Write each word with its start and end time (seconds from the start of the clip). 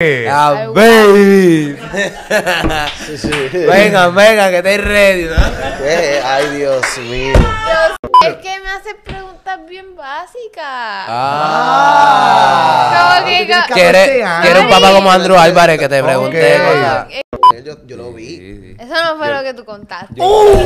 Ah, 0.00 0.54
Ay, 0.56 0.68
baby. 0.74 1.76
Sí, 3.04 3.18
sí. 3.18 3.30
venga, 3.66 4.06
venga, 4.10 4.48
que 4.48 4.58
estáis 4.58 4.80
ready, 4.80 5.24
¿no? 5.24 5.34
Eh, 5.82 6.22
Ay, 6.24 6.56
Dios 6.56 6.86
mío. 6.98 7.32
Es 8.24 8.34
que 8.36 8.60
me 8.60 8.70
hace 8.70 8.94
preguntas 9.04 9.58
bien 9.68 9.96
básicas. 9.96 10.62
Ah. 11.08 12.44
Tienes 13.26 13.46
¿Quieres, 13.74 14.06
14 14.06 14.22
años. 14.22 14.42
quieres 14.46 14.62
un 14.62 14.70
papá 14.70 14.92
como 14.92 15.10
Andrew 15.10 15.36
Álvarez 15.36 15.80
que 15.80 15.88
te 15.88 16.00
pregunte 16.00 16.58
cosas? 16.58 17.06
Eh, 17.10 17.22
Yo, 17.64 17.84
yo 17.84 17.96
lo 17.96 18.12
vi. 18.12 18.76
Eso 18.78 18.94
no 19.04 19.16
fue 19.18 19.34
lo 19.34 19.42
que 19.42 19.52
tú 19.52 19.64
contaste. 19.64 20.14
Uh, 20.20 20.60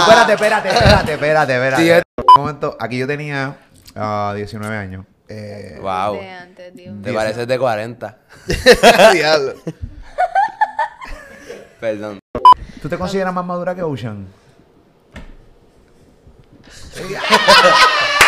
espérate, 0.00 0.32
espérate, 0.32 0.68
espérate, 0.70 1.12
espérate, 1.12 1.52
espérate. 1.54 1.82
Sí, 1.84 1.88
es- 1.90 2.02
Un 2.36 2.42
momento, 2.42 2.76
aquí 2.80 2.98
yo 2.98 3.06
tenía 3.06 3.54
ah, 3.94 4.32
19 4.34 4.76
años. 4.76 5.04
Eh, 5.32 5.78
Wow. 5.80 6.14
De 6.14 6.28
antes, 6.28 6.74
Dios. 6.74 7.02
Te 7.02 7.12
pareces 7.12 7.46
de 7.46 7.58
40. 7.58 8.18
Diablo. 9.12 9.54
Perdón. 11.80 12.18
¿Tú 12.82 12.88
te 12.88 12.98
consideras 12.98 13.32
más 13.32 13.46
madura 13.46 13.74
que 13.74 13.82
Ocean? 13.82 14.26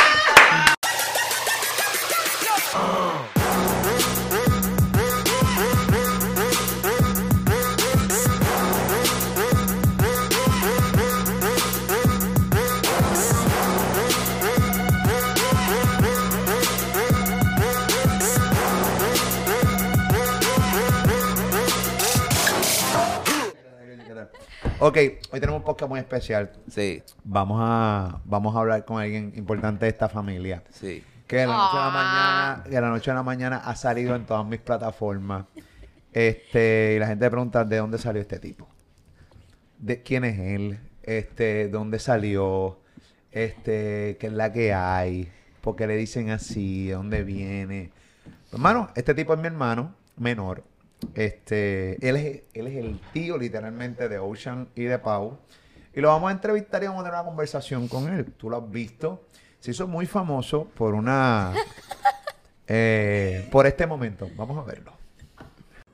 Ok, 24.85 24.97
hoy 25.31 25.39
tenemos 25.39 25.61
un 25.61 25.65
podcast 25.65 25.89
muy 25.89 26.01
especial. 26.01 26.51
Sí, 26.69 27.05
Vamos 27.23 27.61
a, 27.63 28.21
vamos 28.25 28.57
a 28.57 28.59
hablar 28.59 28.85
con 28.85 29.01
alguien 29.01 29.33
importante 29.37 29.85
de 29.85 29.91
esta 29.91 30.09
familia. 30.09 30.63
sí. 30.71 31.05
Que 31.25 31.37
de 31.39 31.47
la 31.47 31.53
noche 31.55 31.77
a 31.79 31.81
la 31.81 31.87
Ah. 31.87 31.91
mañana, 31.93 32.65
que 32.65 32.71
de 32.71 32.81
la 32.83 32.89
noche 32.91 33.11
a 33.11 33.15
la 33.15 33.23
mañana 33.23 33.57
ha 33.65 33.75
salido 33.77 34.15
en 34.17 34.27
todas 34.27 34.45
mis 34.45 34.59
plataformas. 34.61 35.47
Este, 36.13 36.95
y 36.97 36.99
la 36.99 37.07
gente 37.07 37.31
pregunta 37.31 37.65
de 37.65 37.77
dónde 37.79 37.97
salió 37.97 38.21
este 38.21 38.39
tipo. 38.39 38.69
De 39.79 40.03
quién 40.03 40.25
es 40.25 40.39
él, 40.39 40.79
este, 41.05 41.69
dónde 41.69 42.01
salió, 42.01 42.81
este, 43.31 44.19
qué 44.21 44.27
es 44.27 44.33
la 44.35 44.53
que 44.53 44.75
hay, 44.75 45.31
por 45.63 45.75
qué 45.75 45.87
le 45.87 45.97
dicen 45.97 46.29
así, 46.29 46.89
de 46.89 46.95
dónde 46.95 47.23
viene. 47.23 47.93
Hermano, 48.53 48.91
este 48.95 49.15
tipo 49.15 49.33
es 49.33 49.41
mi 49.41 49.47
hermano 49.47 49.95
menor. 50.19 50.65
Este, 51.15 52.09
él 52.09 52.17
es, 52.17 52.43
él 52.55 52.67
es 52.67 52.77
el 52.77 53.01
tío 53.13 53.39
literalmente 53.39 54.09
de 54.09 54.19
Ocean 54.19 54.69
y 54.75 54.85
de 54.85 54.99
Pau. 54.99 55.39
Y 55.95 56.01
lo 56.01 56.09
vamos 56.09 56.31
a 56.31 56.33
entrevistar 56.33 56.83
y 56.83 56.87
vamos 56.87 57.03
a 57.03 57.05
tener 57.05 57.21
una 57.21 57.29
conversación 57.29 57.89
con 57.89 58.13
él. 58.13 58.33
Tú 58.33 58.49
lo 58.49 58.57
has 58.57 58.71
visto. 58.71 59.25
Se 59.61 59.73
hizo 59.73 59.87
muy 59.87 60.07
famoso 60.07 60.65
por 60.65 60.95
una. 60.95 61.53
eh, 62.67 63.49
por 63.53 63.67
este 63.67 63.87
momento. 63.87 64.29
Vamos 64.37 64.59
a 64.59 64.63
verlo. 64.63 64.93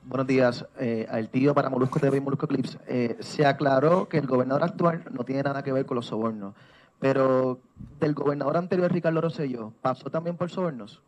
Buenos 0.05 0.27
días. 0.27 0.65
Eh, 0.78 1.06
al 1.11 1.28
tío 1.28 1.53
para 1.53 1.69
Molusco 1.69 2.00
TV 2.00 2.17
y 2.17 2.20
Molusco 2.20 2.47
Clips. 2.47 2.78
Eh, 2.87 3.17
se 3.20 3.45
aclaró 3.45 4.09
que 4.09 4.19
el 4.19 4.27
gobernador 4.27 4.65
actual 4.65 5.05
no 5.11 5.25
tiene 5.25 5.43
nada 5.43 5.62
que 5.62 5.72
ver 5.72 5.84
con 5.84 5.97
los 5.97 6.06
sobornos. 6.06 6.55
Pero 7.00 7.61
del 8.00 8.15
gobernador 8.15 8.56
anterior, 8.56 8.91
Ricardo 8.91 9.20
Rosselló, 9.20 9.72
¿pasó 9.83 10.11
también 10.11 10.37
por 10.37 10.50
sobornos? 10.50 11.03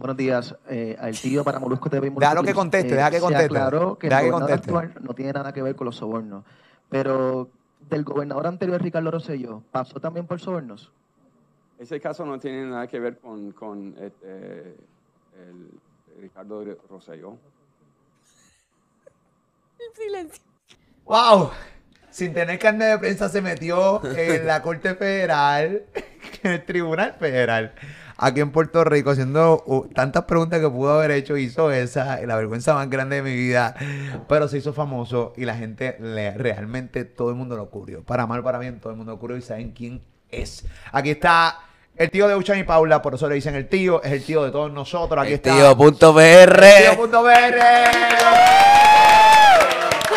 Buenos 0.00 0.16
días. 0.16 0.54
Eh, 0.70 0.96
al 0.98 1.12
tío 1.12 1.44
para 1.44 1.58
Molusco 1.58 1.90
TV 1.90 2.06
y 2.06 2.10
Molusco 2.10 2.20
Déjalo 2.20 2.42
que 2.42 2.54
conteste, 2.54 2.94
deja 2.94 3.10
que 3.10 3.16
Se 3.16 3.20
conteste. 3.20 3.44
aclaró 3.44 3.98
que 3.98 4.06
el 4.06 4.08
Deja 4.08 4.22
que 4.22 4.30
gobernador 4.30 4.60
conteste. 4.60 4.86
actual 4.86 5.04
no 5.06 5.14
tiene 5.14 5.32
nada 5.34 5.52
que 5.52 5.60
ver 5.60 5.76
con 5.76 5.84
los 5.84 5.96
sobornos. 5.96 6.42
Pero 6.88 7.50
del 7.86 8.02
gobernador 8.04 8.46
anterior, 8.46 8.80
Ricardo 8.80 9.10
Rosselló, 9.10 9.62
¿pasó 9.70 10.00
también 10.00 10.26
por 10.26 10.40
sobornos? 10.40 10.90
Ese 11.78 12.00
caso 12.00 12.24
no 12.24 12.38
tiene 12.38 12.64
nada 12.64 12.86
que 12.86 12.98
ver 12.98 13.18
con, 13.18 13.52
con 13.52 13.94
este, 13.98 14.74
el 15.36 15.70
Ricardo 16.18 16.64
Rosselló. 16.88 17.36
Silencio. 19.94 20.42
¡Wow! 21.04 21.50
Sin 22.08 22.32
tener 22.32 22.58
carne 22.58 22.86
de 22.86 22.98
prensa 22.98 23.28
se 23.28 23.42
metió 23.42 24.02
en 24.16 24.46
la 24.46 24.62
Corte 24.62 24.94
Federal, 24.94 25.84
en 26.42 26.52
el 26.52 26.64
Tribunal 26.64 27.16
Federal, 27.18 27.74
aquí 28.22 28.40
en 28.40 28.52
Puerto 28.52 28.84
Rico, 28.84 29.10
haciendo 29.10 29.62
uh, 29.66 29.86
tantas 29.94 30.24
preguntas 30.24 30.60
que 30.60 30.68
pudo 30.68 30.92
haber 30.94 31.10
hecho, 31.12 31.36
hizo 31.36 31.70
esa, 31.72 32.20
la 32.26 32.36
vergüenza 32.36 32.74
más 32.74 32.88
grande 32.90 33.16
de 33.16 33.22
mi 33.22 33.34
vida, 33.34 33.74
pero 34.28 34.46
se 34.48 34.58
hizo 34.58 34.72
famoso 34.72 35.32
y 35.36 35.44
la 35.46 35.54
gente, 35.56 35.96
le- 36.00 36.36
realmente 36.36 37.04
todo 37.04 37.30
el 37.30 37.36
mundo 37.36 37.56
lo 37.56 37.70
cubrió. 37.70 38.02
Para 38.04 38.26
mal, 38.26 38.42
para 38.42 38.58
bien, 38.58 38.78
todo 38.80 38.90
el 38.92 38.96
mundo 38.98 39.12
lo 39.12 39.18
cubrió 39.18 39.36
y 39.36 39.42
saben 39.42 39.72
quién 39.72 40.02
es. 40.30 40.64
Aquí 40.92 41.10
está 41.10 41.58
el 41.96 42.10
tío 42.10 42.28
de 42.28 42.34
Uchan 42.36 42.58
y 42.58 42.62
Paula, 42.64 43.02
por 43.02 43.14
eso 43.14 43.28
le 43.28 43.34
dicen 43.36 43.54
el 43.54 43.68
tío, 43.68 44.02
es 44.02 44.12
el 44.12 44.24
tío 44.24 44.44
de 44.44 44.50
todos 44.50 44.70
nosotros. 44.72 45.18
Aquí 45.20 45.30
El 45.30 45.34
está. 45.36 45.54
tío 45.54 45.76
punto 45.76 46.14
PR. 46.14 46.62
El 46.64 46.82
tío 46.90 46.96
punto 46.96 47.22
BR. 47.22 47.58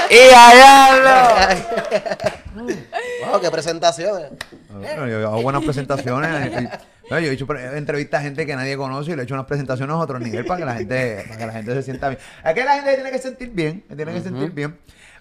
Y 0.09 0.33
allá 0.33 1.49
Wow, 3.31 3.41
qué 3.41 3.49
presentaciones. 3.49 4.29
Bueno, 4.69 5.07
yo 5.07 5.27
hago 5.27 5.41
buenas 5.41 5.63
presentaciones. 5.63 6.69
No, 7.09 7.19
yo 7.19 7.31
he 7.31 7.33
hecho 7.33 7.47
entrevistas 7.55 8.21
a 8.21 8.23
gente 8.23 8.45
que 8.45 8.55
nadie 8.55 8.77
conoce 8.77 9.11
y 9.11 9.15
le 9.15 9.21
he 9.21 9.25
hecho 9.25 9.33
unas 9.33 9.45
presentaciones 9.45 9.93
a 9.93 9.97
otro 9.97 10.19
nivel 10.19 10.45
para 10.45 10.59
que 10.59 10.65
la 10.65 10.75
gente, 10.75 11.23
para 11.27 11.37
que 11.37 11.45
la 11.45 11.53
gente 11.53 11.73
se 11.73 11.83
sienta 11.83 12.09
bien. 12.09 12.19
Es 12.43 12.53
que 12.53 12.63
la 12.63 12.75
gente 12.75 12.95
tiene 12.95 13.11
que 13.11 13.19
sentir 13.19 13.49
bien, 13.51 13.83
tiene 13.95 14.13
que 14.13 14.21
sentir 14.21 14.51
bien. 14.51 14.77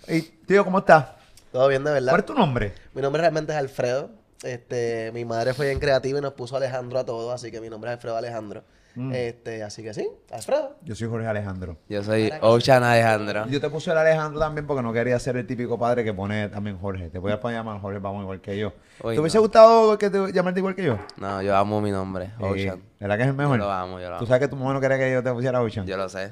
Y 0.08 0.22
tío, 0.22 0.64
¿cómo 0.64 0.78
estás? 0.78 1.06
Todo 1.50 1.68
bien, 1.68 1.84
de 1.84 1.92
verdad. 1.92 2.10
¿Cuál 2.10 2.20
es 2.20 2.26
tu 2.26 2.34
nombre? 2.34 2.72
Mi 2.94 3.02
nombre 3.02 3.20
realmente 3.20 3.52
es 3.52 3.58
Alfredo. 3.58 4.10
Este, 4.42 5.12
mi 5.12 5.24
madre 5.24 5.54
fue 5.54 5.66
bien 5.66 5.78
creativa 5.78 6.18
y 6.18 6.22
nos 6.22 6.32
puso 6.32 6.56
Alejandro 6.56 6.98
a 6.98 7.04
todos, 7.04 7.32
así 7.32 7.50
que 7.50 7.60
mi 7.60 7.68
nombre 7.68 7.90
es 7.90 7.94
Alfredo 7.94 8.16
Alejandro. 8.16 8.64
Mm. 8.94 9.12
Este, 9.14 9.62
así 9.62 9.82
que 9.82 9.94
sí, 9.94 10.06
Alfredo. 10.30 10.76
Yo 10.82 10.94
soy 10.94 11.08
Jorge 11.08 11.26
Alejandro. 11.26 11.78
Yo 11.88 12.02
soy 12.02 12.30
Ocean 12.42 12.82
Alejandro. 12.84 13.46
Yo 13.48 13.60
te 13.60 13.70
puse 13.70 13.90
el 13.90 13.96
Alejandro 13.96 14.38
también 14.38 14.66
porque 14.66 14.82
no 14.82 14.92
quería 14.92 15.18
ser 15.18 15.36
el 15.38 15.46
típico 15.46 15.78
padre 15.78 16.04
que 16.04 16.12
pone 16.12 16.48
también 16.50 16.78
Jorge. 16.78 17.08
Te 17.08 17.18
voy 17.18 17.32
a 17.32 17.40
poner 17.40 17.58
llamar 17.58 17.80
Jorge, 17.80 17.98
vamos 18.00 18.22
igual 18.22 18.40
que 18.42 18.58
yo. 18.58 18.72
Uy, 19.02 19.14
¿Te 19.14 19.20
hubiese 19.20 19.38
no. 19.38 19.42
gustado 19.42 19.96
que 19.96 20.10
te 20.10 20.32
llamarte 20.32 20.60
igual 20.60 20.74
que 20.74 20.82
yo? 20.84 20.98
No, 21.16 21.40
yo 21.40 21.56
amo 21.56 21.80
mi 21.80 21.90
nombre. 21.90 22.32
Ocean. 22.38 22.82
¿Verdad 23.00 23.16
que 23.16 23.22
es 23.22 23.28
el 23.28 23.34
mejor? 23.34 23.58
Yo 23.58 23.64
lo 23.64 23.70
amo, 23.72 23.98
yo 23.98 24.10
lo 24.10 24.16
Tú 24.18 24.24
amo. 24.24 24.26
sabes 24.26 24.40
que 24.42 24.48
tu 24.48 24.56
mamá 24.56 24.74
no 24.74 24.80
quería 24.80 24.98
que 24.98 25.10
yo 25.12 25.22
te 25.22 25.32
pusiera 25.32 25.62
Ocean. 25.62 25.86
Yo 25.86 25.96
lo 25.96 26.08
sé. 26.10 26.30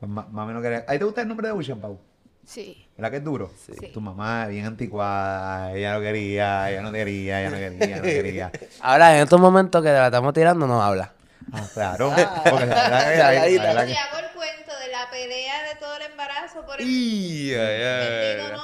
Pues 0.00 0.10
ma- 0.10 0.26
mami 0.32 0.52
no 0.52 0.60
quería. 0.60 0.84
¿A 0.88 0.92
ti 0.92 0.98
te 0.98 1.04
gusta 1.04 1.22
el 1.22 1.28
nombre 1.28 1.46
de 1.46 1.52
Ocean, 1.54 1.78
Pau? 1.80 1.96
Sí. 2.44 2.88
¿Verdad 2.96 3.10
que 3.12 3.16
es 3.18 3.24
duro? 3.24 3.50
Sí. 3.56 3.86
Tu 3.92 4.00
mamá 4.00 4.48
bien 4.48 4.66
anticuada, 4.66 5.72
ella 5.72 5.94
no 5.94 6.00
quería, 6.00 6.70
ella 6.70 6.82
no 6.82 6.90
quería, 6.90 7.40
ella 7.40 7.50
no 7.50 7.56
quería, 7.56 7.86
ella 7.86 7.96
no 7.98 8.02
quería. 8.02 8.52
Ahora, 8.80 9.14
en 9.16 9.22
estos 9.22 9.38
momentos 9.40 9.80
que 9.82 9.90
la 9.92 10.06
estamos 10.06 10.34
tirando, 10.34 10.66
no 10.66 10.82
habla. 10.82 11.12
Ah, 11.52 11.64
claro. 11.72 12.10
Porque 12.50 12.66
la 12.66 12.74
verdad 12.74 13.10
que- 13.12 13.16
la 13.18 13.24
calladita. 13.26 13.62
verdad 13.64 13.86
que- 13.86 13.92
Y 13.92 13.96
hago 13.96 14.18
el 14.18 14.30
cuento 14.34 14.78
de 14.78 14.88
la 14.88 15.10
pelea 15.10 15.62
de 15.68 15.74
todo 15.80 15.96
el 15.96 16.02
embarazo 16.02 16.66
por 16.66 16.80
el 16.80 16.86
Y. 16.88 17.52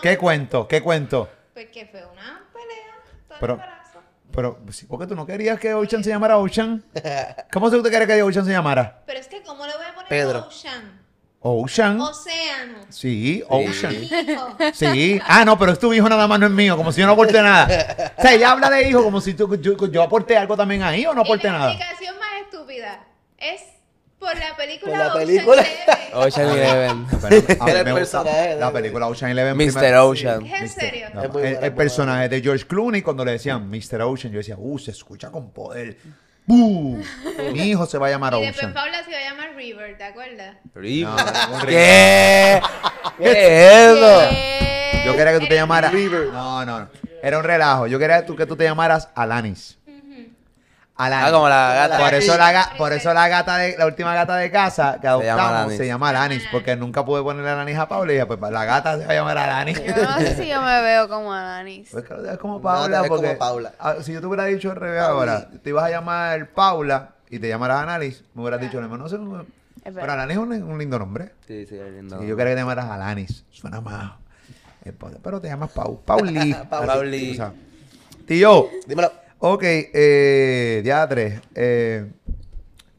¿Qué 0.03 0.17
cuento? 0.19 0.69
¿Qué 0.69 0.83
cuento? 0.83 1.29
Pues 1.55 1.67
que 1.73 1.87
fue 1.87 2.05
una 2.05 2.45
pelea 2.53 2.95
todo 3.29 3.39
Pero- 3.41 3.55
el 3.55 3.61
embarazo. 3.61 3.83
Pero, 4.35 4.59
sí, 4.71 4.85
¿por 4.85 5.01
qué 5.01 5.07
tú 5.07 5.15
no 5.15 5.25
querías 5.25 5.59
que 5.59 5.73
Ocean 5.73 6.05
se 6.05 6.11
llamara 6.11 6.37
Ocean? 6.37 6.85
¿Cómo 7.53 7.71
se 7.71 7.77
usted 7.77 7.89
quiere 7.91 8.07
que 8.07 8.23
Ocean 8.23 8.45
se 8.45 8.51
llamara? 8.53 9.03
Pero 9.07 9.19
es 9.19 9.29
que, 9.29 9.43
¿cómo 9.43 9.65
le 9.67 9.73
voy 9.75 9.87
a 9.87 9.95
poner 9.95 10.09
Pedro. 10.09 10.47
Ocean? 10.47 11.01
Ocean. 11.41 12.01
Océano. 12.01 12.79
Sí, 12.91 13.43
Ocean. 13.49 13.95
Hijo. 14.03 14.57
Sí. 14.75 15.21
Ah, 15.27 15.45
no, 15.45 15.57
pero 15.57 15.73
es 15.73 15.79
tu 15.79 15.93
hijo 15.95 16.09
nada 16.09 16.27
más, 16.27 16.41
no 16.41 16.47
es 16.47 16.53
mío, 16.53 16.77
como 16.77 16.91
si 16.93 17.01
yo 17.01 17.07
no 17.07 17.13
aporté 17.13 17.41
nada. 17.41 18.13
O 18.19 18.21
sea, 18.21 18.33
ella 18.35 18.51
habla 18.51 18.69
de 18.69 18.89
hijo 18.89 19.03
como 19.05 19.21
si 19.21 19.33
tú- 19.35 19.55
yo, 19.61 19.77
yo 19.87 20.03
aporté 20.03 20.37
algo 20.37 20.57
también 20.57 20.83
ahí 20.83 21.07
o 21.07 21.15
no 21.15 21.23
la 21.23 21.53
nada. 21.53 21.73
explicación 21.73 22.17
estúpida 22.51 23.05
es 23.39 23.63
por 24.19 24.35
la 24.39 24.57
película 24.57 24.93
Por 24.93 24.99
la 24.99 25.07
Ocean 25.09 25.27
película. 25.27 25.63
Eleven. 25.63 26.15
Ocean 26.15 26.49
Eleven. 26.49 27.07
A 27.61 27.71
el 27.71 27.85
de- 27.85 28.57
la 28.59 28.73
película 28.73 29.07
Ocean 29.09 29.31
Eleven. 29.31 29.57
Mr. 29.57 29.95
Ocean. 29.97 30.47
¿Es 30.47 30.61
en 30.63 30.69
serio? 30.69 31.09
No, 31.13 31.23
Es 31.23 31.31
muy 31.31 31.43
el, 31.43 31.75
personaje 31.75 32.29
de 32.31 32.41
George 32.41 32.67
Clooney, 32.67 33.03
cuando 33.03 33.25
le 33.25 33.33
decían 33.33 33.69
Mr. 33.69 34.01
Ocean, 34.03 34.33
yo 34.33 34.39
decía, 34.39 34.57
uh, 34.59 34.79
se 34.79 34.93
escucha 34.93 35.31
con 35.31 35.51
poder. 35.53 35.99
¡Bum! 36.47 37.03
Mi 37.53 37.71
hijo 37.71 37.85
se 37.87 37.99
va 37.99 38.07
a 38.07 38.11
llamar 38.11 38.35
Y 38.35 38.41
después 38.41 38.57
Ocean. 38.59 38.73
Paula 38.73 39.05
se 39.05 39.11
iba 39.11 39.19
a 39.19 39.23
llamar 39.23 39.55
River, 39.55 39.99
¿te 39.99 40.05
acuerdas? 40.05 40.57
No, 40.65 41.17
¿Qué? 41.67 42.61
¿Qué 43.19 43.31
es 43.31 43.97
eso? 43.97 44.21
¿Qué? 44.31 45.03
Yo 45.05 45.15
quería 45.15 45.33
que 45.35 45.41
tú 45.41 45.47
te 45.49 45.55
llamaras. 45.57 45.93
River. 45.93 46.29
No, 46.33 46.65
no, 46.65 46.81
no. 46.81 46.89
Era 47.23 47.39
un 47.39 47.45
relajo. 47.45 47.87
Yo 47.87 47.99
quería 47.99 48.21
que 48.21 48.27
tú, 48.27 48.37
que 48.37 48.47
tú 48.47 48.57
te 48.57 48.65
llamaras 48.65 49.09
Alanis. 49.15 49.79
Alanis. 50.99 51.29
Ah, 51.29 51.33
como 51.33 51.49
la 51.49 51.75
gata. 51.75 51.99
Por 51.99 52.15
eso 52.15 52.39
la, 52.39 52.53
ga- 52.53 52.77
por 52.79 52.93
eso 52.95 53.13
la 53.13 53.29
gata 53.29 53.59
de 53.59 53.77
la 53.77 53.85
última 53.87 54.15
gata 54.15 54.37
de 54.37 54.51
casa 54.51 54.97
que 55.01 55.07
llama 55.07 55.23
adoptamos 55.25 55.51
Alanis. 55.53 55.77
se 55.77 55.87
llama 55.87 56.09
Alanis, 56.09 56.45
porque 56.51 56.75
nunca 56.77 57.05
pude 57.05 57.23
ponerle 57.23 57.51
Alanis 57.51 57.77
a 57.77 57.87
Paula 57.87 58.13
y 58.13 58.15
dije, 58.15 58.27
pues 58.27 58.41
la 58.51 58.65
gata 58.65 58.99
se 58.99 59.05
va 59.05 59.13
a 59.13 59.15
llamar 59.15 59.37
Alanis. 59.37 59.83
Yo 59.85 59.95
no 60.03 60.17
sé 60.19 60.37
si 60.37 60.49
yo 60.49 60.63
me 60.63 60.81
veo 60.81 61.09
como 61.09 61.33
Alanis. 61.35 61.89
Pues 61.93 62.05
claro, 62.05 62.31
es 62.31 62.39
como 62.39 62.55
No, 62.55 62.61
te 62.61 62.65
Paula, 62.65 63.01
ves 63.03 63.11
como 63.11 63.39
Paula. 63.39 63.73
ah, 63.79 63.97
si 64.03 64.13
yo 64.15 64.21
te 64.21 64.27
hubiera 64.27 64.45
dicho 64.47 64.71
al 64.71 64.77
revés 64.77 65.03
ahora, 65.03 65.49
te 65.63 65.69
ibas 65.71 65.85
a 65.85 65.91
llamar 65.91 66.49
Paula 66.51 67.11
y 67.29 67.39
te 67.39 67.49
llamaras 67.49 67.83
Analis, 67.83 68.25
me 68.35 68.43
hubieras 68.43 68.61
dicho, 68.61 68.81
no 68.81 69.09
sé, 69.09 69.17
Es 69.85 69.93
Pero. 69.95 70.13
Alanis 70.13 70.37
es 70.39 70.43
un, 70.43 70.53
un 70.63 70.79
lindo 70.79 70.99
nombre. 70.99 71.33
Sí, 71.47 71.67
sí, 71.67 71.77
es 71.77 71.93
lindo. 71.93 72.19
Sí, 72.21 72.27
yo 72.27 72.37
quería 72.37 72.53
que 72.53 72.57
te 72.57 72.61
llamaras 72.63 72.87
Alanis. 72.87 73.45
Suena 73.51 73.81
más. 73.83 74.13
Pero 75.23 75.41
te 75.41 75.49
llamas 75.49 75.71
Pau. 75.73 76.01
Pauli. 76.05 76.55
Pauli. 76.71 77.33
O 77.33 77.35
sea, 77.35 77.53
Tío. 78.27 78.69
Dímelo. 78.87 79.13
Ok, 79.39 79.63
eh, 79.65 80.83
ya 80.85 81.07
tres. 81.09 81.41
Eh, 81.55 82.11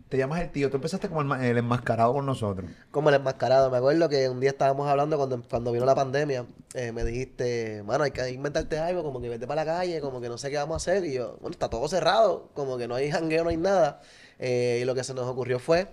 te 0.10 0.18
llamas 0.18 0.39
el 0.42 0.51
tío. 0.51 0.69
Tú 0.69 0.78
empezaste 0.78 1.10
como 1.10 1.22
el, 1.22 1.44
el 1.44 1.57
enmascarado 1.57 2.13
con 2.13 2.25
nosotros. 2.25 2.69
Como 2.92 3.10
el 3.10 3.16
enmascarado. 3.16 3.69
Me 3.72 3.78
acuerdo 3.78 4.07
que 4.07 4.30
un 4.30 4.39
día 4.39 4.51
estábamos 4.51 4.88
hablando 4.88 5.18
cuando, 5.18 5.42
cuando 5.50 5.72
vino 5.72 5.86
la 5.86 5.95
pandemia. 5.95 6.45
eh, 6.75 6.92
me 6.92 7.04
dijiste, 7.04 7.84
mano, 7.86 8.04
hay 8.04 8.12
que 8.12 8.30
inventarte 8.30 8.78
algo, 8.78 9.04
como 9.04 9.19
que 9.22 9.30
vete 9.30 9.48
para 9.48 9.66
la 9.66 9.72
calle, 9.74 10.00
como 10.00 10.22
que 10.22 10.30
no 10.30 10.38
sé 10.38 10.50
qué 10.50 10.57
vamos 10.57 10.75
a 10.75 10.78
hacer. 10.92 11.06
Y 11.06 11.13
yo, 11.13 11.38
bueno, 11.42 11.51
está 11.51 11.69
todo 11.69 11.88
cerrado, 11.88 12.50
como 12.54 12.78
que 12.78 12.88
no 12.88 12.95
hay 12.95 13.12
jangueo, 13.12 13.44
no 13.44 13.50
hay 13.50 13.57
nada. 13.57 14.01
Eh, 14.39 14.80
y 14.81 14.86
lo 14.86 14.94
que 14.95 15.04
se 15.04 15.13
nos 15.13 15.25
ocurrió 15.28 15.60
fue 15.60 15.88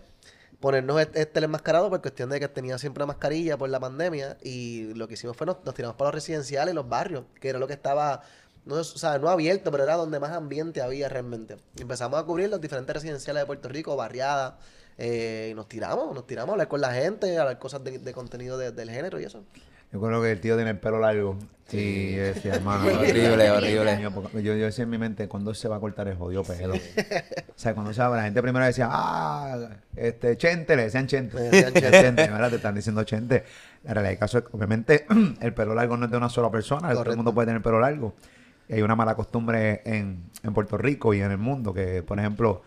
ponernos 0.60 1.00
este, 1.00 1.38
el 1.38 1.44
enmascarado 1.44 1.90
por 1.90 2.00
cuestión 2.00 2.30
de 2.30 2.40
que 2.40 2.48
tenía 2.48 2.78
siempre 2.78 3.04
mascarilla 3.06 3.56
por 3.58 3.68
la 3.70 3.80
pandemia. 3.80 4.36
Y 4.42 4.94
lo 4.94 5.08
que 5.08 5.14
hicimos 5.14 5.36
fue 5.36 5.46
nos, 5.46 5.64
nos 5.64 5.74
tiramos 5.74 5.96
para 5.96 6.08
los 6.08 6.14
residenciales 6.14 6.74
los 6.74 6.88
barrios, 6.88 7.24
que 7.40 7.48
era 7.48 7.58
lo 7.58 7.66
que 7.66 7.74
estaba. 7.74 8.22
No, 8.66 8.80
es- 8.80 8.94
o 8.94 8.98
sea, 8.98 9.18
no 9.18 9.28
abierto, 9.28 9.70
pero 9.70 9.84
era 9.84 9.94
donde 9.96 10.18
más 10.20 10.30
ambiente 10.32 10.80
había 10.82 11.08
realmente. 11.08 11.56
Y 11.76 11.82
empezamos 11.82 12.18
a 12.20 12.24
cubrir 12.24 12.48
los 12.48 12.60
diferentes 12.60 12.94
residenciales 12.94 13.42
de 13.42 13.46
Puerto 13.46 13.68
Rico, 13.68 13.94
barriadas, 13.96 14.54
eh, 14.96 15.48
y 15.50 15.54
nos 15.54 15.68
tiramos, 15.68 16.14
nos 16.14 16.26
tiramos 16.26 16.50
a 16.50 16.52
hablar 16.52 16.68
con 16.68 16.80
la 16.80 16.92
gente, 16.92 17.36
a 17.36 17.42
hablar 17.42 17.58
cosas 17.58 17.82
de, 17.84 17.98
de 17.98 18.12
contenido 18.12 18.56
de- 18.58 18.72
del 18.72 18.90
género 18.90 19.20
y 19.20 19.24
eso. 19.24 19.42
Yo 19.92 20.00
creo 20.00 20.20
que 20.22 20.32
el 20.32 20.40
tío 20.40 20.56
tiene 20.56 20.70
el 20.72 20.78
pelo 20.78 20.98
largo. 20.98 21.38
Sí, 21.68 22.14
yo 22.16 22.22
decía, 22.22 22.54
hermano. 22.54 22.84
Horrible, 22.98 23.50
horrible. 23.50 24.00
Yo, 24.02 24.10
yo, 24.40 24.54
yo 24.56 24.64
decía 24.64 24.82
en 24.82 24.90
mi 24.90 24.98
mente, 24.98 25.28
¿cuándo 25.28 25.54
se 25.54 25.68
va 25.68 25.76
a 25.76 25.80
cortar 25.80 26.08
el 26.08 26.16
jodido 26.16 26.42
pelo? 26.42 26.74
o 26.74 26.78
sea, 27.54 27.74
cuando 27.74 27.92
se 27.92 28.02
va, 28.02 28.16
la 28.16 28.24
gente 28.24 28.42
primero 28.42 28.64
decía, 28.64 28.88
ah, 28.90 29.68
este, 29.94 30.36
chente, 30.36 30.74
le 30.74 30.84
decían 30.84 31.06
chente. 31.06 31.36
Le 31.36 31.42
decían 31.50 31.72
chente. 31.74 31.90
chente, 32.00 32.28
ahora 32.28 32.50
te 32.50 32.56
están 32.56 32.74
diciendo 32.74 33.04
chente. 33.04 33.44
La 33.84 33.94
realidad 33.94 34.10
del 34.10 34.18
caso 34.18 34.38
es 34.38 34.44
que, 34.44 34.56
obviamente, 34.56 35.06
el 35.40 35.54
pelo 35.54 35.74
largo 35.76 35.96
no 35.96 36.06
es 36.06 36.10
de 36.10 36.16
una 36.16 36.28
sola 36.28 36.50
persona, 36.50 36.92
todo 36.92 37.10
el 37.10 37.16
mundo 37.16 37.32
puede 37.32 37.46
tener 37.46 37.62
pelo 37.62 37.78
largo. 37.78 38.14
Hay 38.70 38.82
una 38.82 38.96
mala 38.96 39.14
costumbre 39.14 39.82
en, 39.84 40.24
en 40.42 40.54
Puerto 40.54 40.76
Rico 40.78 41.12
y 41.14 41.20
en 41.20 41.30
el 41.30 41.38
mundo 41.38 41.72
que, 41.74 42.02
por 42.02 42.18
ejemplo, 42.18 42.62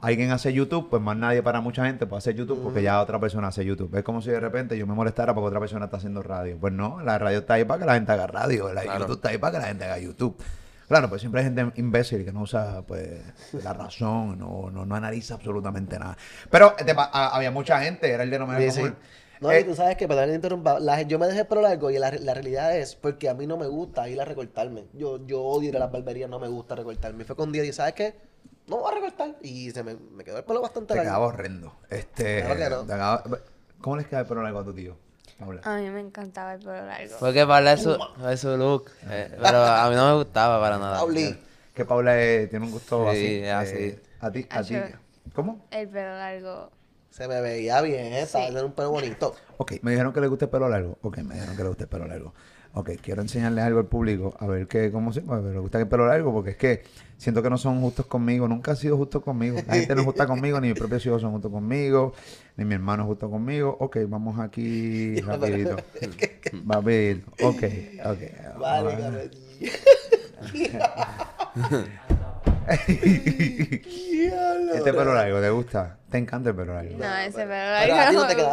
alguien 0.00 0.30
hace 0.30 0.52
YouTube, 0.52 0.88
pues 0.90 1.02
más 1.02 1.16
nadie 1.16 1.42
para 1.42 1.60
mucha 1.60 1.84
gente 1.86 2.06
puede 2.06 2.18
hacer 2.18 2.34
YouTube 2.34 2.62
porque 2.62 2.82
ya 2.82 3.00
otra 3.00 3.18
persona 3.18 3.48
hace 3.48 3.64
YouTube. 3.64 3.94
Es 3.96 4.02
como 4.04 4.20
si 4.22 4.30
de 4.30 4.40
repente 4.40 4.76
yo 4.78 4.86
me 4.86 4.94
molestara 4.94 5.34
porque 5.34 5.48
otra 5.48 5.60
persona 5.60 5.86
está 5.86 5.96
haciendo 5.96 6.22
radio. 6.22 6.56
Pues 6.58 6.72
no, 6.72 7.00
la 7.02 7.18
radio 7.18 7.38
está 7.38 7.54
ahí 7.54 7.64
para 7.64 7.80
que 7.80 7.86
la 7.86 7.94
gente 7.94 8.12
haga 8.12 8.26
radio, 8.26 8.72
la 8.72 8.82
Claro. 8.82 9.00
YouTube 9.00 9.16
está 9.16 9.28
ahí 9.30 9.38
para 9.38 9.52
que 9.52 9.58
la 9.62 9.68
gente 9.68 9.84
haga 9.84 9.98
YouTube. 9.98 10.36
Claro, 10.88 11.08
pues 11.08 11.20
siempre 11.20 11.40
hay 11.42 11.46
gente 11.52 11.70
imbécil 11.80 12.24
que 12.24 12.32
no 12.32 12.40
usa 12.42 12.82
pues 12.86 13.20
la 13.62 13.72
razón, 13.72 14.36
no, 14.40 14.70
no, 14.72 14.84
no 14.84 14.94
analiza 14.96 15.34
absolutamente 15.34 15.96
nada. 15.98 16.16
Pero 16.50 16.74
te 16.84 16.94
pa- 16.96 17.10
a- 17.12 17.28
había 17.36 17.52
mucha 17.52 17.80
gente, 17.80 18.10
era 18.10 18.24
el 18.24 18.30
denominador 18.30 18.72
Sí, 18.72 18.82
sí. 18.82 18.92
No, 19.40 19.50
Eh, 19.50 19.60
y 19.60 19.64
tú 19.64 19.74
sabes 19.74 19.96
que, 19.96 20.06
perdón 20.06 20.24
que 20.26 20.30
te 20.30 20.34
interrumpa, 20.36 20.78
la- 20.80 21.00
yo 21.02 21.18
me 21.18 21.26
dejé 21.26 21.40
el 21.40 21.46
pelo 21.46 21.62
largo 21.62 21.90
y 21.90 21.98
la, 21.98 22.10
la 22.10 22.34
realidad 22.34 22.76
es 22.76 22.94
porque 22.94 23.28
a 23.28 23.34
mí 23.34 23.46
no 23.46 23.56
me 23.56 23.66
gusta 23.66 24.06
ir 24.08 24.20
a 24.20 24.24
recortarme. 24.26 24.84
Yo, 24.92 25.24
yo 25.26 25.42
odio 25.42 25.70
ir 25.70 25.76
a 25.76 25.80
las 25.80 25.90
barberías, 25.90 26.28
no 26.28 26.38
me 26.38 26.48
gusta 26.48 26.74
recortarme. 26.74 27.24
Fue 27.24 27.36
con 27.36 27.50
día 27.50 27.64
y 27.64 27.72
¿sabes 27.72 27.94
qué? 27.94 28.14
No 28.66 28.76
voy 28.78 28.92
a 28.92 28.94
recortar. 28.96 29.36
Y 29.42 29.70
se 29.70 29.82
me, 29.82 29.94
me 29.94 30.24
quedó 30.24 30.36
el 30.38 30.44
pelo 30.44 30.60
bastante 30.60 30.88
te 30.88 30.96
largo. 30.96 31.08
quedaba 31.10 31.26
horrendo. 31.26 31.72
Este, 31.88 32.42
Claro 32.44 32.84
que 32.86 32.94
no. 32.96 33.36
te 33.38 33.42
¿Cómo 33.80 33.96
les 33.96 34.06
queda 34.06 34.20
el 34.20 34.26
pelo 34.26 34.42
largo 34.42 34.58
a 34.58 34.64
tu 34.64 34.74
tío? 34.74 34.96
Paula? 35.38 35.62
A 35.64 35.76
mí 35.78 35.88
me 35.88 36.00
encantaba 36.00 36.52
el 36.54 36.60
pelo 36.60 36.84
largo. 36.84 37.16
Porque 37.18 37.46
Paula 37.46 37.72
es 37.72 37.82
su, 37.82 37.98
es 38.28 38.40
su 38.40 38.56
look. 38.58 38.90
eh, 39.08 39.34
pero 39.42 39.56
a 39.64 39.88
mí 39.88 39.96
no 39.96 40.06
me 40.10 40.22
gustaba 40.22 40.60
para 40.60 40.78
nada. 40.78 40.98
Pauli. 40.98 41.34
Que 41.74 41.84
Paula 41.86 42.20
eh, 42.22 42.46
tiene 42.48 42.66
un 42.66 42.72
gusto 42.72 43.10
Sí, 43.14 43.42
así. 43.42 43.70
así. 43.72 43.74
eh, 43.84 44.02
a 44.20 44.30
ti, 44.30 44.46
a 44.50 44.62
ti. 44.62 44.74
Así. 44.76 44.92
¿Cómo? 45.34 45.64
El 45.70 45.88
pelo 45.88 46.10
largo. 46.10 46.70
Se 47.20 47.28
me 47.28 47.38
veía 47.42 47.82
bien, 47.82 48.14
estaba 48.14 48.44
Sí. 48.44 48.48
teniendo 48.48 48.66
un 48.68 48.72
pelo 48.72 48.92
bonito. 48.92 49.34
Ok, 49.58 49.72
me 49.82 49.90
dijeron 49.90 50.10
que 50.14 50.22
le 50.22 50.28
gusta 50.28 50.46
el 50.46 50.50
pelo 50.50 50.70
largo. 50.70 50.96
Ok, 51.02 51.18
me 51.18 51.34
dijeron 51.34 51.54
que 51.54 51.62
le 51.62 51.68
gusta 51.68 51.84
el 51.84 51.90
pelo 51.90 52.06
largo. 52.06 52.32
Ok, 52.72 52.92
quiero 53.02 53.20
enseñarles 53.20 53.62
algo 53.62 53.78
al 53.80 53.84
público, 53.88 54.34
a 54.38 54.46
ver 54.46 54.66
qué, 54.66 54.90
cómo 54.90 55.12
se 55.12 55.20
pues, 55.20 55.44
le 55.44 55.58
gusta 55.58 55.78
el 55.78 55.86
pelo 55.86 56.06
largo, 56.06 56.32
porque 56.32 56.52
es 56.52 56.56
que 56.56 56.82
siento 57.18 57.42
que 57.42 57.50
no 57.50 57.58
son 57.58 57.78
justos 57.82 58.06
conmigo, 58.06 58.48
nunca 58.48 58.70
han 58.70 58.78
sido 58.78 58.96
justos 58.96 59.22
conmigo. 59.22 59.58
La 59.66 59.74
gente 59.74 59.94
no 59.94 60.00
es 60.00 60.06
justa 60.06 60.26
conmigo, 60.26 60.58
ni 60.62 60.68
mis 60.68 60.78
propios 60.78 61.04
hijos 61.04 61.20
son 61.20 61.32
justos 61.32 61.50
conmigo, 61.52 62.14
ni 62.56 62.64
mi 62.64 62.72
hermano 62.74 63.02
es 63.02 63.08
justo 63.08 63.28
conmigo. 63.28 63.76
Ok, 63.80 63.98
vamos 64.08 64.40
aquí 64.40 65.20
rapidito. 65.20 65.76
Rapidito. 66.66 67.30
Ok, 67.42 67.62
ok. 68.02 68.58
Vale. 68.58 69.30
Este 74.74 74.92
pelo 74.92 75.14
largo, 75.14 75.40
¿te 75.40 75.50
gusta? 75.50 75.96
¿Te 76.10 76.18
encanta 76.18 76.50
el 76.50 76.56
pelo 76.56 76.74
largo? 76.74 76.96
No, 76.98 77.16
ese 77.18 77.38
pelo 77.38 77.48
Pero 77.48 77.74
a 77.74 77.82
ti 77.82 77.88
largo. 77.90 78.12
no 78.12 78.20
no 78.22 78.26
te 78.28 78.34
bien. 78.36 78.46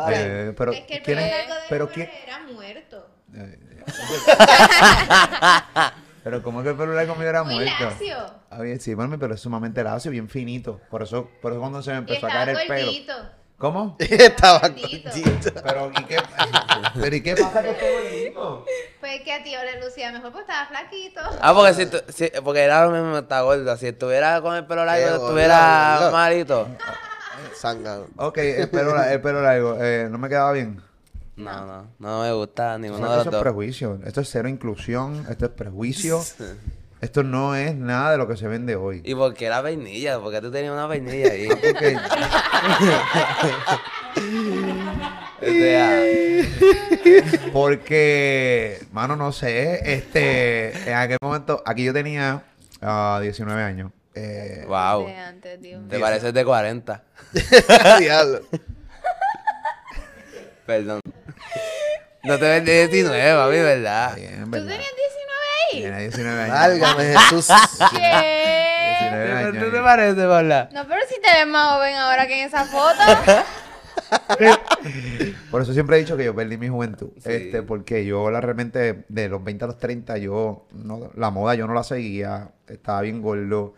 Eh, 0.50 0.54
pero, 0.58 0.72
es 0.72 0.82
que 0.82 0.96
el 0.96 1.04
¿quién 1.04 1.18
pelo 1.18 1.28
es? 1.28 1.32
largo 1.38 1.54
de 1.54 1.60
pero 1.70 1.90
quién- 1.90 2.10
era 2.26 2.40
muerto. 2.40 3.08
Pero 6.24 6.44
como 6.44 6.62
que 6.62 6.70
el 6.70 6.76
pelo 6.76 6.94
largo 6.94 7.16
mío 7.16 7.30
era 7.30 7.44
Muy 7.44 7.56
muerto. 7.56 7.86
lacio. 7.86 8.18
Ah, 8.50 8.62
bien, 8.62 8.82
sí, 8.82 8.94
bueno, 8.94 9.10
mi 9.12 9.18
pelo 9.18 9.36
es 9.36 9.40
sumamente 9.40 9.82
lacio, 9.82 10.12
bien 10.12 10.28
finito. 10.28 10.82
Por 10.90 11.04
eso, 11.04 11.30
por 11.42 11.54
eso 11.54 11.62
cuando 11.62 11.82
se 11.82 11.92
me 11.92 11.96
Y 11.98 12.00
empezó 12.00 12.28
a 12.28 12.30
caer 12.30 12.50
el 12.50 12.68
pelo. 12.68 12.92
¿Cómo? 13.58 13.96
estaba 14.00 14.60
Gordito. 14.60 15.10
gordito. 15.10 15.52
Pero 15.64 15.92
¿y 15.92 16.04
qué, 16.06 16.18
pero, 17.02 17.16
¿y 17.16 17.22
qué 17.24 17.36
pasa 17.36 17.64
que 17.64 17.72
estoy 17.72 17.90
gordito? 18.34 18.66
Pues 19.00 19.22
que 19.22 19.34
a 19.34 19.44
tío 19.44 19.60
le 19.64 19.84
lucía 19.84 20.12
mejor 20.12 20.32
porque 20.32 20.42
estaba 20.42 20.68
flaquito. 20.68 21.22
Ah, 21.42 21.54
porque 21.56 21.74
si, 21.74 21.86
tú- 21.88 22.02
si- 22.10 22.32
porque 22.44 22.62
era 22.62 22.86
lo 22.86 22.92
mismo, 22.92 23.18
está 23.18 23.42
gordo. 23.42 23.76
Si 23.78 23.88
estuviera 23.88 24.42
con 24.42 24.56
el 24.56 24.66
pelo 24.68 24.86
largo, 24.86 25.08
gordo, 25.10 25.26
estuviera 25.28 25.98
gordo. 26.00 26.12
malito. 26.12 26.68
Zángano. 27.60 28.08
Ok, 28.18 28.38
el 28.38 28.70
pelo, 28.70 29.02
el 29.04 29.22
pelo 29.22 29.42
largo, 29.42 29.78
eh, 29.82 30.08
no 30.10 30.18
me 30.20 30.30
quedaba 30.30 30.52
bien. 30.52 30.82
No, 31.36 31.66
no, 31.66 31.88
no 32.00 32.22
me 32.22 32.32
gusta 32.34 32.78
ninguno 32.80 33.10
de 33.10 33.18
los 33.18 33.26
es 33.28 33.32
dos. 33.32 33.42
prejuicio. 33.42 34.00
Esto 34.06 34.22
es 34.22 34.30
cero 34.30 34.48
inclusión, 34.50 35.26
esto 35.30 35.46
es 35.46 35.52
prejuicio. 35.52 36.20
Esto 37.00 37.22
no 37.24 37.56
es 37.56 37.76
nada 37.76 38.12
de 38.12 38.18
lo 38.18 38.28
que 38.28 38.36
se 38.38 38.48
vende 38.48 38.76
hoy. 38.76 39.02
¿Y 39.06 39.14
por 39.14 39.34
qué 39.34 39.50
la 39.50 39.62
vainilla? 39.62 40.20
Porque 40.20 40.42
tú 40.42 40.52
tenías 40.52 40.74
una 40.74 40.88
vainilla 40.88 41.32
ahí. 41.32 41.48
Sea, 45.40 46.02
Porque, 47.54 48.80
mano, 48.92 49.16
no 49.16 49.32
sé, 49.32 49.94
este, 49.94 50.90
en 50.90 50.96
aquel 50.96 51.18
momento, 51.22 51.62
aquí 51.66 51.84
yo 51.84 51.94
tenía 51.94 52.44
ah, 52.82 53.20
19 53.22 53.62
años. 53.62 53.92
Eh, 54.16 54.66
wow. 54.68 55.06
De 55.06 55.16
antes, 55.16 55.62
Dios. 55.62 55.88
Te 55.88 56.00
pareces 56.00 56.34
de 56.34 56.44
40. 56.44 57.04
Diablo. 58.00 58.42
Perdón. 60.66 61.02
No 62.24 62.40
te 62.40 62.46
ves 62.46 62.66
de 62.66 62.88
19, 62.88 63.34
papi, 63.36 63.56
¿verdad? 63.58 64.16
bien, 64.16 64.44
¿Tú 64.44 64.50
¿verdad? 64.52 64.68
tenías 64.68 64.96
19 64.96 65.27
ahí? 65.74 65.82
Tiene 65.82 66.02
19 66.02 66.42
años. 66.42 66.54
Válgame 66.54 67.04
Jesús. 67.18 67.48
¿Qué? 67.92 68.98
19 69.00 69.32
años. 69.34 69.64
¿Tú 69.64 69.72
te 69.72 69.82
pareces, 69.82 70.26
Paula? 70.26 70.70
No, 70.74 70.88
pero 70.88 71.02
si 71.08 71.22
te 71.22 71.28
ves 71.38 71.48
más 71.48 71.74
joven 71.74 71.96
ahora 71.96 72.28
que 72.28 72.42
en 72.42 72.48
esa 72.48 72.66
foto. 72.66 73.00
Por 75.52 75.62
eso 75.62 75.74
siempre 75.74 75.98
he 75.98 76.00
dicho 76.00 76.16
que 76.18 76.26
yo 76.26 76.36
perdí 76.36 76.58
mi 76.58 76.70
juventud. 76.70 77.10
Sí. 77.18 77.32
Este, 77.32 77.64
porque 77.64 78.06
yo 78.06 78.30
la 78.32 78.42
realmente, 78.42 79.06
de 79.08 79.30
los 79.30 79.44
20 79.44 79.66
a 79.66 79.68
los 79.68 79.78
30, 79.78 80.18
yo, 80.18 80.68
no, 80.72 81.12
la 81.16 81.30
moda 81.30 81.56
yo 81.56 81.68
no 81.68 81.74
la 81.74 81.84
seguía. 81.84 82.52
Estaba 82.68 83.02
bien 83.02 83.22
gordo. 83.22 83.74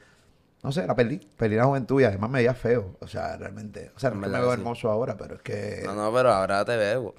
No 0.61 0.71
sé, 0.71 0.85
la 0.85 0.95
perdí. 0.95 1.17
Perdí 1.37 1.55
la 1.55 1.65
juventud 1.65 2.01
y 2.01 2.03
además 2.03 2.29
me 2.29 2.39
veía 2.39 2.53
feo. 2.53 2.97
O 2.99 3.07
sea, 3.07 3.37
realmente. 3.37 3.91
O 3.95 3.99
sea, 3.99 4.09
no 4.09 4.17
me 4.17 4.27
veo 4.27 4.45
sí. 4.45 4.59
hermoso 4.59 4.89
ahora, 4.89 5.15
pero 5.17 5.35
es 5.35 5.41
que. 5.41 5.81
No, 5.85 5.95
no, 5.95 6.13
pero 6.13 6.31
ahora 6.33 6.65
te 6.65 6.75
veo. 6.75 7.15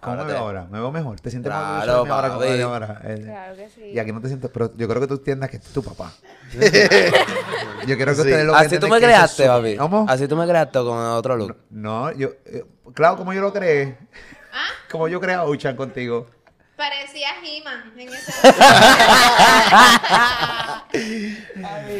¿Cómo 0.00 0.16
me 0.16 0.22
te- 0.22 0.28
veo 0.32 0.38
ahora? 0.38 0.66
¿Me 0.70 0.78
veo 0.78 0.92
mejor? 0.92 1.18
¿Te 1.20 1.30
sientes 1.30 1.50
más 1.52 1.84
Claro, 1.84 2.02
orgulloso 2.02 2.40
de 2.40 2.56
mí 2.56 2.62
ahora 2.62 2.86
como 2.86 2.98
ahora? 2.98 3.00
Eh, 3.14 3.20
claro 3.24 3.56
que 3.56 3.68
sí. 3.70 3.82
Y 3.92 3.98
aquí 3.98 4.12
no 4.12 4.20
te 4.20 4.28
sientes, 4.28 4.50
pero 4.52 4.72
yo 4.76 4.88
creo 4.88 5.00
que 5.00 5.06
tú 5.08 5.14
entiendas 5.14 5.50
que 5.50 5.56
este 5.56 5.68
es 5.68 5.74
tu 5.74 5.82
papá. 5.82 6.12
yo 7.86 7.96
quiero 7.96 8.12
que 8.12 8.14
Sí. 8.14 8.20
ustedes 8.20 8.44
lo 8.46 8.52
que 8.52 8.58
Así 8.58 8.78
tú 8.78 8.88
me 8.88 8.96
es 8.98 9.02
creaste, 9.02 9.42
su- 9.44 9.48
papi. 9.48 9.76
¿Cómo? 9.76 10.06
Así 10.08 10.28
tú 10.28 10.36
me 10.36 10.46
creaste 10.46 10.78
con 10.80 10.98
otro 10.98 11.36
look. 11.36 11.56
No, 11.70 12.12
yo, 12.12 12.28
eh, 12.46 12.64
claro, 12.94 13.16
como 13.16 13.32
yo 13.32 13.40
lo 13.40 13.52
creé. 13.52 13.98
¿Ah? 14.52 14.66
Como 14.90 15.06
yo 15.08 15.20
creé 15.20 15.34
a 15.34 15.44
Uchan 15.44 15.76
contigo. 15.76 16.26
Parecía 16.76 17.28
He-Man 17.44 17.92
en 17.98 18.08
ese 18.08 18.32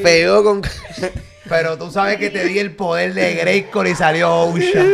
Feo 0.02 0.42
con. 0.44 0.62
Pero 1.48 1.76
tú 1.78 1.90
sabes 1.90 2.16
que 2.18 2.30
te 2.30 2.44
di 2.44 2.58
el 2.58 2.74
poder 2.76 3.12
de 3.14 3.34
Grayskull 3.34 3.86
y 3.88 3.94
salió 3.94 4.34
Ocean. 4.44 4.86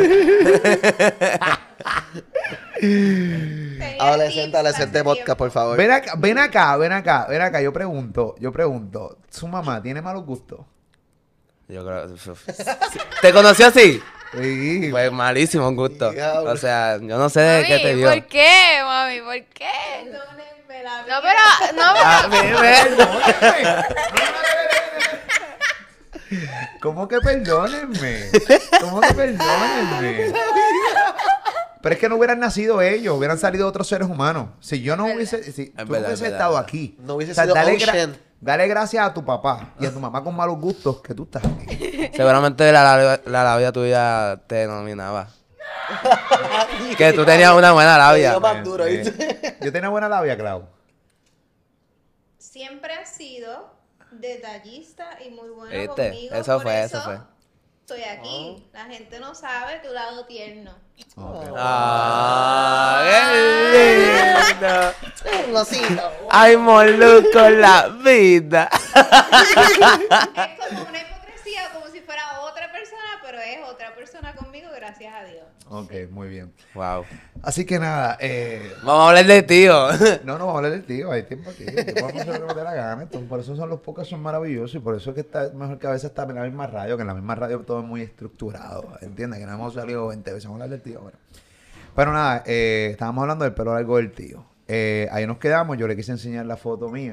Adolescente, 4.00 4.56
adolescente 4.56 5.02
tiempo. 5.02 5.36
por 5.36 5.50
favor. 5.50 5.76
Ven 5.76 5.90
acá, 5.90 6.14
ven 6.16 6.38
acá, 6.38 6.76
ven 6.76 6.92
acá, 6.92 7.26
ven 7.28 7.40
acá. 7.42 7.60
Yo 7.60 7.72
pregunto, 7.72 8.34
yo 8.40 8.52
pregunto. 8.52 9.18
¿Su 9.30 9.46
mamá 9.48 9.82
tiene 9.82 10.02
malos 10.02 10.24
gustos? 10.24 10.60
Yo 11.68 11.84
creo. 11.84 12.06
¿Te 13.22 13.32
conoció 13.32 13.66
así? 13.68 14.02
Sí. 14.34 14.88
Pues 14.90 15.12
malísimo 15.12 15.68
un 15.68 15.76
gusto. 15.76 16.12
O 16.44 16.56
sea, 16.56 16.96
yo 17.00 17.16
no 17.18 17.28
sé 17.28 17.40
de 17.40 17.64
qué 17.64 17.78
te 17.78 17.94
vio. 17.94 18.08
¿por 18.10 18.26
qué, 18.26 18.80
mami? 18.84 19.20
¿Por 19.20 19.44
qué? 19.54 19.68
Perdónenme 20.04 20.82
la 20.82 20.98
No, 20.98 21.04
vida. 21.04 21.22
pero, 21.22 21.72
no, 21.76 21.92
pero, 22.30 23.08
Ah. 23.14 23.84
¿Cómo 26.80 27.06
que 27.08 27.20
perdónenme? 27.20 28.28
¿Cómo 28.80 29.00
que 29.00 29.14
perdónenme? 29.14 30.32
Pero 31.84 31.94
es 31.94 32.00
que 32.00 32.08
no 32.08 32.16
hubieran 32.16 32.40
nacido 32.40 32.80
ellos, 32.80 33.14
hubieran 33.16 33.36
salido 33.38 33.68
otros 33.68 33.86
seres 33.86 34.08
humanos. 34.08 34.48
Si 34.60 34.80
yo 34.80 34.96
no 34.96 35.04
hubiese, 35.04 35.44
si 35.52 35.66
tú 35.66 35.76
verdad, 35.84 36.06
hubiese 36.08 36.22
verdad, 36.22 36.26
estado 36.26 36.52
verdad. 36.54 36.66
aquí, 36.66 36.96
No 37.00 37.14
hubiese 37.14 37.34
sido 37.34 37.54
dale, 37.54 37.76
gra- 37.78 37.88
Ocean. 37.90 38.16
dale 38.40 38.66
gracias 38.68 39.06
a 39.06 39.12
tu 39.12 39.22
papá 39.22 39.74
y 39.78 39.84
a 39.84 39.92
tu 39.92 40.00
mamá 40.00 40.24
con 40.24 40.34
malos 40.34 40.58
gustos 40.58 41.02
que 41.02 41.12
tú 41.14 41.24
estás 41.24 41.44
aquí. 41.44 42.10
Seguramente 42.16 42.72
la, 42.72 42.96
la, 42.96 43.20
la 43.26 43.44
labia 43.44 43.70
tuya 43.70 44.40
te 44.46 44.66
nominaba. 44.66 45.28
que 46.96 47.12
tú 47.12 47.22
tenías 47.26 47.52
una 47.52 47.72
buena 47.72 47.98
labia. 47.98 48.32
Yo 48.32 48.40
más 48.40 48.64
duro, 48.64 48.86
¿viste? 48.86 49.58
Yo 49.60 49.70
tenía 49.70 49.90
buena 49.90 50.08
labia, 50.08 50.36
Clau. 50.38 50.66
Siempre 52.38 52.94
has 52.94 53.10
sido 53.10 53.74
detallista 54.10 55.18
y 55.24 55.30
muy 55.30 55.50
bueno 55.50 55.70
¿Viste? 55.70 56.10
conmigo. 56.10 56.34
Eso 56.34 56.52
por 56.54 56.62
fue, 56.62 56.82
eso 56.82 57.00
fue. 57.02 57.18
Estoy 57.84 58.02
aquí. 58.02 58.66
La 58.72 58.86
gente 58.86 59.20
no 59.20 59.34
sabe 59.34 59.78
tu 59.80 59.92
lado 59.92 60.24
tierno. 60.24 60.74
Ah, 61.54 63.04
qué 63.04 64.48
lindo. 64.48 65.50
Un 65.50 65.54
osito. 65.54 66.10
Ay, 66.30 66.56
molusco 66.56 67.40
en 67.40 67.60
la 67.60 67.88
vida. 67.88 68.70
es 68.72 69.02
como 70.66 70.88
una 70.88 70.98
hipocresía, 70.98 71.68
como 71.74 71.88
si 71.88 72.00
fuera 72.00 72.40
otra 72.40 72.72
persona, 72.72 73.20
pero 73.22 73.38
es 73.38 73.58
otra 73.68 73.94
persona 73.94 74.34
conmigo, 74.34 74.70
gracias 74.74 75.12
a 75.14 75.24
Dios. 75.24 75.44
Ok, 75.76 75.92
muy 76.10 76.28
bien. 76.28 76.52
Wow. 76.74 77.04
Así 77.42 77.64
que 77.64 77.78
nada, 77.80 78.16
eh, 78.20 78.72
Vamos 78.84 79.02
a 79.02 79.08
hablar 79.08 79.26
de 79.26 79.42
tío. 79.42 79.88
no, 80.24 80.38
no 80.38 80.46
vamos 80.46 80.54
a 80.54 80.56
hablar 80.58 80.72
del 80.72 80.84
tío, 80.84 81.10
hay 81.10 81.24
tiempo 81.24 81.50
aquí. 81.50 81.64
podemos 81.64 82.22
hacer 82.22 82.40
lo 82.40 82.46
que 82.46 82.54
dé 82.54 82.62
la 82.62 82.74
gana. 82.74 83.02
entonces, 83.02 83.28
por 83.28 83.40
eso 83.40 83.56
son 83.56 83.68
los 83.68 83.80
podcasts 83.80 84.10
son 84.10 84.22
maravillosos 84.22 84.76
y 84.76 84.78
por 84.78 84.94
eso 84.94 85.10
es 85.10 85.14
que 85.14 85.20
está 85.22 85.50
mejor 85.52 85.78
que 85.78 85.86
a 85.86 85.90
veces 85.90 86.10
estar 86.10 86.28
en 86.30 86.36
la 86.36 86.42
misma 86.42 86.66
radio, 86.68 86.96
que 86.96 87.00
en 87.02 87.08
la 87.08 87.14
misma 87.14 87.34
radio 87.34 87.58
todo 87.60 87.80
es 87.80 87.86
muy 87.86 88.02
estructurado. 88.02 88.96
¿Entiendes? 89.00 89.40
Que 89.40 89.46
no 89.46 89.54
hemos 89.54 89.74
salido 89.74 90.06
20 90.06 90.32
veces. 90.32 90.44
Vamos 90.46 90.60
a 90.60 90.64
hablar 90.64 90.78
del 90.78 90.92
tío 90.92 91.00
ahora. 91.00 91.18
Pero 91.96 92.12
nada, 92.12 92.42
eh, 92.46 92.88
estábamos 92.92 93.22
hablando 93.22 93.44
del 93.44 93.54
pelo 93.54 93.74
largo 93.74 93.96
del 93.96 94.12
tío. 94.12 94.44
Eh, 94.66 95.08
ahí 95.12 95.26
nos 95.26 95.36
quedamos, 95.38 95.76
yo 95.76 95.86
le 95.86 95.94
quise 95.94 96.12
enseñar 96.12 96.46
la 96.46 96.56
foto 96.56 96.88
mía 96.88 97.12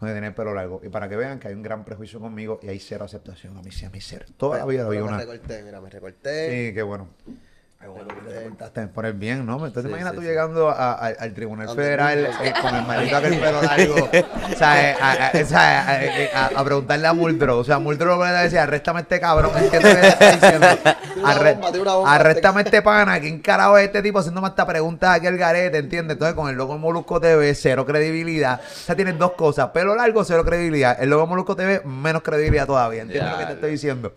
donde 0.00 0.14
tenía 0.14 0.28
el 0.28 0.34
pelo 0.34 0.54
largo. 0.54 0.80
Y 0.84 0.88
para 0.88 1.08
que 1.08 1.16
vean 1.16 1.38
que 1.38 1.48
hay 1.48 1.54
un 1.54 1.62
gran 1.62 1.84
prejuicio 1.84 2.20
conmigo 2.20 2.60
y 2.62 2.68
hay 2.68 2.78
cero 2.78 3.04
aceptación 3.04 3.56
a 3.56 3.62
mí, 3.62 3.70
sí, 3.70 3.84
a 3.84 3.90
mí 3.90 4.00
cero. 4.00 4.24
Toda 4.36 4.58
la 4.58 4.66
vida 4.66 4.84
lo 4.84 4.90
vi 4.90 4.96
Pero 4.96 5.06
me 5.06 5.12
una... 5.12 5.20
recorté, 5.20 5.62
mira, 5.64 5.80
me 5.80 5.90
recorté. 5.90 6.68
Sí, 6.68 6.74
qué 6.74 6.82
bueno. 6.82 7.08
Ay, 7.82 7.88
bueno, 7.88 8.08
te 8.72 8.86
por 8.86 9.04
el 9.06 9.14
bien, 9.14 9.44
¿no? 9.44 9.54
Entonces 9.66 9.82
Sí, 9.82 9.88
imagina 9.88 10.10
sí, 10.10 10.16
tú 10.16 10.22
sí. 10.22 10.28
llegando 10.28 10.68
a- 10.70 10.92
a- 10.92 11.06
al 11.18 11.34
Tribunal 11.34 11.68
Federal 11.74 12.26
eh, 12.42 12.52
con 12.62 12.74
el 12.74 12.86
maldito 12.86 13.16
aquel 13.16 13.40
pelo 13.40 13.60
largo, 13.62 13.94
o 14.52 14.56
sea, 14.56 14.90
eh, 14.90 16.30
a, 16.32 16.46
a- 16.60 16.64
preguntarle 16.64 17.06
a 17.08 17.12
Muldrow, 17.12 17.58
o 17.58 17.64
sea, 17.64 17.78
Muldrow 17.80 18.22
le 18.24 18.30
decía, 18.32 18.62
arréstame 18.62 19.00
a 19.00 19.02
este 19.02 19.18
cabrón, 19.20 19.50
¿entiendes 19.56 19.94
lo 19.94 20.00
que 20.00 20.08
está 20.08 20.30
diciendo? 20.32 20.66
Arre- 21.24 21.58
arréstame 22.06 22.60
a 22.60 22.62
este 22.64 22.82
pana, 22.82 23.20
¿quién 23.20 23.40
carajo 23.40 23.78
es 23.78 23.86
este 23.86 24.00
tipo 24.02 24.20
haciéndome 24.20 24.46
hasta 24.48 24.66
preguntas 24.66 25.16
aquí 25.16 25.26
al 25.26 25.36
garete, 25.36 25.78
¿entiendes? 25.78 26.14
Entonces 26.14 26.34
con 26.36 26.48
el 26.48 26.56
logo 26.56 26.78
Molusco 26.78 27.20
TV, 27.20 27.54
cero 27.54 27.84
credibilidad, 27.84 28.60
o 28.60 28.78
sea, 28.86 28.94
tienes 28.94 29.18
dos 29.18 29.32
cosas, 29.32 29.70
pelo 29.70 29.94
largo, 29.96 30.24
cero 30.24 30.44
credibilidad, 30.44 30.96
el 31.00 31.10
logo 31.10 31.26
Molusco 31.26 31.56
TV, 31.56 31.82
menos 31.84 32.22
credibilidad 32.22 32.66
todavía, 32.66 33.02
¿entiendes 33.02 33.28
Ya, 33.28 33.32
lo 33.32 33.38
que 33.40 33.46
te 33.46 33.52
estoy 33.54 33.70
diciendo? 33.72 34.12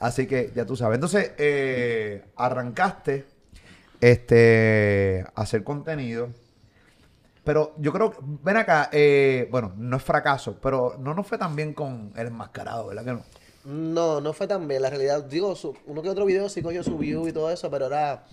Así 0.00 0.26
que 0.26 0.52
ya 0.54 0.64
tú 0.64 0.76
sabes. 0.76 0.96
Entonces, 0.96 1.32
eh, 1.38 2.24
arrancaste 2.36 3.26
este, 4.00 5.24
a 5.34 5.42
hacer 5.42 5.64
contenido. 5.64 6.28
Pero 7.44 7.74
yo 7.78 7.92
creo 7.92 8.14
ven 8.20 8.58
acá, 8.58 8.90
eh, 8.92 9.48
bueno, 9.50 9.72
no 9.76 9.96
es 9.96 10.02
fracaso, 10.02 10.58
pero 10.60 10.96
no 10.98 11.14
nos 11.14 11.26
fue 11.26 11.38
tan 11.38 11.56
bien 11.56 11.72
con 11.72 12.12
el 12.14 12.26
enmascarado, 12.26 12.88
¿verdad 12.88 13.04
que 13.04 13.12
no? 13.12 13.22
No, 13.64 14.20
no 14.20 14.32
fue 14.34 14.46
tan 14.46 14.68
bien. 14.68 14.82
La 14.82 14.90
realidad, 14.90 15.24
digo, 15.24 15.54
uno 15.86 16.02
que 16.02 16.10
otro 16.10 16.26
video 16.26 16.48
sí 16.48 16.62
cogió 16.62 16.82
su 16.82 16.96
view 16.98 17.26
y 17.26 17.32
todo 17.32 17.50
eso, 17.50 17.70
pero 17.70 17.86
era, 17.86 18.24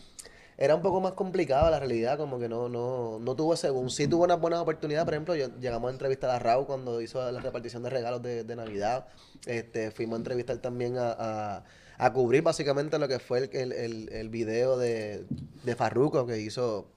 era 0.57 0.75
un 0.75 0.81
poco 0.81 1.01
más 1.01 1.13
complicado 1.13 1.69
la 1.69 1.79
realidad, 1.79 2.17
como 2.17 2.39
que 2.39 2.47
no, 2.47 2.69
no, 2.69 3.19
no 3.19 3.35
tuvo 3.35 3.55
boom. 3.74 3.89
Sí 3.89 4.07
tuvo 4.07 4.24
unas 4.24 4.39
buenas 4.39 4.59
oportunidades, 4.59 5.05
por 5.05 5.13
ejemplo, 5.13 5.35
yo, 5.35 5.47
llegamos 5.59 5.89
a 5.89 5.91
entrevistar 5.91 6.29
a 6.29 6.39
Raúl 6.39 6.65
cuando 6.65 7.01
hizo 7.01 7.29
la 7.31 7.41
repartición 7.41 7.83
de 7.83 7.89
regalos 7.89 8.21
de, 8.21 8.43
de 8.43 8.55
Navidad. 8.55 9.07
Este, 9.45 9.91
fuimos 9.91 10.15
a 10.15 10.17
entrevistar 10.17 10.57
también 10.59 10.97
a, 10.97 11.15
a, 11.17 11.63
a 11.97 12.13
cubrir 12.13 12.41
básicamente 12.41 12.97
lo 13.00 13.07
que 13.07 13.19
fue 13.19 13.50
el, 13.51 13.71
el, 13.74 14.09
el, 14.13 14.29
video 14.29 14.77
de, 14.77 15.25
de 15.63 15.75
Farruko 15.75 16.25
que 16.25 16.39
hizo 16.39 16.88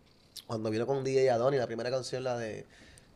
cuando 0.46 0.70
vino 0.70 0.86
con 0.86 1.02
DJ 1.02 1.30
Adoni, 1.30 1.56
la 1.56 1.66
primera 1.66 1.90
canción, 1.90 2.24
la 2.24 2.38
de... 2.38 2.64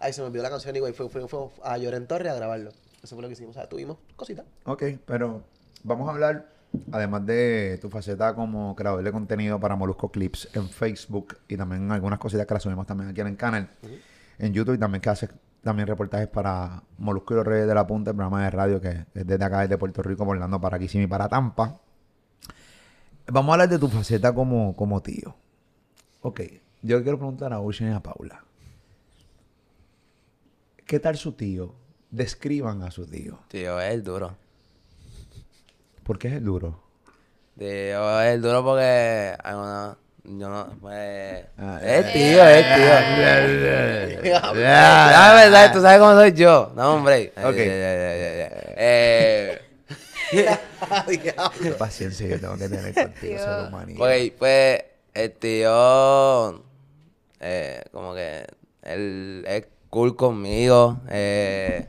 Ay, 0.01 0.13
se 0.13 0.21
me 0.21 0.27
olvidó 0.27 0.43
la 0.43 0.51
canción, 0.51 0.75
igual 0.75 0.93
fue, 0.95 1.09
fue, 1.09 1.29
fue 1.29 1.49
a 1.63 1.79
Lloren 1.79 2.09
Torre 2.09 2.29
a 2.29 2.35
grabarlo. 2.35 2.73
Eso 3.03 3.15
fue 3.15 3.23
lo 3.23 3.29
que 3.29 3.35
hicimos. 3.35 3.57
O 3.57 3.61
sea, 3.61 3.69
tuvimos 3.69 3.99
cositas. 4.17 4.45
Ok, 4.65 4.83
pero 5.07 5.43
vamos 5.85 6.09
a 6.09 6.13
hablar, 6.13 6.49
además 6.91 7.27
de 7.27 7.79
tu 7.81 7.91
faceta 7.91 8.35
como 8.35 8.75
creador 8.75 9.03
de 9.03 9.13
contenido 9.13 9.61
para 9.61 9.77
Molusco 9.77 10.11
Clips 10.11 10.49
en 10.55 10.69
Facebook 10.69 11.37
y 11.49 11.57
también 11.57 11.91
algunas 11.91 12.19
cositas 12.19 12.47
que 12.47 12.55
las 12.55 12.63
subimos 12.63 12.87
también 12.87 13.11
aquí 13.11 13.21
en 13.21 13.27
el 13.29 13.37
canal, 13.37 13.69
en 14.39 14.53
YouTube 14.53 14.75
y 14.75 14.79
también 14.79 15.01
que 15.01 15.11
haces 15.11 15.31
también 15.63 15.87
reportajes 15.87 16.29
para 16.29 16.83
Molusco 16.99 17.35
y 17.35 17.37
los 17.37 17.47
Reyes 17.47 17.69
de 17.69 17.75
la 17.75 17.87
Punta, 17.87 18.11
el 18.11 18.17
programa 18.17 18.45
de 18.45 18.51
radio 18.51 18.81
que 18.81 19.07
es 19.15 19.27
desde 19.27 19.45
acá, 19.45 19.61
desde 19.61 19.79
Puerto 19.79 20.03
Rico, 20.03 20.25
volando 20.25 20.61
para 20.61 20.79
Kissimmee 20.79 21.07
para 21.07 21.29
Tampa. 21.29 21.81
Vamos 23.27 23.51
a 23.51 23.53
hablar 23.55 23.69
de 23.69 23.79
tu 23.79 23.89
faceta 23.89 24.35
como, 24.35 24.75
como 24.75 25.01
tío. 25.01 25.37
Ok, 26.21 26.41
yo 26.83 27.03
quiero 27.03 27.19
preguntar 27.19 27.53
a 27.53 27.61
Ocean 27.61 27.93
y 27.93 27.95
a 27.95 28.01
Paula. 28.01 28.45
¿Qué 30.85 30.99
tal 30.99 31.17
su 31.17 31.33
tío? 31.33 31.75
Describan 32.11 32.83
a 32.83 32.91
su 32.91 33.07
tío. 33.07 33.39
Tío, 33.49 33.81
es 33.81 34.05
duro. 34.05 34.37
¿Por 36.05 36.19
qué 36.19 36.29
es 36.29 36.35
el 36.35 36.45
duro? 36.45 36.81
Es 37.59 37.95
el 38.35 38.43
duro 38.43 38.65
porque. 38.65 39.37
ay, 39.43 39.55
no, 39.55 39.97
yo 40.25 40.49
no. 40.49 40.67
Pues. 40.81 41.45
Ah, 41.59 41.81
es 41.83 42.07
eh, 42.07 42.11
tío, 42.13 42.45
es 42.49 42.67
tío. 44.23 44.55
La 44.55 45.35
verdad, 45.35 45.73
tú 45.73 45.81
sabes 45.81 45.99
cómo 45.99 46.15
soy 46.15 46.33
yo. 46.33 46.73
No, 46.75 46.95
hombre. 46.95 47.33
Ok. 47.45 47.57
Ya, 47.57 47.65
ya, 47.65 47.95
ya, 47.95 48.17
ya, 48.17 48.35
ya. 48.37 48.49
Eh. 48.77 49.61
Qué 51.63 51.71
paciencia 51.73 52.27
yo 52.27 52.41
tengo 52.41 52.57
que 52.57 52.69
tener 52.69 52.95
contigo, 52.95 53.39
ser 53.39 53.69
humano. 53.69 53.93
Pues, 53.99 54.33
pues, 54.39 54.85
el 55.13 55.33
tío, 55.33 56.65
eh, 57.41 57.83
como 57.93 58.15
que 58.15 58.47
él 58.83 59.45
es 59.47 59.67
cool 59.91 60.17
conmigo, 60.17 61.01
eh, 61.11 61.87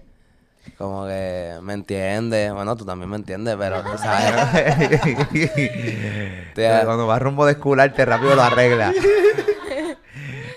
como 0.77 1.05
que 1.05 1.59
me 1.61 1.73
entiende, 1.73 2.51
bueno, 2.51 2.75
tú 2.75 2.85
también 2.85 3.09
me 3.09 3.17
entiendes, 3.17 3.55
pero 3.57 3.81
tú 3.83 3.97
sabes. 3.97 5.01
Cuando 6.85 7.07
vas 7.07 7.21
rumbo 7.21 7.45
de 7.45 7.53
escularte 7.53 8.05
rápido 8.05 8.35
lo 8.35 8.41
arregla. 8.41 8.93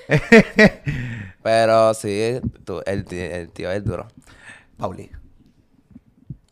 pero 1.43 1.95
sí, 1.95 2.41
tú, 2.65 2.83
el, 2.87 3.05
tío, 3.05 3.23
el 3.23 3.51
tío 3.51 3.71
es 3.71 3.85
duro. 3.85 4.07
Pauli. 4.77 5.11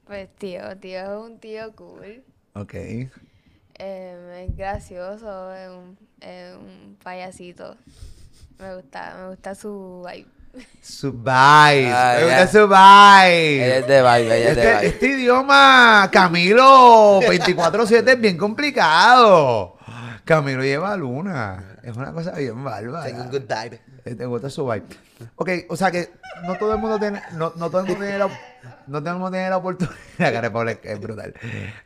Pues 0.06 0.28
tío, 0.36 0.76
tío 0.78 1.00
es 1.00 1.30
un 1.30 1.38
tío 1.38 1.74
cool. 1.74 2.24
Ok. 2.54 2.74
Em, 2.74 4.30
es 4.30 4.56
gracioso, 4.56 5.52
es 5.54 5.68
un, 5.68 5.98
es 6.20 6.54
un 6.54 6.96
payasito. 7.02 7.76
Me 8.58 8.76
gusta, 8.76 9.16
me 9.18 9.28
gusta 9.30 9.54
su 9.54 10.06
vibe. 10.08 10.33
Su 10.80 11.12
vibe. 11.12 11.30
Ah, 11.92 12.16
Me 12.20 12.26
ya. 12.28 12.44
gusta 12.44 12.46
su 12.48 12.58
Ella 12.58 13.24
vibe. 13.24 13.78
es 13.78 13.86
de 13.86 14.02
vibe, 14.02 14.20
ella 14.40 14.50
es 14.50 14.56
de 14.56 14.62
Este, 14.62 14.74
vibe. 14.74 14.86
este 14.86 15.06
idioma, 15.06 16.08
Camilo, 16.12 17.20
24-7 17.22 18.08
es 18.08 18.20
bien 18.20 18.36
complicado. 18.36 19.76
Camilo 20.24 20.62
lleva 20.62 20.96
luna. 20.96 21.76
Es 21.82 21.96
una 21.96 22.12
cosa 22.12 22.32
bien 22.32 22.62
bárbara. 22.64 23.04
Tengo 23.04 23.22
un 23.24 23.30
good 23.30 23.42
vibe. 23.42 23.80
Eh, 24.04 24.14
Te 24.14 24.26
gusta 24.26 24.48
su 24.50 24.64
vibe. 24.64 24.84
Ok, 25.36 25.50
o 25.68 25.76
sea 25.76 25.90
que 25.90 26.12
no 26.46 26.56
todo 26.56 26.72
el 26.74 26.78
mundo 26.78 26.98
tiene, 26.98 27.22
no, 27.32 27.52
no 27.56 27.70
todo 27.70 27.80
el 27.80 27.86
mundo 27.86 28.00
tiene 28.02 28.18
la, 28.18 28.28
no 28.86 29.00
todo 29.00 29.10
el 29.10 29.16
mundo 29.16 29.30
tiene 29.30 29.50
la 29.50 29.56
oportunidad, 29.58 29.96
la 30.18 30.30
de 30.64 30.80
es 30.82 31.00
brutal. 31.00 31.34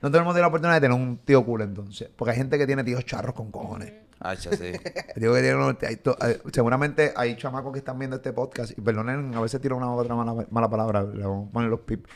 No 0.00 0.08
todo 0.08 0.18
el 0.18 0.24
mundo 0.24 0.34
tiene 0.34 0.40
la 0.42 0.46
oportunidad 0.48 0.76
de 0.76 0.80
tener 0.80 0.96
un 0.96 1.18
tío 1.18 1.44
cool 1.44 1.62
entonces. 1.62 2.08
Porque 2.16 2.32
hay 2.32 2.36
gente 2.36 2.58
que 2.58 2.66
tiene 2.66 2.84
tíos 2.84 3.04
charros 3.04 3.34
con 3.34 3.50
cojones. 3.50 3.92
Hacho, 4.20 4.50
sí. 4.52 4.72
Digo 5.16 5.34
que 5.34 5.40
tiene 5.40 5.54
unos- 5.56 5.76
hay 5.86 5.96
to- 5.96 6.16
hay- 6.20 6.38
seguramente 6.52 7.12
hay 7.16 7.36
chamacos 7.36 7.72
que 7.72 7.78
están 7.78 7.98
viendo 7.98 8.16
este 8.16 8.32
podcast 8.32 8.76
y 8.76 8.80
perdonen, 8.80 9.34
a 9.34 9.40
veces 9.40 9.60
tiro 9.60 9.76
una 9.76 9.86
u 9.88 9.94
otra 9.98 10.14
mala, 10.14 10.46
mala 10.50 10.68
palabra, 10.68 11.02
le 11.02 11.22
vamos 11.24 11.48
a 11.48 11.52
poner 11.52 11.70
los 11.70 11.80
pip. 11.80 12.06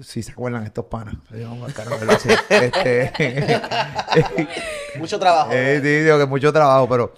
Si 0.00 0.22
se 0.22 0.30
acuerdan 0.30 0.62
estos 0.64 0.84
panas. 0.84 1.16
Este, 2.48 3.12
Mucho 4.98 5.18
trabajo. 5.18 5.50
eh, 5.52 5.80
sí, 5.82 5.88
digo 6.04 6.18
que 6.18 6.26
mucho 6.26 6.52
trabajo, 6.52 6.88
pero 6.88 7.12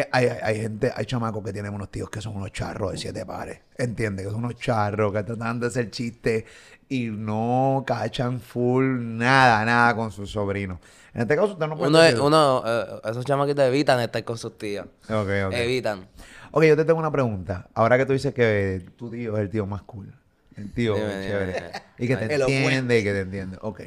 eh, 0.00 0.08
hay, 0.12 0.26
hay- 0.42 0.60
gente, 0.60 0.92
hay 0.94 1.04
chamacos 1.06 1.42
que 1.44 1.52
tienen 1.52 1.72
unos 1.74 1.90
tíos 1.90 2.08
que 2.10 2.20
son 2.20 2.36
unos 2.36 2.52
charros 2.52 2.92
de 2.92 2.98
siete 2.98 3.24
pares. 3.26 3.60
¿Entiendes? 3.76 4.26
Que 4.26 4.32
son 4.32 4.44
unos 4.44 4.56
charros 4.56 5.12
que 5.12 5.22
tratan 5.22 5.60
de 5.60 5.66
hacer 5.66 5.90
chistes 5.90 6.44
y 6.88 7.06
no 7.06 7.82
cachan 7.86 8.40
full 8.40 8.84
nada, 9.00 9.64
nada 9.64 9.94
con 9.96 10.10
sus 10.12 10.30
sobrinos. 10.30 10.78
En 11.12 11.22
este 11.22 11.36
caso, 11.36 11.52
usted 11.52 11.66
no 11.66 11.76
puede 11.76 11.90
Uno, 11.90 11.98
decir- 12.00 12.20
uno 12.20 12.62
eh, 12.66 13.00
esos 13.10 13.24
chamaquitos 13.24 13.64
evitan 13.64 14.00
estar 14.00 14.22
con 14.24 14.36
sus 14.38 14.56
tíos. 14.58 14.86
Ok, 15.08 15.28
ok. 15.46 15.52
Evitan. 15.52 16.08
Ok, 16.50 16.64
yo 16.64 16.76
te 16.76 16.84
tengo 16.84 16.98
una 17.00 17.10
pregunta. 17.10 17.68
Ahora 17.74 17.96
que 17.98 18.06
tú 18.06 18.12
dices 18.12 18.32
que 18.34 18.84
tu 18.96 19.10
tío 19.10 19.34
es 19.36 19.40
el 19.42 19.50
tío 19.50 19.66
más 19.66 19.82
cool. 19.82 20.12
El 20.56 20.72
tío 20.72 20.94
Dime, 20.94 21.08
chévere. 21.26 21.52
dime. 21.52 21.70
Y 21.98 22.06
que 22.06 22.16
te 22.28 22.34
entiende 22.34 22.98
y 22.98 23.02
que 23.02 23.12
te 23.12 23.20
entiende. 23.20 23.58
Ok. 23.60 23.80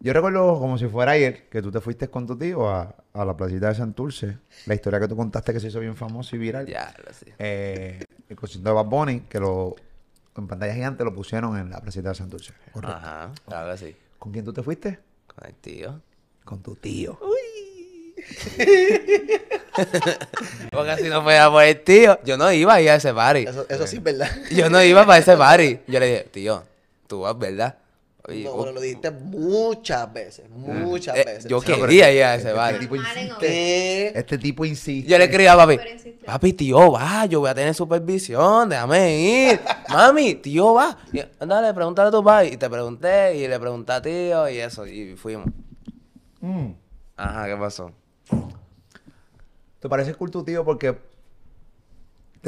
Yo 0.00 0.12
recuerdo 0.12 0.58
como 0.60 0.78
si 0.78 0.86
fuera 0.86 1.12
ayer 1.12 1.48
que 1.48 1.60
tú 1.60 1.72
te 1.72 1.80
fuiste 1.80 2.08
con 2.08 2.26
tu 2.26 2.36
tío 2.38 2.68
a, 2.68 2.94
a 3.12 3.24
la 3.24 3.36
placita 3.36 3.68
de 3.68 3.74
Santurce. 3.74 4.38
La 4.66 4.74
historia 4.74 5.00
que 5.00 5.08
tú 5.08 5.16
contaste 5.16 5.52
que 5.52 5.58
se 5.58 5.68
hizo 5.68 5.80
bien 5.80 5.96
famoso 5.96 6.36
y 6.36 6.38
viral. 6.38 6.66
Ya, 6.66 6.94
lo 7.04 7.12
sé. 7.12 7.34
Eh, 7.38 8.04
el 8.28 8.36
concierto 8.36 8.68
de 8.68 8.74
Bad 8.74 8.84
Bunny, 8.84 9.20
que 9.22 9.40
lo 9.40 9.74
en 10.36 10.46
pantalla 10.46 10.72
gigante 10.72 11.02
lo 11.04 11.12
pusieron 11.12 11.58
en 11.58 11.70
la 11.70 11.80
placita 11.80 12.10
de 12.10 12.14
Santurce. 12.14 12.52
Correcto. 12.72 12.96
Ajá, 12.96 13.32
claro 13.44 13.72
que 13.72 13.78
sí. 13.78 13.96
¿Con 14.20 14.30
quién 14.30 14.44
tú 14.44 14.52
te 14.52 14.62
fuiste? 14.62 15.00
Con 15.26 15.44
el 15.48 15.54
tío. 15.54 16.00
Con 16.44 16.62
tu 16.62 16.76
tío. 16.76 17.18
Porque 20.70 20.96
si 20.96 21.08
no 21.08 21.22
fuera 21.22 21.50
por 21.50 21.64
el 21.64 21.80
tío, 21.82 22.18
yo 22.24 22.36
no 22.36 22.52
iba 22.52 22.74
a 22.74 22.80
ir 22.80 22.90
a 22.90 22.94
ese 22.96 23.12
party. 23.12 23.46
Eso, 23.48 23.66
eso 23.68 23.86
sí 23.86 23.96
es 23.96 24.02
verdad. 24.02 24.30
Yo 24.50 24.70
no 24.70 24.82
iba 24.82 25.04
para 25.06 25.18
ese 25.18 25.36
party. 25.36 25.80
Yo 25.88 25.98
le 26.00 26.06
dije, 26.06 26.28
tío, 26.30 26.62
tú 27.06 27.20
vas, 27.20 27.36
¿verdad? 27.38 27.76
No, 28.28 28.52
bueno, 28.52 28.72
lo 28.72 28.80
dijiste 28.80 29.10
muchas 29.10 30.12
veces, 30.12 30.50
muchas 30.50 31.16
eh, 31.16 31.24
veces. 31.24 31.44
yo 31.46 31.60
quería 31.60 32.12
ir 32.12 32.22
a 32.22 32.34
ese 32.34 32.48
Este 32.48 32.54
party. 32.54 32.78
tipo 32.80 32.96
insiste. 32.96 34.18
Este 34.18 34.38
tipo 34.38 34.64
insiste. 34.66 35.10
Yo 35.10 35.16
le 35.16 35.24
escribí 35.24 35.46
a 35.46 35.56
papi, 35.56 35.78
papi, 36.26 36.52
tío, 36.52 36.92
va, 36.92 37.24
yo 37.26 37.40
voy 37.40 37.48
a 37.48 37.54
tener 37.54 37.74
supervisión, 37.74 38.68
déjame 38.68 39.18
ir. 39.18 39.60
Mami, 39.88 40.34
tío, 40.34 40.74
va. 40.74 40.98
Y, 41.12 41.22
Dale, 41.44 41.72
pregúntale 41.72 42.08
a 42.08 42.12
tu 42.12 42.22
papi. 42.22 42.48
Y 42.48 42.56
te 42.58 42.68
pregunté, 42.68 43.36
y 43.36 43.48
le 43.48 43.58
pregunté 43.58 43.92
a 43.92 44.02
tío, 44.02 44.48
y 44.48 44.58
eso, 44.58 44.86
y 44.86 45.16
fuimos. 45.16 45.46
Mm. 46.40 46.72
Ajá, 47.16 47.46
¿qué 47.46 47.56
pasó? 47.56 47.92
¿Te 49.80 49.88
parece 49.88 50.14
cool 50.14 50.30
tu 50.30 50.44
tío 50.44 50.64
porque 50.64 50.96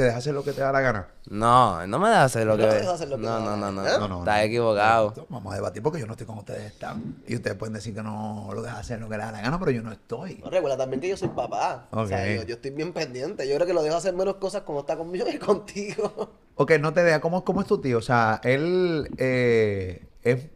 te 0.01 0.05
deja 0.07 0.17
hacer 0.17 0.33
lo 0.33 0.43
que 0.43 0.51
te 0.53 0.61
da 0.61 0.71
la 0.71 0.81
gana? 0.81 1.07
No, 1.29 1.81
él 1.81 1.89
no 1.89 1.99
me 1.99 2.09
deja 2.09 2.23
hacer 2.23 2.45
lo 2.47 2.57
No 2.57 2.63
que... 2.63 2.69
te 2.69 2.75
deja 2.79 2.93
hacer 2.93 3.07
lo 3.09 3.17
que 3.17 3.23
no, 3.23 3.27
te 3.27 3.33
da 3.33 3.39
no, 3.39 3.45
la 3.51 3.55
no, 3.55 3.61
gana. 3.61 3.81
no, 3.81 3.87
¿Eh? 3.87 3.99
No, 3.99 4.07
no, 4.07 4.19
Estás 4.19 4.37
no. 4.37 4.41
equivocado. 4.43 5.27
Vamos 5.29 5.53
a 5.53 5.55
debatir 5.55 5.83
porque 5.83 5.99
yo 5.99 6.05
no 6.07 6.13
estoy 6.13 6.25
como 6.27 6.39
ustedes 6.39 6.63
están. 6.71 7.15
Y 7.27 7.35
ustedes 7.35 7.55
pueden 7.57 7.73
decir 7.73 7.93
que 7.93 8.03
no 8.03 8.49
lo 8.53 8.61
deja 8.61 8.79
hacer 8.79 8.99
lo 8.99 9.07
que 9.09 9.17
le 9.17 9.23
da 9.23 9.31
la 9.31 9.41
gana, 9.41 9.59
pero 9.59 9.71
yo 9.71 9.81
no 9.83 9.91
estoy. 9.91 10.39
No, 10.43 10.49
recuerda 10.49 10.77
también 10.77 10.99
que 11.01 11.07
yo 11.09 11.17
soy 11.17 11.29
papá. 11.29 11.87
O 11.91 12.05
sea, 12.07 12.25
yo, 12.35 12.43
yo 12.43 12.55
estoy 12.55 12.71
bien 12.71 12.91
pendiente. 12.93 13.47
Yo 13.47 13.55
creo 13.55 13.67
que 13.67 13.73
lo 13.73 13.83
dejo 13.83 13.95
hacer 13.97 14.13
menos 14.13 14.35
cosas 14.35 14.63
cuando 14.63 14.81
está 14.81 14.97
conmigo 14.97 15.25
que 15.25 15.39
contigo. 15.39 16.31
Ok, 16.55 16.73
no 16.79 16.93
te 16.93 17.01
deja. 17.03 17.21
¿Cómo, 17.21 17.43
cómo 17.43 17.61
es 17.61 17.67
tu 17.67 17.79
tío? 17.79 17.97
O 17.97 18.01
sea, 18.01 18.39
él, 18.43 19.09
eh, 19.17 20.05
es- 20.21 20.47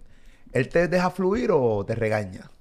¿él 0.52 0.70
te 0.70 0.88
deja 0.88 1.10
fluir 1.10 1.50
o 1.52 1.84
te 1.86 1.96
regaña? 1.96 2.52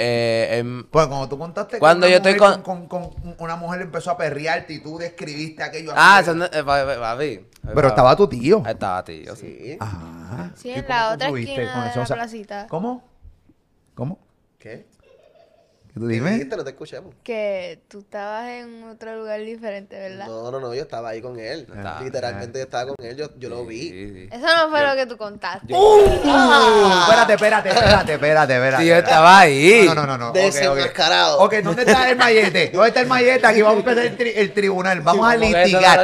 Eh, 0.00 0.58
em, 0.58 0.84
Pues 0.90 1.08
cuando 1.08 1.28
tú 1.28 1.36
contaste 1.36 1.72
que 1.72 1.78
Cuando 1.80 2.06
una 2.06 2.10
yo 2.12 2.16
estoy 2.18 2.34
mujer 2.34 2.62
con- 2.62 2.86
con, 2.86 3.10
con 3.10 3.34
una 3.40 3.56
mujer 3.56 3.82
empezó 3.82 4.12
a 4.12 4.16
perrearte 4.16 4.74
y 4.74 4.78
tú 4.80 4.96
describiste 4.96 5.62
aquello 5.64 5.90
ah, 5.96 6.18
así. 6.18 6.30
eso 6.30 6.34
no, 6.36 6.44
eh, 6.44 6.62
papi. 6.64 7.46
Pero 7.74 7.88
estaba 7.88 8.14
tu 8.14 8.28
tío. 8.28 8.62
Estaba 8.64 9.02
tío, 9.04 9.34
sí. 9.34 9.58
Sí. 9.60 9.76
Ah. 9.80 10.50
Sí, 10.54 10.68
¿Y 10.68 10.72
en 10.72 10.82
cómo 10.82 10.88
la 10.94 11.12
otra 11.12 11.28
esquina 11.28 11.60
de 11.84 11.96
la 11.96 12.02
O 12.02 12.06
sea, 12.06 12.16
placita. 12.16 12.66
¿Cómo? 12.68 13.02
¿Cómo? 13.96 14.20
¿Qué? 14.60 14.86
¿Qué 15.98 16.02
tú 16.04 16.08
¿Qué 16.08 16.14
dime? 16.14 16.30
dijiste? 16.32 16.56
No 16.56 16.64
te 16.64 16.70
escuchamos. 16.70 17.14
Que 17.22 17.80
tú 17.88 17.98
estabas 18.00 18.48
en 18.48 18.84
otro 18.84 19.16
lugar 19.16 19.40
diferente, 19.40 19.98
¿verdad? 19.98 20.26
No, 20.26 20.50
no, 20.50 20.60
no, 20.60 20.74
yo 20.74 20.82
estaba 20.82 21.10
ahí 21.10 21.20
con 21.20 21.38
él. 21.38 21.66
Ah, 21.76 22.00
Literalmente 22.02 22.58
yo 22.58 22.64
estaba 22.64 22.86
con 22.94 23.06
él, 23.06 23.16
yo, 23.16 23.28
yo 23.38 23.48
lo 23.48 23.64
vi. 23.66 23.80
Sí, 23.90 24.12
sí. 24.14 24.28
Eso 24.32 24.46
no 24.46 24.70
fue 24.70 24.86
lo 24.86 24.94
que 24.96 25.06
tú 25.06 25.16
contaste. 25.16 25.72
¡Uh! 25.74 26.00
Espérate, 27.02 27.32
espérate, 27.34 27.68
espérate, 27.68 28.12
espérate, 28.14 28.54
espérate. 28.54 28.82
Tío, 28.84 28.96
estaba 28.96 29.38
ahí. 29.40 29.82
No, 29.86 29.94
no, 29.94 30.06
no, 30.06 30.18
no. 30.18 30.28
ok, 30.30 30.36
ok. 30.36 30.42
Desenmascarado. 30.42 31.38
Ok, 31.40 31.54
¿dónde 31.62 31.82
está 31.82 32.10
el 32.10 32.16
mallete? 32.16 32.70
¿Dónde 32.72 32.88
está 32.88 33.00
el 33.00 33.06
mallete? 33.06 33.46
Aquí 33.46 33.62
vamos 33.62 33.76
a 33.76 33.90
empezar 33.90 34.04
el, 34.06 34.18
tri- 34.18 34.32
el 34.36 34.52
tribunal. 34.52 35.00
Vamos 35.00 35.26
a 35.28 35.36
litigar. 35.36 35.98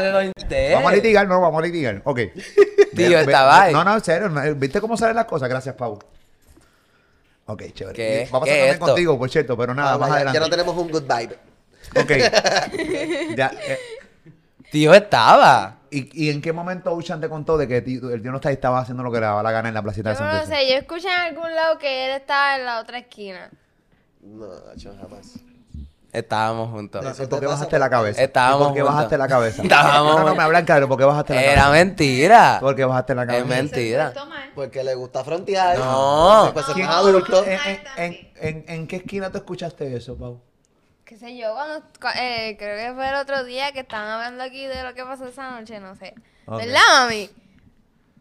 Vamos 0.73 0.93
a 0.93 0.95
litigar, 0.95 1.27
no, 1.29 1.41
vamos 1.41 1.63
a 1.63 1.67
litigar. 1.67 2.01
Ok. 2.05 2.21
Tío, 2.97 3.19
estaba 3.19 3.63
ahí. 3.63 3.73
No, 3.73 3.85
no, 3.85 3.95
en 3.95 4.05
serio. 4.05 4.31
¿Viste 4.57 4.81
cómo 4.81 4.97
salen 4.97 5.17
las 5.17 5.25
cosas? 5.27 5.49
Gracias, 5.49 5.75
Pau. 5.75 5.99
Ok, 7.47 7.63
chévere. 7.75 7.95
¿Qué? 7.95 8.29
Vamos 8.33 8.49
a 8.49 8.53
¿Qué 8.53 8.59
hacer 8.59 8.67
es 8.69 8.73
esto? 8.75 8.87
contigo, 8.87 9.19
por 9.19 9.31
cierto, 9.31 9.57
pero 9.57 9.75
nada, 9.75 9.93
Ah, 9.95 9.99
más 9.99 10.09
ya- 10.09 10.15
adelante. 10.17 10.37
Ya 10.39 10.41
no 10.45 10.51
tenemos 10.51 10.77
un 10.77 10.91
good 10.91 11.03
vibe. 11.03 11.39
Ok. 11.97 12.11
ya, 13.37 13.53
eh, 13.69 13.79
Tío, 14.71 14.93
estaba. 14.95 15.79
¿y, 15.91 16.25
¿Y 16.27 16.31
en 16.31 16.41
qué 16.41 16.53
momento 16.53 16.93
Ocean 16.93 17.21
te 17.21 17.29
contó 17.29 17.57
de 17.57 17.69
que 17.69 17.77
el 17.79 17.85
tío 18.23 18.31
no 18.33 18.37
está- 18.37 18.51
estaba 18.51 18.81
haciendo 18.81 19.03
lo 19.05 19.13
que 19.13 19.21
le 19.21 19.27
daba 19.27 19.43
la 19.43 19.53
gana 19.53 19.69
en 19.69 19.75
la 19.75 19.83
placita 19.83 20.11
de 20.11 20.17
Yo 20.19 20.25
no 20.25 20.47
sé, 20.47 20.69
yo 20.69 20.77
escuché 20.79 21.07
en 21.09 21.21
algún 21.21 21.55
lado 21.55 21.79
que 21.79 22.07
él 22.07 22.11
estaba 22.13 22.57
en 22.57 22.65
la 22.65 22.81
otra 22.81 22.99
esquina. 22.99 23.51
No, 24.23 24.47
Nacho, 24.67 24.93
jamás. 25.01 25.35
Estábamos 26.15 26.71
juntos. 26.71 27.03
No, 27.03 27.09
¿Y 27.09 27.13
Eso 27.13 27.29
¿Por 27.29 27.41
te 27.41 27.47
qué 27.47 27.53
bajaste 27.53 27.79
la 27.79 27.91
cabeza? 27.91 28.23
Estábamos 28.23 28.61
¿Y 28.61 28.65
¿Por 28.67 28.75
qué 28.75 28.81
juntos. 28.81 28.95
bajaste 28.95 29.19
la 29.19 29.29
cabeza? 29.29 29.63
Estábamos 29.65 30.17
No, 30.21 30.25
no, 30.29 30.35
me 30.37 30.43
hablan 30.45 30.65
claro. 30.65 30.89
¿Por 30.89 30.97
qué 30.99 31.05
bajaste 31.05 31.35
la 31.35 31.43
Era 31.43 31.55
cabeza? 31.63 31.71
mentira. 31.85 32.57
¿Por 32.61 32.77
qué 32.77 32.85
bajaste 32.85 33.15
la 33.17 33.23
Es 33.23 33.29
cabeza? 33.29 33.47
mentira. 33.47 34.05
Portó 34.13 34.27
mal. 34.27 34.51
Porque 34.55 34.85
le 34.85 34.95
gusta 34.95 35.25
frontear. 35.25 35.77
No. 35.79 36.51
Pues 36.55 36.69
es 36.69 36.75
¿Quién- 36.75 36.87
más 36.87 36.97
adulto. 36.97 37.45
¿En, 37.97 38.87
qué 38.87 38.97
esquina 38.97 39.31
tú 39.31 39.39
escuchaste 39.39 39.95
eso, 39.97 40.17
Pau? 40.17 40.41
qué 41.05 41.19
sé 41.19 41.37
yo, 41.37 41.53
cuando, 41.55 41.85
cua- 42.01 42.15
eh, 42.17 42.57
creo 42.59 42.77
que 42.89 42.95
fue 42.95 43.09
el 43.09 43.15
otro 43.17 43.45
día 43.45 43.73
que 43.73 43.81
estaban 43.81 44.09
hablando 44.09 44.43
aquí 44.43 44.65
de 44.67 44.83
lo 44.83 44.95
que 44.95 45.05
pasó 45.05 45.27
esa 45.27 45.51
noche, 45.51 45.79
no 45.79 45.95
sé. 45.97 46.15
Ok. 46.47 46.59
¿Verdad, 46.61 46.81
mami? 47.03 47.29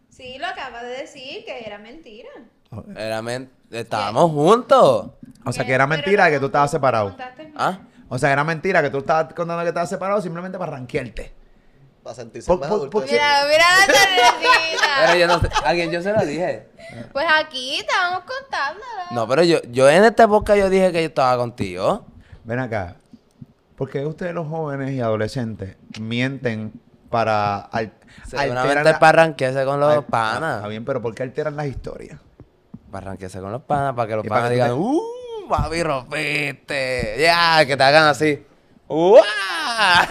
Sí, 0.10 0.38
lo 0.38 0.48
acaba 0.48 0.84
de 0.84 0.98
decir 0.98 1.46
que 1.46 1.64
era 1.66 1.78
mentira. 1.78 2.30
Era 2.96 3.22
Estábamos 3.72 4.32
juntos. 4.32 5.12
O 5.46 5.52
sea, 5.52 5.66
que 5.66 5.74
era 5.74 5.88
mentira 5.88 6.30
que 6.30 6.40
tú 6.40 6.46
estabas 6.48 6.72
separado. 6.72 7.16
¿Ah? 7.56 7.80
O 8.10 8.18
sea, 8.20 8.32
era 8.32 8.44
mentira 8.44 8.82
que 8.82 8.90
tú 8.90 9.00
estabas 9.00 9.34
contando 9.34 9.62
que 9.64 9.70
estabas 9.70 9.90
separado 9.90 10.22
simplemente 10.22 10.58
para 10.58 10.74
ranquearte. 10.74 11.34
Para 12.04 12.16
sentirse 12.16 12.48
Por- 12.48 12.60
más 12.60 12.70
por- 12.70 12.78
adulto. 12.80 13.00
Mira, 13.10 13.46
mira 13.50 13.66
la 13.88 15.06
Pero 15.08 15.20
yo 15.20 15.28
no 15.28 15.40
sé. 15.40 15.50
Alguien 15.66 15.90
yo 15.92 16.02
se 16.02 16.12
lo 16.14 16.26
dije. 16.26 16.68
Pues 17.14 17.26
aquí 17.42 17.78
estábamos 17.80 18.24
contándolo. 18.26 18.86
No, 19.12 19.28
pero 19.28 19.44
yo, 19.44 19.62
yo 19.72 19.90
en 19.90 20.04
esta 20.04 20.24
época 20.24 20.56
yo 20.56 20.70
dije 20.70 20.92
que 20.92 21.02
yo 21.02 21.08
estaba 21.08 21.38
contigo. 21.38 22.06
Ven 22.44 22.60
acá. 22.60 22.98
¿Por 23.78 23.90
qué 23.90 24.06
ustedes 24.06 24.34
los 24.34 24.48
jóvenes 24.48 24.92
y 24.92 25.00
adolescentes 25.02 25.78
mienten 26.00 26.74
para 27.10 27.58
al- 27.60 27.94
Seguramente 28.28 28.60
alterar 28.60 28.86
es 28.88 28.94
la- 28.94 29.00
para 29.00 29.22
arranquearse 29.24 29.66
con 29.66 29.80
los 29.80 29.90
al- 29.90 29.96
Ah, 29.98 30.00
Está 30.02 30.12
panas. 30.12 30.68
bien, 30.70 30.84
pero 30.86 31.02
¿por 31.02 31.16
qué 31.16 31.24
alteran 31.24 31.56
las 31.56 31.68
historias? 31.68 32.20
Para 32.94 33.08
arranquearse 33.08 33.42
con 33.42 33.52
los 33.52 33.64
panas, 33.64 33.96
para 33.96 34.08
que 34.08 34.16
los 34.18 34.28
panas 34.28 34.52
digan, 34.52 34.74
¡Uh! 34.74 35.02
Papi, 35.50 35.82
rompiste. 35.82 37.16
Ya, 37.20 37.66
que 37.66 37.76
te 37.76 37.84
hagan 37.84 38.06
así. 38.06 38.46
¡Uah! 38.88 39.24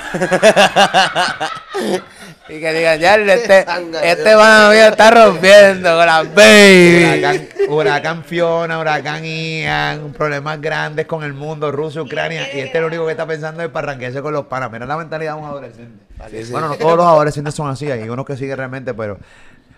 y 2.49 2.59
que 2.59 2.73
digan, 2.73 2.99
ya, 2.99 3.15
este, 3.15 3.65
este 4.03 4.35
pana 4.35 4.71
mío 4.71 4.89
está 4.89 5.13
rompiendo 5.13 5.97
con 5.97 6.07
las 6.07 6.35
baby. 6.35 7.05
Huracán, 7.05 7.49
huracán 7.69 8.25
Fiona, 8.25 8.81
huracán 8.81 9.25
Ian, 9.25 10.13
problemas 10.13 10.61
grandes 10.61 11.07
con 11.07 11.23
el 11.23 11.35
mundo, 11.35 11.71
Rusia, 11.71 12.03
Ucrania, 12.03 12.53
y 12.53 12.59
este 12.59 12.81
lo 12.81 12.89
único 12.89 13.07
que 13.07 13.13
está 13.13 13.29
pensando 13.29 13.63
es 13.63 13.69
para 13.69 13.93
arranquarse 13.93 14.21
con 14.23 14.33
los 14.33 14.47
panas. 14.47 14.73
Mira 14.73 14.87
la 14.87 14.97
mentalidad 14.97 15.37
de 15.37 15.41
un 15.41 15.47
adolescente. 15.47 16.05
Sí, 16.29 16.47
sí. 16.47 16.51
Bueno, 16.51 16.67
no 16.67 16.75
todos 16.75 16.97
los 16.97 17.07
adolescentes 17.07 17.55
son 17.55 17.71
así, 17.71 17.89
hay 17.89 18.09
unos 18.09 18.27
que 18.27 18.37
siguen 18.37 18.57
realmente, 18.57 18.93
pero... 18.93 19.21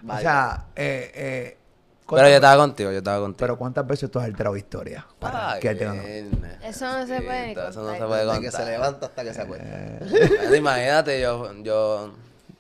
O 0.08 0.18
sea, 0.18 0.64
eh, 0.76 1.12
eh, 1.14 1.56
Pero 2.08 2.28
yo 2.28 2.34
estaba 2.34 2.56
contigo, 2.56 2.90
yo 2.90 2.98
estaba 2.98 3.18
contigo. 3.20 3.38
Pero 3.38 3.56
¿cuántas 3.58 3.86
veces 3.86 4.10
tú 4.10 4.18
has 4.18 4.26
alterado 4.26 4.56
historia? 4.56 5.06
Para 5.18 5.52
Ay, 5.52 5.60
nene. 5.62 6.58
Eso 6.62 6.86
no 6.86 7.06
se 7.06 7.20
puede 7.22 7.46
ni 7.46 7.52
Eso 7.52 7.62
no 7.62 7.72
contar. 7.74 7.98
se 7.98 8.04
puede 8.06 8.26
Desde 8.26 8.40
que 8.40 8.50
se 8.50 8.56
contar. 8.56 8.72
levanta 8.72 9.06
hasta 9.06 9.24
que 9.24 9.34
se 9.34 9.40
acuesta. 9.42 9.66
Bueno, 10.00 10.54
imagínate, 10.56 11.20
yo, 11.20 11.52
yo 11.62 12.14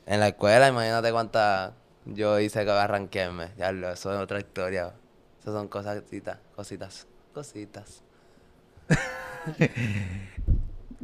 en 0.06 0.20
la 0.20 0.28
escuela, 0.28 0.68
imagínate 0.68 1.12
cuántas 1.12 1.72
yo 2.06 2.40
hice 2.40 2.64
que 2.64 2.70
arranquearme. 2.70 3.50
Ya 3.58 3.70
lo, 3.72 3.90
eso 3.90 4.14
es 4.14 4.18
otra 4.20 4.38
historia. 4.38 4.92
Esas 5.40 5.52
son 5.54 5.68
cositas, 5.68 6.38
cositas, 6.56 7.06
cositas. 7.34 8.02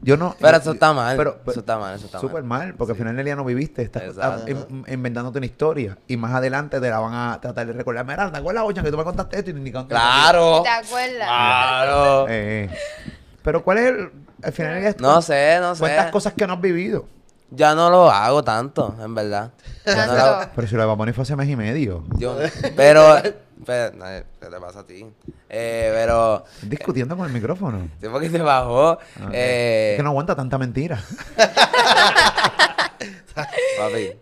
Yo 0.03 0.17
no... 0.17 0.35
Pero 0.41 0.57
eso 0.57 0.73
está 0.73 0.93
mal. 0.95 1.17
pero- 1.17 1.41
eso 1.47 1.61
está 1.61 1.77
mal, 1.79 1.95
eso 1.95 2.07
está 2.07 2.21
Súper 2.21 2.43
mal. 2.43 2.67
mal, 2.69 2.75
porque 2.75 2.93
al 2.93 2.99
final 2.99 3.17
del 3.17 3.25
día 3.25 3.37
no 3.37 3.45
viviste, 3.45 3.83
estás 3.83 4.03
estás 4.05 4.49
in- 4.49 4.85
inventándote 4.89 5.39
una 5.39 5.47
historia 5.47 5.99
y 6.09 6.17
más 6.17 6.33
adelante 6.35 6.81
te 6.81 6.89
la 6.89 6.99
van 7.01 7.13
a 7.13 7.39
tratar 7.41 7.67
de 7.67 7.73
recordar. 7.75 8.07
Mira, 8.07 8.31
¿te 8.33 8.39
acuerdas, 8.39 8.65
Ochan, 8.67 8.85
que 8.85 8.91
tú 8.91 8.97
me 8.97 9.05
contaste 9.05 9.39
esto 9.39 9.51
y 9.51 9.55
ni 9.55 9.71
con- 9.71 9.87
Claro. 9.87 10.63
¿Te 10.63 10.69
acuerdas? 10.71 11.27
Claro. 11.29 12.27
Eh, 12.29 12.69
eh. 12.71 12.79
Pero 13.43 13.63
¿cuál 13.63 13.79
es 13.79 13.87
el, 13.89 14.11
al 14.43 14.53
final 14.53 14.75
del 14.75 14.83
día? 14.83 14.95
No 15.01 15.21
sé, 15.23 15.59
no 15.61 15.75
sé. 15.75 15.81
¿Cuántas 15.81 16.11
cosas 16.11 16.33
que 16.35 16.47
no 16.47 16.55
has 16.55 16.61
vivido? 16.61 17.07
Ya 17.51 17.75
no 17.75 17.91
lo 17.91 18.11
hago 18.11 18.43
tanto, 18.45 18.95
en 19.03 19.15
verdad. 19.15 19.51
Ya 19.87 20.07
no 20.07 20.15
lo 20.15 20.21
hago. 20.21 20.39
Tanto. 20.41 20.53
Pero 20.57 20.69
si 20.69 20.75
lo 20.77 20.81
de 20.83 20.87
Baboni 20.87 21.13
fue 21.13 21.23
hace 21.23 21.37
mes 21.37 21.49
y 21.49 21.57
medio. 21.57 22.05
Yo- 22.17 22.37
pero, 22.77 23.17
pero, 23.65 23.97
no, 23.97 24.05
¿qué 24.07 24.47
te 24.47 24.61
pasa 24.61 24.81
a 24.81 24.87
ti? 24.87 25.07
Eh, 25.49 25.91
pero, 25.95 26.45
Discutiendo 26.63 27.17
con 27.17 27.27
el 27.27 27.33
micrófono. 27.33 27.89
sí, 28.01 28.07
porque 28.11 28.31
se 28.31 28.39
bajó. 28.43 28.93
Ok. 28.93 29.01
Eh, 29.33 29.93
Es 29.93 29.97
que 29.99 30.03
no 30.03 30.11
aguanta 30.11 30.35
tanta 30.37 30.59
mentira. 30.59 31.03
papi, 33.79 34.13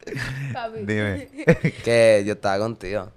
Papi. 0.52 0.78
Dime. 0.84 1.28
que 1.84 2.22
yo 2.26 2.32
estaba 2.34 2.58
contigo. 2.58 3.10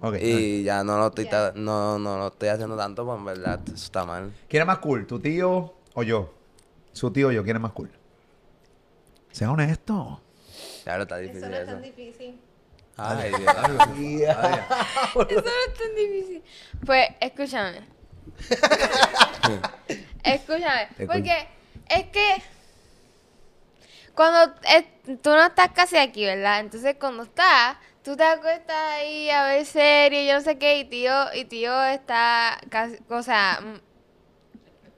Ok, 0.00 0.16
Y 0.20 0.62
ya 0.62 0.84
no 0.84 0.98
lo 0.98 1.08
estoy 1.08 1.28
no, 1.56 1.98
no 1.98 2.18
lo 2.18 2.28
estoy 2.28 2.48
haciendo 2.48 2.76
tanto, 2.76 3.04
pues 3.04 3.18
en 3.18 3.24
verdad 3.24 3.60
eso 3.66 3.74
está 3.74 4.04
mal. 4.04 4.32
¿Quién 4.48 4.60
es 4.62 4.66
más 4.66 4.78
cool? 4.78 5.06
¿Tu 5.06 5.18
tío 5.18 5.74
o 5.94 6.02
yo? 6.02 6.32
Su 6.92 7.10
tío 7.10 7.28
o 7.28 7.32
yo, 7.32 7.42
¿quién 7.42 7.56
es 7.56 7.62
más 7.62 7.72
cool? 7.72 7.90
Sea 9.32 9.50
honesto. 9.50 10.20
Ya 10.86 10.96
lo 10.96 11.02
está 11.02 11.20
Eso 11.20 11.28
difícil 11.32 11.50
no 11.50 11.56
es 11.56 11.62
eso. 11.62 11.72
tan 11.72 11.82
difícil. 11.82 12.40
Ay, 12.96 13.30
Dios. 13.30 14.20
Ya. 14.20 14.68
Eso 15.14 15.26
no 15.26 15.50
es 15.66 15.74
tan 15.78 15.94
difícil. 15.96 16.42
Pues, 16.84 17.08
escúchame. 17.20 17.80
escúchame. 20.24 20.88
Porque 21.06 21.48
es 21.88 22.04
que 22.06 22.42
cuando 24.14 24.54
es- 24.68 25.20
tú 25.22 25.30
no 25.30 25.46
estás 25.46 25.70
casi 25.72 25.96
aquí, 25.96 26.24
¿verdad? 26.24 26.60
Entonces 26.60 26.96
cuando 27.00 27.22
estás, 27.22 27.76
tú 28.02 28.16
te 28.16 28.24
acuestas 28.24 28.76
ahí 28.76 29.30
a 29.30 29.44
ver 29.46 29.64
series, 29.64 30.28
yo 30.28 30.34
no 30.34 30.40
sé 30.42 30.58
qué, 30.58 30.78
y 30.78 30.84
tío, 30.84 31.14
y 31.34 31.44
tío 31.46 31.82
está 31.84 32.58
casi, 32.68 32.98
o 33.08 33.22
sea, 33.22 33.58
m- 33.60 33.80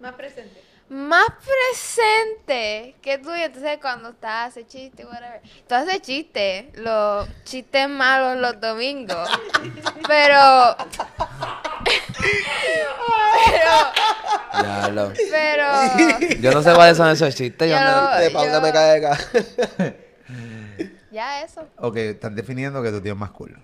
Más 0.01 0.15
presente. 0.15 0.61
Más 0.93 1.27
presente 1.71 2.95
que 3.03 3.19
tú. 3.19 3.35
Y 3.35 3.41
entonces 3.43 3.79
cuando 3.81 4.11
estás, 4.11 4.49
hace 4.51 4.67
chiste, 4.67 5.05
whatever. 5.07 5.41
Tú 5.67 5.75
haces 5.75 6.01
chistes, 6.03 6.67
los 6.79 7.27
chistes 7.45 7.89
malos 7.89 8.37
los 8.39 8.61
domingos. 8.61 9.29
pero. 10.07 10.77
pero. 13.51 15.13
Pero. 15.31 15.67
Yo 16.41 16.53
no 16.53 16.63
sé 16.63 16.75
cuáles 16.75 16.97
son 16.97 17.09
esos 17.11 17.35
chistes. 17.35 17.71
Yo 17.71 17.77
Yo 17.77 17.83
no- 17.85 18.11
no- 18.11 18.17
De 18.19 18.31
Paula 18.31 18.53
yo- 18.55 18.61
me 18.61 18.73
cae 18.73 18.99
acá. 19.05 19.19
Ya 21.11 21.43
eso. 21.43 21.69
Ok, 21.77 21.97
estás 21.99 22.35
definiendo 22.35 22.83
que 22.83 22.91
tu 22.91 23.03
tío 23.03 23.13
es 23.13 23.19
más 23.19 23.33
cool. 23.33 23.55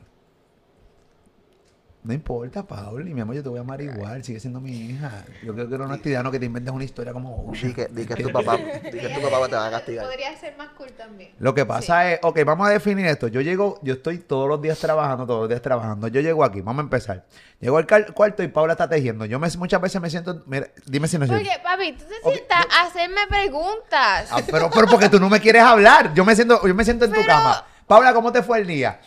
No 2.09 2.15
importa, 2.15 2.63
Pauli, 2.63 3.13
mi 3.13 3.21
amor, 3.21 3.35
yo 3.35 3.43
te 3.43 3.51
voy 3.51 3.59
a 3.59 3.61
amar 3.61 3.83
igual, 3.83 4.25
sigue 4.25 4.41
siendo 4.41 4.63
mi 4.63 4.71
hija. 4.71 5.27
Yo 5.43 5.53
creo 5.53 5.69
que 5.69 5.75
era 5.75 5.85
un 5.85 5.93
actividad 5.93 6.25
que 6.31 6.39
te 6.39 6.47
inventes 6.47 6.73
una 6.73 6.85
historia 6.85 7.13
como. 7.13 7.53
Di 7.53 7.75
que, 7.75 7.87
di 7.89 8.07
que 8.07 8.15
tu 8.23 8.33
papá. 8.33 8.57
Di 8.57 8.63
que 8.99 9.11
tu 9.11 9.21
papá 9.21 9.47
te 9.47 9.57
va 9.57 9.67
a 9.67 9.71
castigar. 9.73 10.07
Podría 10.07 10.35
ser 10.35 10.57
más 10.57 10.71
cool 10.71 10.91
también. 10.93 11.33
Lo 11.39 11.53
que 11.53 11.67
pasa 11.67 12.11
es, 12.11 12.21
ok, 12.23 12.45
vamos 12.47 12.67
a 12.67 12.71
definir 12.71 13.05
esto. 13.05 13.29
Yo 13.29 13.43
llego, 13.43 13.79
yo 13.83 13.93
estoy 13.93 14.21
todos 14.21 14.49
los 14.49 14.63
días 14.63 14.79
trabajando, 14.79 15.27
todos 15.27 15.41
los 15.41 15.49
días 15.51 15.61
trabajando. 15.61 16.09
Yo 16.09 16.23
llego 16.23 16.43
aquí, 16.45 16.63
vamos 16.63 16.81
a 16.81 16.85
empezar. 16.85 17.27
Llego 17.61 17.77
al 17.77 17.87
cuarto 18.15 18.43
y 18.43 18.49
Paula 18.49 18.73
está 18.73 18.89
tejiendo. 18.89 19.27
Yo 19.27 19.39
me, 19.39 19.47
muchas 19.59 19.79
veces 19.79 20.01
me 20.01 20.09
siento, 20.09 20.43
mira, 20.47 20.67
dime 20.87 21.09
si 21.09 21.19
no. 21.19 21.27
Porque, 21.27 21.61
papi, 21.63 21.93
tú 21.93 22.05
te 22.07 22.31
sientas 22.31 22.65
a 22.75 22.87
hacerme 22.87 23.21
preguntas. 23.29 24.31
Ah, 24.31 24.41
pero, 24.51 24.71
pero 24.71 24.87
porque 24.87 25.11
tú 25.11 25.21
no 25.21 25.29
me 25.29 25.41
quieres 25.41 25.61
hablar. 25.61 26.15
Yo 26.15 26.25
me 26.25 26.35
siento, 26.35 26.67
yo 26.67 26.75
me 26.75 26.87
siento 26.87 27.05
en 27.05 27.13
tu 27.13 27.23
cama. 27.27 27.67
Paula, 27.87 28.15
¿cómo 28.15 28.33
te 28.33 28.43
fue 28.43 28.61
el 28.61 28.67
día? 28.67 28.99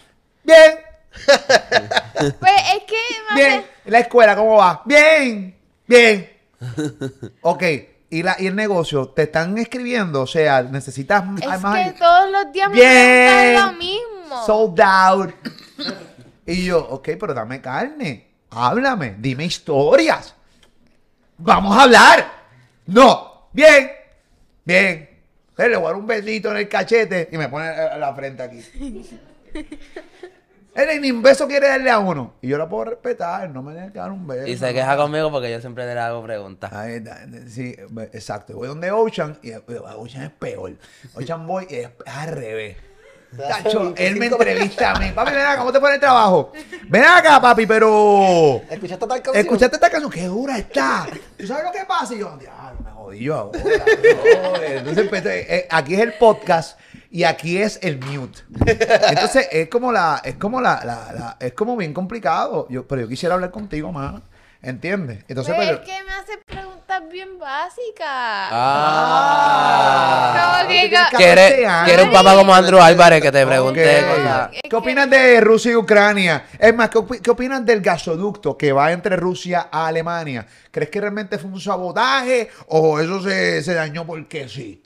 Bien, 0.43 0.90
Pues 1.12 2.54
es 2.76 2.84
que. 2.88 2.95
me 3.34 3.36
bien. 3.36 3.65
¿La 3.86 4.00
escuela 4.00 4.36
cómo 4.36 4.56
va? 4.58 4.82
Bien, 4.86 5.56
bien. 5.88 6.30
Ok, 7.41 7.63
y, 8.10 8.21
la, 8.24 8.36
y 8.38 8.47
el 8.47 8.56
negocio, 8.56 9.08
¿te 9.10 9.24
están 9.24 9.58
escribiendo? 9.58 10.21
O 10.21 10.28
sea, 10.28 10.62
necesitas 10.63 11.24
Es 11.41 11.62
más- 11.62 11.91
que 11.91 11.97
todos 11.97 12.30
los 12.30 12.52
días 12.54 12.69
me 12.69 12.76
Bien. 12.76 13.56
preguntan 13.56 13.65
lo 13.67 13.74
mismo. 13.80 14.45
sold 14.45 14.82
out. 14.82 15.32
Y 16.45 16.65
yo, 16.65 16.80
ok, 16.88 17.10
pero 17.19 17.34
dame 17.34 17.62
carne. 17.62 18.28
Háblame, 18.52 19.15
dime 19.17 19.45
historias. 19.45 20.36
Vamos 21.38 21.76
a 21.78 21.84
hablar. 21.84 22.32
No, 22.86 23.47
bien, 23.54 23.91
bien. 24.63 25.10
Eh, 25.58 25.69
Le 25.69 25.76
voy 25.78 25.86
a 25.86 25.89
dar 25.89 25.95
un 25.95 26.08
besito 26.08 26.52
en 26.52 26.58
el 26.58 26.67
cachete 26.69 27.30
y 27.32 27.38
me 27.38 27.47
pone 27.50 27.65
la 27.97 28.13
frente 28.13 28.43
aquí. 28.43 28.62
Él 30.73 31.01
ni 31.01 31.12
un 31.12 31.21
beso 31.21 31.47
quiere 31.47 31.67
darle 31.67 31.89
a 31.89 31.99
uno. 31.99 32.34
Y 32.41 32.47
yo 32.47 32.57
la 32.57 32.69
puedo 32.69 32.86
respetar, 32.86 33.49
no 33.49 33.62
me 33.62 33.73
tiene 33.73 33.91
que 33.91 33.99
dar 33.99 34.12
un 34.12 34.25
beso. 34.25 34.47
Y 34.47 34.57
se 34.57 34.73
queja 34.73 34.95
conmigo 34.95 35.29
porque 35.29 35.51
yo 35.51 35.60
siempre 35.60 35.86
le 35.86 35.99
hago 35.99 36.23
preguntas. 36.23 36.71
Ahí 36.71 36.93
está, 36.93 37.25
sí, 37.47 37.75
exacto. 38.13 38.53
Voy 38.55 38.69
donde 38.69 38.89
Ocean 38.91 39.38
y 39.41 39.51
eh, 39.51 39.62
Ocean 39.97 40.23
es 40.23 40.31
peor. 40.31 40.73
Ocean 41.13 41.45
voy 41.45 41.67
y 41.69 41.75
es 41.75 41.89
al 42.05 42.29
revés. 42.29 42.77
Tacho, 43.36 43.93
él 43.95 44.17
me 44.17 44.25
entrevista 44.25 44.91
a 44.91 44.99
mí. 44.99 45.12
Papi, 45.13 45.31
ven 45.31 45.39
acá, 45.41 45.57
¿cómo 45.57 45.71
te 45.71 45.79
fue 45.79 45.93
el 45.93 45.99
trabajo? 45.99 46.51
Ven 46.89 47.03
acá, 47.03 47.39
papi, 47.39 47.65
pero. 47.65 48.62
¿Escuchaste 48.69 49.07
tal 49.07 49.21
canción? 49.21 49.36
¿Escuchaste 49.36 49.75
esta 49.77 49.89
canción? 49.89 50.12
¡Qué 50.12 50.25
dura 50.25 50.57
está! 50.57 51.07
¿Tú 51.38 51.47
sabes 51.47 51.63
lo 51.63 51.71
que 51.71 51.86
pasa? 51.86 52.13
Y 52.13 52.19
yo, 52.19 52.38
diablo, 52.38 52.79
me 52.84 52.91
jodí 52.91 53.19
yo 53.19 53.36
ahora. 53.36 53.60
brother". 53.63 54.77
Entonces, 54.77 55.03
empecé, 55.05 55.55
eh, 55.55 55.67
aquí 55.69 55.93
es 55.93 56.01
el 56.01 56.13
podcast 56.13 56.77
y 57.12 57.24
aquí 57.26 57.58
es 57.58 57.78
el 57.84 58.00
mute. 58.00 58.39
Entonces, 59.10 59.47
es 59.52 59.67
como 59.69 59.91
la, 59.91 60.21
es 60.24 60.36
como 60.36 60.62
la, 60.62 60.82
la- 60.86 61.12
la- 61.13 61.38
es 61.39 61.54
como 61.54 61.76
bien 61.78 61.93
complicado. 61.93 62.65
Yo, 62.69 62.88
pero 62.88 63.02
yo 63.02 63.08
quisiera 63.08 63.36
hablar 63.36 63.52
contigo 63.52 63.91
más. 63.91 64.21
¿Entiendes? 64.63 65.26
Entonces, 65.28 65.56
Pues 65.56 65.67
pero. 65.69 65.82
es 65.82 65.86
que 65.89 66.04
me 66.04 66.12
hace 66.13 66.38
preguntas 66.45 67.02
bien 67.12 67.39
básicas. 67.39 68.50
Ah. 69.12 70.58
Como 70.58 70.67
que- 70.69 70.74
Tienes 70.82 71.10
que- 71.10 71.17
Quiere, 71.17 71.41
14 71.41 71.65
años. 71.65 71.86
quiere 71.88 72.04
un 72.04 72.12
papá 72.12 72.36
como 72.36 72.54
Andrew 72.54 72.80
Álvarez 72.80 73.21
que 73.21 73.32
te 73.32 73.45
pregunte 73.45 74.04
cosas. 74.08 74.50
¿Qué 74.52 74.69
que- 74.69 74.76
opinas 74.76 75.10
de 75.10 75.41
Rusia 75.41 75.71
y 75.71 75.76
Ucrania? 75.76 76.45
Es 76.60 76.76
más, 76.76 76.89
¿qué, 76.89 77.00
qué 77.21 77.32
opinas 77.32 77.65
del 77.65 77.82
gasoducto 77.82 78.56
que 78.58 78.71
va 78.71 78.91
entre 78.91 79.15
Rusia 79.15 79.67
a 79.71 79.88
Alemania? 79.88 80.45
¿Crees 80.69 80.89
que 80.91 81.02
realmente 81.02 81.38
fue 81.39 81.50
un 81.52 81.60
sabotaje 81.60 82.50
o 82.67 83.00
eso 83.00 83.21
se, 83.21 83.63
se 83.63 83.74
dañó 83.74 84.06
porque 84.06 84.47
sí? 84.47 84.82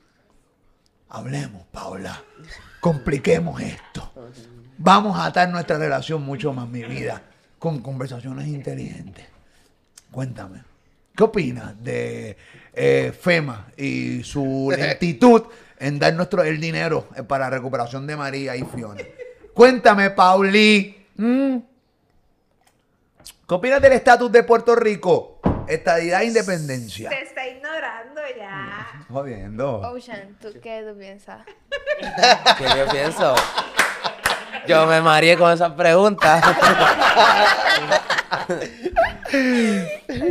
Hablemos, 1.16 1.64
Paula. 1.72 2.22
Compliquemos 2.82 3.62
esto. 3.62 4.12
Vamos 4.78 5.18
a 5.18 5.28
atar 5.28 5.48
nuestra 5.48 5.78
relación 5.78 6.22
mucho 6.22 6.52
más, 6.52 6.68
mi 6.68 6.84
vida, 6.84 7.22
con 7.58 7.80
conversaciones 7.80 8.48
inteligentes. 8.48 9.26
Cuéntame, 10.12 10.62
¿qué 11.16 11.24
opinas 11.24 11.82
de 11.82 12.36
eh, 12.74 13.14
FEMA 13.18 13.68
y 13.78 14.24
su 14.24 14.74
lentitud 14.78 15.44
en 15.80 16.00
dar 16.00 16.14
nuestro 16.16 16.44
el 16.44 16.60
dinero 16.60 17.08
eh, 17.16 17.24
para 17.24 17.46
la 17.46 17.52
recuperación 17.52 18.06
de 18.06 18.18
María 18.18 18.58
y 18.58 18.64
Fiona? 18.66 19.02
Cuéntame, 19.54 20.10
Pauli. 20.10 21.08
¿Mm? 21.16 21.58
¿Qué 23.48 23.54
opinas 23.54 23.82
del 23.82 23.94
estatus 23.94 24.30
de 24.30 24.44
Puerto 24.44 24.76
Rico? 24.76 25.35
Estadidad 25.68 26.22
e 26.22 26.26
independencia. 26.26 27.10
Te 27.10 27.24
está 27.24 27.48
ignorando 27.48 28.22
ya. 28.38 29.06
Jodiendo. 29.10 29.80
Ocean, 29.92 30.38
¿tú 30.42 30.50
qué 30.62 30.84
tú 30.88 30.98
piensas? 30.98 31.46
¿Qué 32.58 32.66
yo 32.78 32.88
pienso? 32.92 33.36
Yo 34.68 34.86
me 34.88 35.02
mareé 35.02 35.38
con 35.38 35.52
esas 35.52 35.74
preguntas. 35.74 36.44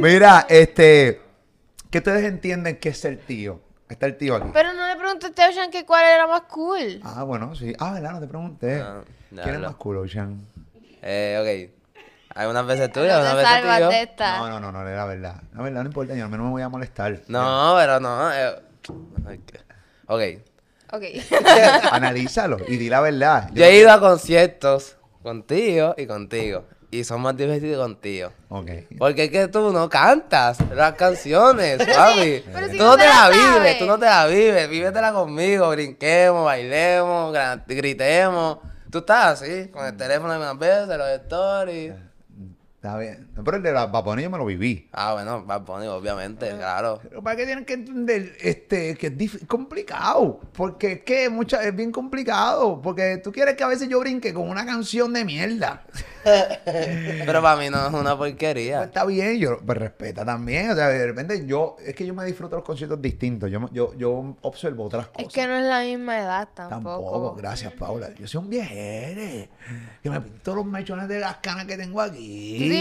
Mira, 0.01 0.47
este. 0.49 1.21
¿Qué 1.91 1.99
ustedes 1.99 2.25
entienden 2.25 2.79
que 2.79 2.89
es 2.89 2.99
ser 2.99 3.19
tío? 3.19 3.61
Está 3.89 4.07
el 4.07 4.17
tío 4.17 4.37
aquí. 4.37 4.49
Pero 4.53 4.73
no 4.73 4.89
le 4.89 4.97
preguntaste 4.97 5.43
a 5.43 5.49
Ocean 5.51 5.71
que 5.71 5.85
cuál 5.85 6.05
era 6.05 6.27
más 6.27 6.43
cool. 6.43 7.01
Ah, 7.05 7.23
bueno, 7.23 7.55
sí. 7.55 7.73
Ah, 7.79 7.93
¿verdad? 7.93 8.13
No 8.13 8.21
te 8.21 8.27
pregunté. 8.27 8.81
Ah, 8.81 9.03
¿Quién 9.29 9.39
es 9.41 9.45
diablo. 9.47 9.69
más 9.69 9.77
cool, 9.77 9.97
Ocean? 9.99 10.45
eh, 11.03 11.71
ok. 11.71 11.84
Hay 12.37 12.47
unas 12.49 12.67
veces 12.67 12.89
No 12.89 12.93
tuyas, 12.95 13.21
unas 13.21 13.31
te 13.31 13.37
veces 13.37 13.51
salvas 13.53 13.79
de 13.79 13.85
tuyas. 13.87 14.03
esta. 14.03 14.39
No, 14.39 14.49
no, 14.49 14.61
no, 14.61 14.73
no, 14.73 14.89
era 14.89 15.05
verdad. 15.05 15.37
La 15.55 15.63
verdad 15.63 15.83
no 15.83 15.87
importa, 15.89 16.15
yo 16.15 16.25
al 16.25 16.31
menos 16.31 16.47
me 16.47 16.53
voy 16.53 16.63
a 16.63 16.69
molestar. 16.69 17.21
No, 17.29 17.75
pero 17.79 18.01
no. 18.01 18.33
eh, 18.33 18.55
Ok. 20.07 20.23
Ok. 20.93 21.03
Analízalo 21.93 22.59
y 22.69 22.77
di 22.77 22.89
la 22.89 23.01
verdad. 23.01 23.51
Yo 23.53 23.65
he 23.65 23.77
ido 23.79 23.91
a 23.91 24.01
conciertos 24.01 24.97
contigo 25.23 25.95
y 25.97 26.07
contigo. 26.07 26.65
Y 26.91 27.03
son 27.03 27.23
más 27.23 27.37
divertidos 27.37 27.83
contigo. 27.85 28.31
Ok. 28.49 28.71
Porque 28.99 29.25
es 29.25 29.31
que 29.31 29.49
tú 29.49 29.73
no 29.73 29.89
cantas 29.89 30.59
las 30.73 30.93
canciones, 30.95 31.79
papi. 31.85 32.45
pero 32.53 32.67
si 32.69 32.77
tú 32.79 32.85
no 32.85 32.91
no 32.91 32.97
te 32.97 33.05
la 33.09 33.15
la 33.15 33.29
vives, 33.31 33.55
sabes. 33.57 33.79
tú 33.79 33.87
no 33.87 33.99
te 33.99 34.07
la 34.07 34.27
vives. 34.27 34.69
Vívetela 34.69 35.13
conmigo, 35.13 35.71
brinquemos, 35.71 36.45
bailemos, 36.45 37.35
gra- 37.35 37.61
gritemos. 37.67 38.59
Tú 38.93 38.99
estás 38.99 39.43
así, 39.43 39.69
con 39.73 39.85
el 39.87 39.97
teléfono 39.97 40.35
algunas 40.35 40.57
veces, 40.57 40.87
los 40.97 41.09
stories. 41.09 41.95
Está 42.85 42.99
bien. 42.99 43.29
Pero 43.43 43.57
el 43.57 43.63
de 43.63 43.73
la 43.73 43.91
Paponi 43.91 44.25
yo 44.25 44.29
me 44.29 44.37
lo 44.37 44.45
viví. 44.45 44.91
Ah, 44.93 45.15
bueno, 45.15 45.43
Bad 45.43 45.63
Bunny, 45.63 45.87
obviamente, 45.87 46.51
claro. 46.51 47.01
Pero 47.03 47.23
para 47.23 47.35
que 47.35 47.47
tienen 47.47 47.65
que 47.65 47.73
entender 47.73 48.37
este, 48.43 48.95
que 48.97 49.07
es 49.07 49.47
complicado. 49.47 50.39
Porque 50.53 50.93
es 50.93 51.01
que 51.03 51.31
mucha, 51.31 51.65
es 51.65 51.75
bien 51.75 51.91
complicado. 51.91 52.83
Porque 52.83 53.23
tú 53.25 53.33
quieres 53.33 53.57
que 53.57 53.65
a 53.65 53.69
veces 53.69 53.89
yo 53.89 54.01
brinque 54.01 54.35
con 54.35 54.51
una 54.51 54.67
canción 54.67 55.15
de 55.15 55.25
mierda. 55.25 55.83
Pero 56.65 57.41
para 57.41 57.57
mí 57.59 57.71
no 57.71 57.87
es 57.87 57.95
una 57.95 58.19
Pues 58.19 58.33
porquería. 58.33 58.85
está 58.85 59.07
bien, 59.07 59.39
yo 59.39 59.59
pues 59.65 59.79
respeta 59.79 60.23
también. 60.23 60.71
O 60.71 60.75
sea, 60.75 60.89
de 60.89 61.07
repente 61.07 61.47
yo, 61.47 61.77
es 61.83 61.95
que 61.95 62.05
yo 62.05 62.13
me 62.13 62.27
disfruto 62.27 62.57
los 62.57 62.65
conciertos 62.67 63.01
distintos. 63.01 63.51
Yo, 63.51 63.67
yo, 63.73 63.95
yo 63.95 64.37
observo 64.43 64.85
otras 64.85 65.07
cosas. 65.09 65.27
Es 65.27 65.33
que 65.33 65.47
no 65.47 65.57
es 65.57 65.65
la 65.65 65.81
misma 65.81 66.19
edad 66.19 66.49
tampoco. 66.53 67.11
Tampoco, 67.11 67.35
gracias 67.37 67.73
Paula. 67.73 68.15
Yo 68.15 68.27
soy 68.27 68.43
un 68.43 68.51
viajero. 68.51 69.49
Que 70.03 70.11
me 70.11 70.21
pinto 70.21 70.55
los 70.55 70.67
mechones 70.67 71.09
de 71.09 71.19
las 71.19 71.39
canas 71.39 71.65
que 71.65 71.79
tengo 71.79 72.03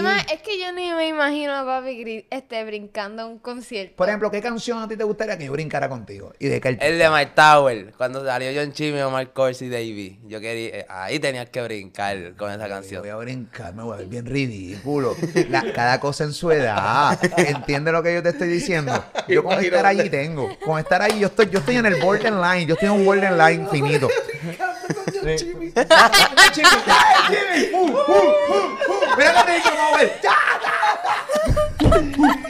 ¿Tú 0.02 0.08
aquí. 0.08 0.18
te 0.18 0.24
ima- 0.24 0.34
es 0.34 0.42
que 0.42 0.60
yo 0.60 0.72
ni 0.74 0.92
me 0.94 1.08
imagino 1.08 1.54
a 1.56 1.66
papi 1.66 2.04
gri- 2.04 2.26
este, 2.30 2.64
brincando 2.64 3.24
en 3.24 3.28
un 3.34 3.40
concierto. 3.40 3.96
Por 3.96 4.08
ejemplo, 4.10 4.30
¿qué 4.32 4.42
canción 4.42 4.82
a 4.82 4.88
ti 4.88 4.96
te 4.98 5.04
gustaría 5.04 5.38
que 5.38 5.46
yo 5.46 5.52
brincara 5.52 5.90
contigo? 5.90 6.34
Y 6.40 6.48
de 6.48 6.60
qué 6.62 6.78
El 6.80 6.98
de 7.00 7.10
My 7.10 7.26
Tower, 7.36 7.94
cuando 7.98 8.26
salió 8.26 8.50
John 8.56 8.72
Chimmy, 8.74 9.00
Omar 9.02 9.32
Corsi 9.34 9.66
y 9.66 9.70
Davey. 9.70 10.20
Yo 10.28 10.40
quería, 10.42 10.70
eh, 10.80 10.86
ahí 10.90 11.20
tenías 11.20 11.50
que 11.50 11.62
brincar 11.62 12.36
con 12.36 12.52
esa 12.52 12.64
Yo 12.68 12.74
canción. 12.74 13.02
voy 13.02 13.10
a 13.12 13.16
brincar, 13.18 13.74
me 13.74 13.84
voy 13.84 13.94
a 13.96 13.98
ver 13.98 14.08
bien 14.08 14.26
ridículo. 14.26 15.16
La- 15.50 15.72
cada 15.74 16.00
cosa 16.00 16.24
en 16.24 16.34
su 16.34 16.52
edad. 16.52 17.18
¿Entiende 17.38 17.92
lo 17.92 18.02
que 18.04 18.14
yo 18.14 18.24
te 18.24 18.30
estoy 18.30 18.48
diciendo? 18.48 19.04
Yo 19.28 19.44
con 19.44 19.64
estar 19.64 19.86
allí 19.86 20.10
tengo. 20.10 20.50
Con 20.66 20.80
estar 20.80 21.02
ahí, 21.02 21.20
yo 21.20 21.28
estoy, 21.28 21.50
yo 21.50 21.60
estoy 21.60 21.78
en 21.78 21.86
el 21.86 21.96
borderline. 22.02 22.68
Yo 22.68 22.74
estoy 22.76 22.88
en 22.90 22.96
un 22.96 23.06
borderline 23.06 23.68
finito. 23.70 24.10
Sí. 25.24 25.38
Jimmy. 25.46 25.72
¡Ay, 25.90 26.52
Jimmy! 27.30 27.74
¡Uh, 27.74 27.86
uh, 27.86 27.94
uh, 27.94 28.93
¡Mira. 29.18 29.46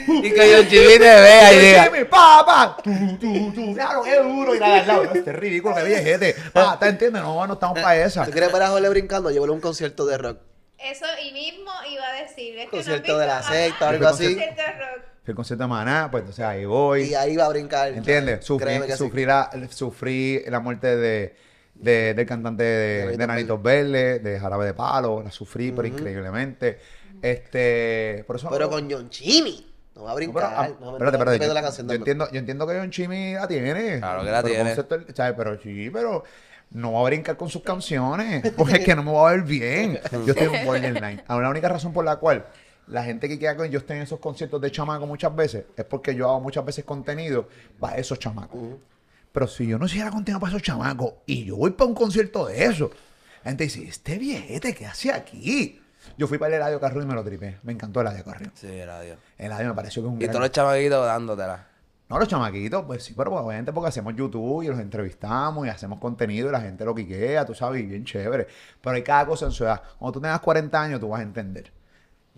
Y 0.06 0.32
que 0.32 0.50
yo 0.50 0.64
Jimmy 0.64 0.98
te 0.98 0.98
vea 0.98 1.52
y 1.52 1.58
diga. 1.58 1.84
Jimmy, 1.84 2.04
pa, 2.04 2.44
pa. 2.46 2.76
Tú, 2.82 2.90
tú, 3.18 3.52
tú. 3.54 3.74
Claro, 3.74 4.02
qué 4.02 4.16
duro. 4.20 4.54
Y 4.54 4.58
nada, 4.58 4.80
al 4.80 4.86
lado. 4.86 5.02
Este 5.04 5.30
es 5.30 5.36
ridículo, 5.36 5.74
qué 5.74 5.84
viejete. 5.84 6.36
Pa, 6.52 6.78
¿te 6.78 6.88
entiendes? 6.88 7.22
No, 7.22 7.46
no 7.46 7.54
estamos 7.54 7.78
para 7.78 8.02
esa. 8.02 8.24
¿Tú 8.24 8.30
quieres 8.30 8.52
ver 8.52 8.62
a 8.62 8.68
Jorge 8.68 8.88
brincando? 8.88 9.30
Llévalo 9.30 9.52
a 9.52 9.56
un 9.56 9.60
concierto 9.60 10.06
de 10.06 10.18
rock. 10.18 10.38
Eso 10.78 11.06
y 11.26 11.32
mismo 11.32 11.70
iba 11.90 12.06
a 12.06 12.12
decir. 12.22 12.58
Es 12.58 12.64
que 12.66 12.76
Concierto 12.76 13.12
no 13.12 13.18
de 13.18 13.26
la 13.26 13.42
secta, 13.42 13.86
Ajá, 13.86 13.88
algo 13.88 14.08
así. 14.08 14.34
Concierto 14.34 14.62
de 14.62 14.72
rock. 14.72 15.04
Fui 15.24 15.32
al 15.32 15.36
concierto 15.36 15.64
de 15.64 15.68
Maná, 15.68 16.08
pues 16.10 16.20
entonces 16.20 16.44
ahí 16.44 16.66
voy. 16.66 17.04
Y 17.04 17.14
ahí 17.14 17.36
va 17.36 17.46
a 17.46 17.48
brincar. 17.48 17.88
¿Entiendes? 17.88 18.44
Sufrí, 18.44 18.80
que 18.80 18.92
sí. 18.92 18.98
sufrí, 18.98 19.24
la, 19.24 19.50
sufrí 19.70 20.44
la 20.46 20.60
muerte 20.60 20.96
de, 20.96 21.34
de- 21.84 22.14
del 22.14 22.26
cantante 22.26 22.62
de, 22.64 23.16
de 23.16 23.26
Nanitos 23.26 23.62
Verdes, 23.62 24.22
de 24.24 24.40
Jarabe 24.40 24.66
de 24.66 24.74
Palo. 24.74 25.22
La 25.22 25.30
sufrí, 25.30 25.70
pero 25.72 25.86
increíblemente. 25.86 26.78
Este, 27.22 28.24
por 28.26 28.36
eso 28.36 28.48
Pero 28.50 28.68
con 28.70 28.90
John 28.90 29.08
Chimmy. 29.10 29.70
No 29.94 30.02
va 30.04 30.10
a 30.10 30.14
No, 30.14 30.16
pero, 30.18 30.32
brincar. 30.32 30.54
ah, 30.56 30.68
no, 30.80 30.92
espérate, 30.92 31.16
espérate. 31.16 31.46
Yo, 31.46 31.54
la 31.54 31.62
canción 31.62 31.86
yo 31.86 31.92
de- 31.92 31.96
entiendo, 31.98 32.28
yo 32.32 32.38
entiendo 32.38 32.66
que 32.66 32.78
John 32.78 32.90
Chimmy 32.90 33.34
la 33.34 33.46
tiene. 33.46 33.98
Claro 33.98 34.24
que 34.24 34.30
la 34.30 34.42
Pero 34.42 34.54
tiene. 34.54 34.74
concepto- 34.74 35.14
¿sabes? 35.14 35.34
Pero 35.36 35.60
sí, 35.62 35.90
pero 35.90 36.24
no 36.72 36.92
va 36.92 37.00
a 37.00 37.04
brincar 37.04 37.36
con 37.36 37.48
sus 37.48 37.62
canciones. 37.62 38.42
Porque 38.56 38.74
es 38.78 38.84
que 38.84 38.96
no 38.96 39.02
me 39.04 39.12
va 39.12 39.28
a 39.28 39.32
ver 39.32 39.42
bien. 39.42 40.00
Yo 40.26 40.32
estoy 40.34 40.54
en 40.54 40.66
borderline. 40.66 41.22
Ahora, 41.28 41.44
la 41.44 41.50
única 41.50 41.68
razón 41.68 41.92
por 41.92 42.04
la 42.04 42.16
cual 42.16 42.44
la 42.88 43.04
gente 43.04 43.28
que 43.28 43.38
queda 43.38 43.56
con 43.56 43.70
yo 43.70 43.78
esté 43.78 43.94
en 43.94 44.02
esos 44.02 44.18
conciertos 44.18 44.60
de 44.60 44.70
chamaco 44.70 45.06
muchas 45.06 45.34
veces 45.34 45.64
es 45.76 45.84
porque 45.84 46.14
yo 46.14 46.28
hago 46.28 46.40
muchas 46.40 46.64
veces 46.64 46.84
contenido 46.84 47.48
para 47.78 47.96
esos 47.96 48.18
chamacos. 48.18 48.60
Pero 49.34 49.48
si 49.48 49.66
yo 49.66 49.78
no 49.80 49.86
hiciera 49.86 50.12
contenido 50.12 50.38
para 50.38 50.52
esos 50.52 50.62
chamacos 50.62 51.14
y 51.26 51.44
yo 51.44 51.56
voy 51.56 51.72
para 51.72 51.88
un 51.88 51.94
concierto 51.96 52.46
de 52.46 52.66
eso, 52.66 52.90
la 53.42 53.50
gente 53.50 53.64
dice, 53.64 53.82
este 53.82 54.16
viejete, 54.16 54.72
¿qué 54.76 54.86
hace 54.86 55.12
aquí? 55.12 55.80
Yo 56.16 56.28
fui 56.28 56.38
para 56.38 56.50
el 56.54 56.62
Eladio 56.62 56.78
Carrión 56.78 57.02
y 57.02 57.06
me 57.08 57.14
lo 57.14 57.24
tripé. 57.24 57.58
Me 57.64 57.72
encantó 57.72 58.00
el 58.00 58.06
Eladio 58.06 58.24
Carrión. 58.24 58.52
Sí, 58.54 58.84
radio. 58.84 59.16
El 59.36 59.46
Eladio 59.46 59.68
me 59.70 59.74
pareció 59.74 60.02
que 60.02 60.08
un 60.08 60.14
Y 60.14 60.18
gran- 60.20 60.30
todos 60.30 60.42
los 60.42 60.52
chamaquitos 60.52 61.04
dándotela. 61.04 61.66
no, 62.08 62.18
los 62.20 62.28
chamaquitos, 62.28 62.84
pues 62.84 63.02
sí, 63.02 63.12
pero 63.16 63.32
pues, 63.32 63.42
obviamente 63.42 63.72
porque 63.72 63.88
hacemos 63.88 64.14
YouTube 64.14 64.62
y 64.62 64.68
los 64.68 64.78
entrevistamos 64.78 65.66
y 65.66 65.70
hacemos 65.70 65.98
contenido 65.98 66.48
y 66.48 66.52
la 66.52 66.60
gente 66.60 66.84
lo 66.84 66.94
quiquea, 66.94 67.44
tú 67.44 67.54
sabes, 67.56 67.82
y 67.82 67.86
bien 67.86 68.04
chévere. 68.04 68.46
Pero 68.80 68.94
hay 68.94 69.02
cada 69.02 69.26
cosa 69.26 69.46
en 69.46 69.52
su 69.52 69.64
edad. 69.64 69.82
Cuando 69.98 70.12
tú 70.12 70.20
tengas 70.20 70.38
40 70.40 70.80
años, 70.80 71.00
tú 71.00 71.08
vas 71.08 71.18
a 71.18 71.22
entender. 71.24 71.72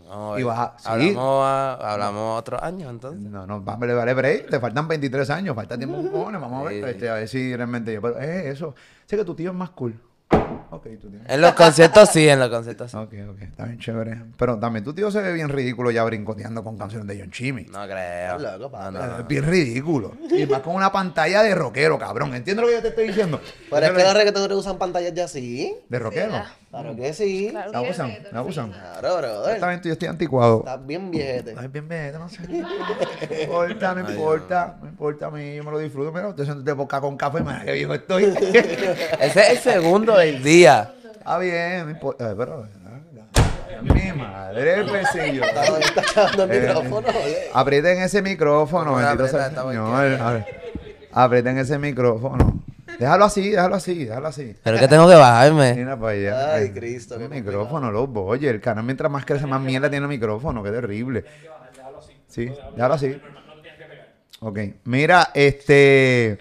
No, 0.06 0.38
Y 0.38 0.42
eh, 0.42 0.44
vas 0.44 0.58
a- 0.58 0.74
sí. 0.78 0.84
hablamos, 0.88 1.44
a- 1.46 1.92
hablamos 1.92 2.38
otros 2.40 2.62
años 2.62 2.90
entonces. 2.90 3.20
No, 3.28 3.46
no, 3.46 3.60
vale, 3.60 3.92
vale, 3.94 4.14
break. 4.14 4.48
Te 4.50 4.60
faltan 4.60 4.86
23 4.88 5.28
años, 5.30 5.54
falta 5.54 5.76
tiempo 5.76 5.96
un 5.98 6.10
montón, 6.12 6.40
Vamos 6.40 6.60
a 6.66 6.68
ver, 6.70 6.84
Sí, 6.84 6.90
este, 6.90 7.08
a 7.08 7.14
ver 7.14 7.28
si 7.28 7.56
realmente 7.56 7.92
yo. 7.92 8.00
Pero 8.00 8.18
es 8.20 8.46
eso. 8.46 8.74
Sé 9.06 9.16
que 9.16 9.24
tu 9.24 9.34
tío 9.34 9.50
es 9.50 9.56
más 9.56 9.70
cool. 9.70 10.00
Ok, 10.70 10.82
tu 11.00 11.08
tío. 11.08 11.20
En 11.28 11.40
los 11.40 11.52
conciertos 11.52 12.08
sí, 12.10 12.28
en 12.28 12.40
los 12.40 12.48
conciertos 12.48 12.90
sí. 12.90 12.96
Ok, 12.96 13.14
ok, 13.30 13.42
está 13.42 13.64
bien 13.66 13.78
chévere. 13.78 14.22
Pero 14.36 14.58
también 14.58 14.84
tu 14.84 14.92
tío 14.92 15.08
se 15.12 15.22
ve 15.22 15.32
bien 15.32 15.48
ridículo 15.48 15.92
ya 15.92 16.02
brincoteando 16.02 16.64
con 16.64 16.76
canciones 16.76 17.06
de 17.06 17.20
John 17.20 17.30
Chimmy. 17.30 17.64
No 17.66 17.86
creo. 17.86 18.58
Loco, 18.58 18.76
No, 18.76 18.90
no, 18.90 19.00
Es 19.04 19.18
no. 19.18 19.24
bien 19.24 19.44
ridículo. 19.44 20.12
Y 20.36 20.44
más 20.46 20.60
con 20.62 20.74
una 20.74 20.90
pantalla 20.90 21.42
de 21.44 21.54
rockero, 21.54 21.96
cabrón. 21.98 22.34
¿Entiendes 22.34 22.62
lo 22.64 22.68
que 22.68 22.74
yo 22.76 22.82
te 22.82 22.88
estoy 22.88 23.06
diciendo? 23.08 23.40
Pero 23.70 23.86
es 23.86 23.92
que 23.92 24.02
los 24.02 24.14
reggaetoneros 24.14 24.58
usan 24.58 24.78
pantallas 24.78 25.14
ya 25.14 25.24
así. 25.24 25.76
¿De 25.88 25.98
rockero? 26.00 26.42
Claro 26.82 26.96
que 26.96 27.12
sí. 27.12 27.48
Claro. 27.50 27.72
¿La 27.72 27.80
usan? 27.82 28.18
¿La 28.32 28.42
usan? 28.42 28.70
Claro, 28.70 29.16
brother. 29.18 29.40
Exactamente, 29.46 29.88
yo 29.88 29.92
estoy 29.94 30.08
anticuado. 30.08 30.58
Estás 30.60 30.86
bien 30.86 31.10
viejete. 31.10 31.54
Ay, 31.58 31.68
bien, 31.68 31.88
bien, 31.88 32.12
no 32.12 32.28
sé. 32.28 32.42
No 32.48 33.40
importa, 33.40 33.94
no 33.94 34.10
importa. 34.10 34.76
No 34.82 34.88
importa 34.88 35.26
a 35.26 35.30
mí, 35.30 35.54
yo 35.56 35.64
me 35.64 35.70
lo 35.70 35.78
disfruto. 35.78 36.12
Mira, 36.12 36.28
estoy 36.28 36.42
haciendo 36.42 36.62
de 36.62 36.72
boca 36.72 37.00
con 37.00 37.16
café, 37.16 37.40
mira 37.40 37.62
qué 37.64 37.72
viejo 37.72 37.94
estoy. 37.94 38.24
Ese 39.20 39.40
es 39.40 39.50
el 39.50 39.58
segundo 39.58 40.16
del 40.16 40.42
día. 40.42 40.92
ah, 41.24 41.38
bien, 41.38 41.84
no 41.84 41.90
importa. 41.90 42.30
Eh, 42.30 42.34
pero, 42.36 42.66
mi 43.82 44.12
madre, 44.12 44.84
pesillo. 44.84 45.42
El 45.44 46.50
Eh, 46.50 46.60
micrófono, 46.60 47.08
oye. 47.08 47.38
Aprieten 47.52 47.98
ese 48.00 48.22
micrófono, 48.22 48.92
No, 48.92 48.96
bendito 48.96 49.28
sea 49.28 49.46
el 49.46 49.50
está 49.50 49.62
Señor. 49.68 50.44
Aprieten 51.12 51.58
ese 51.58 51.78
micrófono. 51.78 52.62
Déjalo 52.98 53.24
así, 53.26 53.50
déjalo 53.50 53.74
así, 53.76 54.04
déjalo 54.04 54.26
así. 54.28 54.56
Pero 54.62 54.78
que 54.78 54.88
tengo 54.88 55.08
que 55.08 55.14
bajarme. 55.14 55.74
Mira 55.74 55.98
para 55.98 56.12
allá. 56.12 56.54
Ay, 56.54 56.70
Cristo, 56.72 57.18
qué 57.18 57.28
micrófono, 57.28 57.90
loco. 57.92 58.24
Oye, 58.24 58.48
el 58.48 58.60
canal 58.60 58.84
mientras 58.84 59.10
más 59.10 59.24
crece, 59.24 59.46
más 59.46 59.60
mierda 59.60 59.90
tiene 59.90 60.04
el 60.04 60.08
micrófono. 60.10 60.62
Qué 60.62 60.70
terrible. 60.70 61.24
Sí, 62.28 62.46
déjalo 62.74 62.94
así. 62.94 63.20
Ok. 64.40 64.58
Mira, 64.84 65.30
este. 65.34 66.38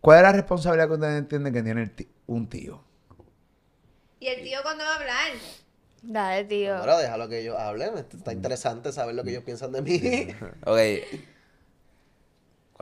¿Cuál 0.00 0.18
es 0.18 0.22
la 0.24 0.32
responsabilidad 0.32 0.88
que 0.88 0.94
usted 0.94 1.16
entiende 1.16 1.52
que 1.52 1.62
tiene 1.62 1.82
el 1.82 1.90
ti- 1.90 2.08
un 2.26 2.48
tío? 2.48 2.82
Y 4.18 4.26
el 4.26 4.42
tío 4.42 4.58
cuando 4.62 4.84
va 4.84 4.92
a 4.92 4.96
hablar. 4.96 5.30
Dale, 6.02 6.44
tío. 6.44 6.76
Ahora 6.76 6.98
déjalo 6.98 7.28
que 7.28 7.40
ellos 7.40 7.56
hablen. 7.58 7.96
Está 7.98 8.32
interesante 8.32 8.90
saber 8.92 9.14
lo 9.14 9.22
que 9.22 9.30
ellos 9.30 9.44
piensan 9.44 9.70
de 9.72 9.82
mí. 9.82 10.00
Ok. 10.66 10.78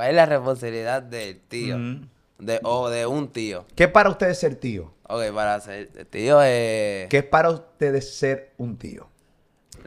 ¿Cuál 0.00 0.08
es 0.12 0.16
la 0.16 0.24
responsabilidad 0.24 1.02
del 1.02 1.38
tío? 1.40 1.76
Mm. 1.76 2.08
De, 2.38 2.58
o 2.62 2.88
de 2.88 3.04
un 3.04 3.28
tío. 3.28 3.66
¿Qué 3.76 3.84
es 3.84 3.90
para 3.90 4.08
ustedes 4.08 4.38
ser 4.38 4.54
tío? 4.56 4.94
Ok, 5.06 5.30
para 5.34 5.60
ser 5.60 5.88
tío 6.06 6.40
es... 6.40 7.06
¿Qué 7.10 7.18
es 7.18 7.24
para 7.24 7.50
ustedes 7.50 8.16
ser 8.16 8.54
un 8.56 8.78
tío? 8.78 9.10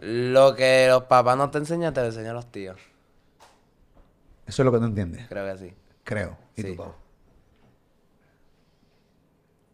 Lo 0.02 0.54
que 0.54 0.86
los 0.88 1.06
papás 1.06 1.36
no 1.36 1.50
te 1.50 1.58
enseñan, 1.58 1.96
te 1.96 2.02
lo 2.02 2.06
enseñan 2.06 2.36
los 2.36 2.52
tíos. 2.52 2.80
Eso 4.46 4.62
es 4.62 4.66
lo 4.68 4.72
que 4.72 4.78
tú 4.78 4.86
entiendes. 4.86 5.26
Creo 5.28 5.52
que 5.52 5.58
sí. 5.58 5.74
Creo. 6.04 6.38
¿Y 6.58 6.62
Sí. 6.62 6.76
tú? 6.76 6.86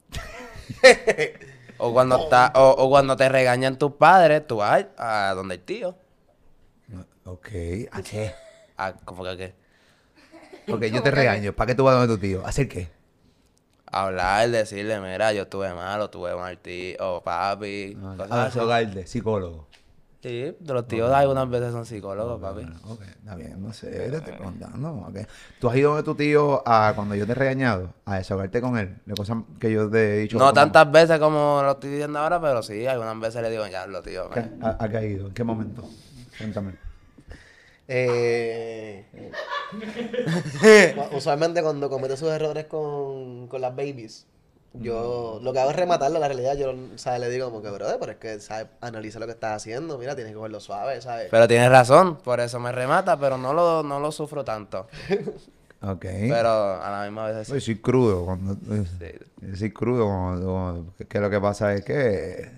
O 1.81 1.91
cuando, 1.91 2.17
está, 2.23 2.53
o, 2.55 2.69
o 2.77 2.89
cuando 2.89 3.17
te 3.17 3.27
regañan 3.27 3.77
tus 3.77 3.91
padres, 3.93 4.47
tú 4.47 4.57
vas 4.57 4.85
a 4.97 5.33
donde 5.35 5.55
el 5.55 5.61
tío. 5.61 5.97
Ok. 7.25 7.49
¿A 7.91 8.01
qué? 8.01 8.33
Ah, 8.77 8.93
¿Cómo 9.03 9.25
que 9.25 9.35
qué? 9.35 9.55
Ok, 10.71 10.83
yo 10.85 11.01
te 11.03 11.11
regaño. 11.11 11.53
¿Para 11.53 11.67
qué 11.67 11.75
tú 11.75 11.83
vas 11.83 11.95
donde 11.95 12.13
tu 12.13 12.19
tío? 12.19 12.45
¿Hacer 12.45 12.67
qué? 12.67 12.89
Hablar, 13.91 14.49
decirle, 14.49 14.99
mira, 14.99 15.33
yo 15.33 15.43
estuve 15.43 15.73
malo, 15.73 16.09
tuve 16.11 16.35
mal 16.35 16.57
tío, 16.59 16.95
o 16.99 17.23
papi. 17.23 17.97
cosas 18.17 18.31
A 18.31 18.45
así. 18.45 18.59
hogar 18.59 18.93
de 18.93 19.07
psicólogo. 19.07 19.67
Sí, 20.21 20.53
de 20.59 20.73
los 20.73 20.85
tíos 20.85 21.09
algunas 21.11 21.49
veces 21.49 21.71
son 21.71 21.85
psicólogos, 21.85 22.39
papi. 22.41 22.67
Ok, 22.87 23.01
está 23.01 23.35
bien, 23.35 23.63
no 23.63 23.71
sé, 23.73 23.89
te 23.89 24.15
estoy 24.17 24.33
preguntando. 24.33 24.91
ok. 25.07 25.17
¿Tú 25.59 25.69
has 25.69 25.77
ido 25.77 25.89
donde 25.91 26.03
tu 26.03 26.13
tío 26.13 26.61
a 26.67 26.91
cuando 26.93 27.15
yo 27.15 27.25
te 27.25 27.31
he 27.31 27.35
regañado 27.35 27.93
a 28.05 28.17
desahogarte 28.17 28.59
con 28.61 28.77
él? 28.77 28.97
De 29.05 29.15
cosas 29.15 29.37
que 29.59 29.71
yo 29.71 29.89
te 29.89 30.15
he 30.15 30.17
dicho. 30.19 30.37
No 30.37 30.43
como- 30.43 30.53
tantas 30.53 30.91
veces 30.91 31.17
como 31.19 31.61
lo 31.63 31.71
estoy 31.71 31.89
diciendo 31.91 32.19
ahora, 32.19 32.39
pero 32.41 32.61
sí, 32.61 32.85
algunas 32.85 33.17
veces 33.19 33.41
le 33.41 33.49
digo, 33.49 33.65
ya, 33.67 33.87
lo 33.87 34.03
tío. 34.03 34.29
¿Qué- 34.29 34.41
man". 34.41 34.59
¿A, 34.61 34.83
a 34.83 34.89
qué 34.89 34.97
has 34.97 35.03
ido? 35.05 35.27
¿En 35.27 35.33
qué 35.33 35.43
momento? 35.43 35.83
Cuéntame. 36.37 36.73
Eh, 37.91 39.05
usualmente 41.11 41.61
cuando 41.61 41.89
comete 41.89 42.15
sus 42.17 42.29
errores 42.29 42.65
con, 42.65 43.47
con 43.47 43.61
las 43.61 43.75
babies, 43.75 44.25
yo 44.73 45.39
lo 45.41 45.51
que 45.51 45.59
hago 45.59 45.71
es 45.71 45.75
rematarlo. 45.75 46.19
La 46.19 46.27
realidad, 46.27 46.55
yo 46.55 46.73
¿sabes? 46.95 47.19
le 47.19 47.29
digo 47.29 47.49
como 47.49 47.61
que, 47.63 47.69
brother, 47.71 47.97
pero 47.99 48.11
es 48.11 48.17
que 48.19 48.39
¿sabes? 48.39 48.67
analiza 48.81 49.19
lo 49.19 49.25
que 49.25 49.31
estás 49.31 49.55
haciendo. 49.55 49.97
Mira, 49.97 50.13
tienes 50.15 50.31
que 50.33 50.37
cogerlo 50.37 50.59
suave, 50.59 51.01
¿sabes? 51.01 51.29
Pero 51.31 51.47
tienes 51.47 51.69
razón, 51.69 52.17
por 52.17 52.39
eso 52.39 52.59
me 52.59 52.71
remata, 52.71 53.19
pero 53.19 53.37
no 53.37 53.53
lo, 53.53 53.81
no 53.83 53.99
lo 53.99 54.11
sufro 54.11 54.43
tanto. 54.45 54.87
Ok. 55.81 56.01
Pero 56.05 56.49
a 56.83 56.91
la 56.91 57.03
misma 57.05 57.27
vez 57.31 57.47
sí. 57.47 57.53
Oye, 57.53 57.61
soy 57.61 57.75
crudo. 57.79 58.25
Cuando, 58.25 58.53
Sí. 58.99 59.05
yo 59.41 59.55
soy 59.55 59.71
crudo. 59.71 60.05
cuando- 60.05 60.51
cuando- 60.51 60.93
que 61.07 61.19
lo 61.19 61.29
que 61.29 61.39
pasa 61.41 61.73
es 61.73 61.83
que 61.83 62.51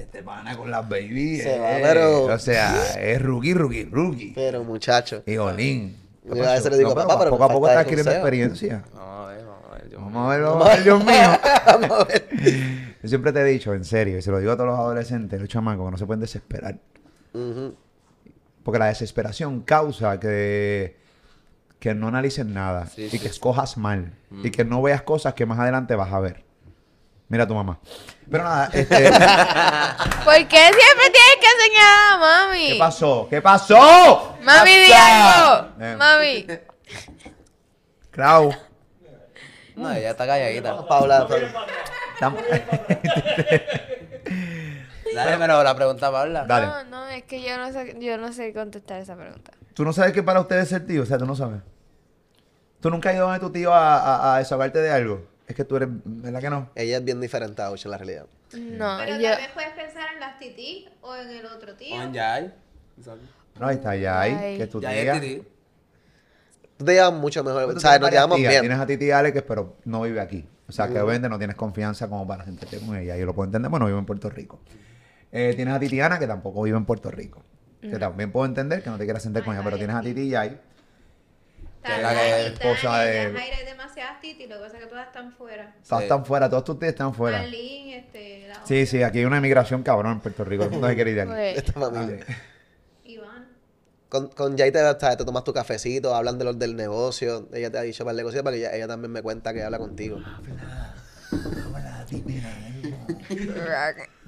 este 0.00 0.22
pana 0.22 0.56
con 0.56 0.70
las 0.70 0.88
baby. 0.88 1.38
Se 1.38 1.56
eh, 1.56 1.58
va, 1.58 1.66
pero- 1.82 2.24
O 2.24 2.38
sea, 2.38 2.94
es 3.00 3.20
rookie, 3.22 3.54
rookie, 3.54 3.84
rookie. 3.84 4.32
Pero 4.34 4.64
muchacho, 4.64 5.22
Y 5.26 5.36
Olin. 5.36 5.96
¿Qué 6.30 6.36
Yo 6.36 6.46
a 6.48 6.52
veces 6.52 6.70
le 6.70 6.78
digo, 6.78 6.90
No, 6.90 6.94
papá, 6.96 7.18
pero 7.18 7.30
poco 7.30 7.44
a 7.44 7.48
poco 7.48 7.68
está 7.68 7.80
adquiriendo 7.80 8.10
experiencia. 8.12 8.84
Vamos 8.94 9.26
a 9.26 9.32
ver, 9.32 9.44
vamos 9.46 9.64
a 9.70 9.74
ver. 9.74 9.96
Vamos 9.96 10.16
a 10.26 10.28
ver, 10.36 10.42
vamos 10.42 10.66
a 10.66 10.68
ver, 10.74 10.82
Dios 10.84 11.04
mío. 11.04 11.14
Yo 13.02 13.08
siempre 13.08 13.32
te 13.32 13.40
he 13.40 13.44
dicho, 13.44 13.72
en 13.74 13.84
serio, 13.84 14.18
y 14.18 14.22
se 14.22 14.30
lo 14.30 14.38
digo 14.38 14.52
a 14.52 14.56
todos 14.56 14.68
los 14.70 14.78
adolescentes, 14.78 15.40
los 15.40 15.48
chamacos, 15.48 15.86
que 15.86 15.90
no 15.92 15.96
se 15.98 16.06
pueden 16.06 16.20
desesperar. 16.20 16.78
Porque 18.62 18.78
la 18.78 18.86
desesperación 18.86 19.62
causa 19.62 20.18
que, 20.20 20.96
que 21.78 21.94
no 21.94 22.08
analicen 22.08 22.52
nada 22.52 22.86
Sí, 22.86 23.04
y 23.04 23.10
sí, 23.10 23.18
que 23.18 23.28
sí. 23.28 23.30
escojas 23.34 23.76
mal 23.78 24.12
y 24.42 24.50
que 24.50 24.64
no 24.64 24.82
veas 24.82 25.02
cosas 25.02 25.34
que 25.34 25.46
más 25.46 25.58
adelante 25.58 25.94
vas 25.94 26.12
a 26.12 26.20
ver. 26.20 26.44
Mira 27.28 27.44
a 27.44 27.46
tu 27.46 27.54
mamá. 27.54 27.78
Pero 28.30 28.44
nada, 28.44 28.66
este, 28.72 28.96
¿Por 28.96 30.34
qué 30.48 30.56
siempre 30.56 31.10
tienes 31.12 31.36
que 31.40 31.46
enseñar 31.46 32.12
a 32.12 32.16
mami? 32.18 32.68
¿qué 32.68 32.76
pasó? 32.78 33.26
¿Qué 33.28 33.42
pasó? 33.42 34.36
Mami, 34.42 34.70
di. 34.70 34.90
Eh, 35.80 35.96
Mami. 35.96 36.46
Clau. 38.10 38.54
No, 39.76 39.92
ella 39.92 40.10
está 40.10 40.26
calladita. 40.26 40.86
Paula, 40.86 41.26
Dale, 45.14 45.38
pero 45.38 45.62
la 45.62 45.74
pregunta 45.74 46.10
Paula. 46.10 46.44
Dale. 46.46 46.66
No, 46.66 46.84
no, 46.84 47.08
es 47.08 47.22
que 47.24 47.40
yo 47.42 47.56
no 47.56 47.72
sé, 47.72 47.96
yo 48.00 48.18
no 48.18 48.32
sé 48.32 48.52
contestar 48.52 49.00
esa 49.00 49.16
pregunta. 49.16 49.52
¿Tú 49.74 49.84
no 49.84 49.92
sabes 49.92 50.12
qué 50.12 50.22
para 50.22 50.40
ustedes 50.40 50.68
ser 50.68 50.84
tío? 50.86 51.02
O 51.02 51.06
sea, 51.06 51.16
tú 51.18 51.26
no 51.26 51.36
sabes. 51.36 51.60
¿Tú 52.80 52.90
nunca 52.90 53.10
has 53.10 53.14
ido 53.16 53.24
donde 53.26 53.40
tu 53.40 53.50
tío 53.50 53.72
a, 53.72 53.98
a, 53.98 54.34
a 54.34 54.38
desahogarte 54.38 54.80
de 54.80 54.90
algo? 54.90 55.24
Es 55.48 55.54
que 55.56 55.64
tú 55.64 55.76
eres, 55.76 55.88
¿verdad 56.04 56.40
que 56.40 56.50
no? 56.50 56.70
Ella 56.74 56.98
es 56.98 57.04
bien 57.04 57.20
diferente 57.20 57.62
a 57.62 57.70
Ocean 57.70 57.86
en 57.86 57.90
la 57.92 57.98
realidad. 57.98 58.26
No, 58.54 58.98
Pero 58.98 59.16
yo... 59.18 59.30
tal 59.30 59.38
vez 59.38 59.50
puedes 59.54 59.70
pensar 59.72 60.12
en 60.14 60.20
las 60.20 60.38
tití 60.38 60.86
o 61.00 61.16
en 61.16 61.28
el 61.30 61.46
otro 61.46 61.74
tío. 61.74 61.96
On 61.96 62.14
Jai. 62.14 62.52
Exacto. 62.98 63.22
No, 63.58 63.66
ahí 63.66 63.76
está 63.76 63.96
Yai. 63.96 64.56
que 64.58 64.62
es 64.62 64.68
tu 64.70 64.78
tía. 64.80 65.14
es 65.14 65.20
Titi. 65.20 65.42
Tú 66.76 66.84
te 66.84 66.92
llevas 66.92 67.12
mucho 67.14 67.42
mejor. 67.42 67.64
Tú 67.72 67.76
O 67.76 67.80
sea, 67.80 67.92
tienes 67.92 68.00
nos 68.00 68.00
varias 68.02 68.12
llevamos 68.20 68.36
tías. 68.36 68.50
bien. 68.50 68.60
Tienes 68.62 68.78
a 68.78 68.86
Titi 68.86 69.10
Alex, 69.10 69.42
pero 69.48 69.76
no 69.84 70.02
vive 70.02 70.20
aquí. 70.20 70.46
O 70.68 70.72
sea, 70.72 70.86
que 70.86 71.00
obviamente 71.00 71.28
no 71.30 71.38
tienes 71.38 71.56
confianza 71.56 72.08
como 72.08 72.26
para 72.26 72.44
sentarte 72.44 72.78
con 72.78 72.94
ella. 72.96 73.16
Yo 73.16 73.24
lo 73.24 73.34
puedo 73.34 73.46
entender, 73.46 73.70
bueno, 73.70 73.86
vive 73.86 73.98
en 73.98 74.04
Puerto 74.06 74.28
Rico. 74.28 74.60
Eh, 75.32 75.54
tienes 75.56 75.74
a 75.74 75.80
Titiana, 75.80 76.18
que 76.18 76.26
tampoco 76.26 76.62
vive 76.62 76.76
en 76.76 76.84
Puerto 76.84 77.10
Rico. 77.10 77.42
Que 77.80 77.98
también 77.98 78.30
puedo 78.32 78.44
entender 78.44 78.82
que 78.82 78.90
no 78.90 78.98
te 78.98 79.04
quieras 79.04 79.22
sentar 79.22 79.44
con 79.44 79.54
ella, 79.54 79.64
pero 79.64 79.78
tienes 79.78 79.96
a 79.96 80.02
Titi 80.02 80.22
y 80.22 80.34
Que 81.84 82.02
la 82.02 82.10
que 82.12 82.40
es 82.40 82.46
esposa 82.52 83.00
de- 83.02 83.32
Jaira 83.32 83.56
hay 83.56 83.64
demasiadas 83.66 84.20
titi, 84.20 84.46
lo 84.46 84.56
que 84.56 84.62
pasa 84.62 84.76
es 84.78 84.82
que 84.82 84.88
todas 84.88 85.06
están 85.06 85.32
fuera. 85.32 85.74
Todas 85.88 85.98
Sí. 86.00 86.04
están 86.04 86.24
fuera, 86.26 86.50
todos 86.50 86.64
tus 86.64 86.78
tías 86.78 86.90
están 86.92 87.14
fuera. 87.14 87.38
Marlene, 87.38 87.98
este, 87.98 88.48
la 88.48 88.66
Sí, 88.66 88.84
sí, 88.86 89.02
aquí 89.02 89.18
hay 89.20 89.24
una 89.24 89.38
emigración 89.38 89.82
cabrón 89.82 90.12
en 90.12 90.20
Puerto 90.20 90.44
Rico. 90.44 90.64
El 90.64 90.70
mundo 90.70 90.88
se 90.88 90.94
quiere 90.94 91.10
ir 91.10 91.16
de 91.16 91.22
aquí. 91.22 91.30
Pues, 91.30 91.56
Esta 91.58 91.72
familia. 91.72 92.26
Iván. 93.04 93.48
Con, 94.08 94.28
con 94.28 94.56
Jay 94.58 94.70
te, 94.72 94.80
te 94.94 95.16
tomas 95.24 95.44
tu 95.44 95.52
cafecito, 95.52 96.14
hablan 96.14 96.38
de 96.38 96.44
los 96.46 96.58
del 96.58 96.74
negocio. 96.76 97.48
Ella 97.52 97.70
te 97.70 97.78
ha 97.78 97.82
dicho 97.82 98.04
un 98.04 98.06
par 98.08 98.16
de 98.16 98.22
cositas 98.22 98.42
porque 98.42 98.58
ella, 98.58 98.74
ella 98.74 98.88
también 98.88 99.12
me 99.12 99.22
cuenta 99.22 99.52
que 99.54 99.62
habla 99.62 99.78
contigo. 99.78 100.18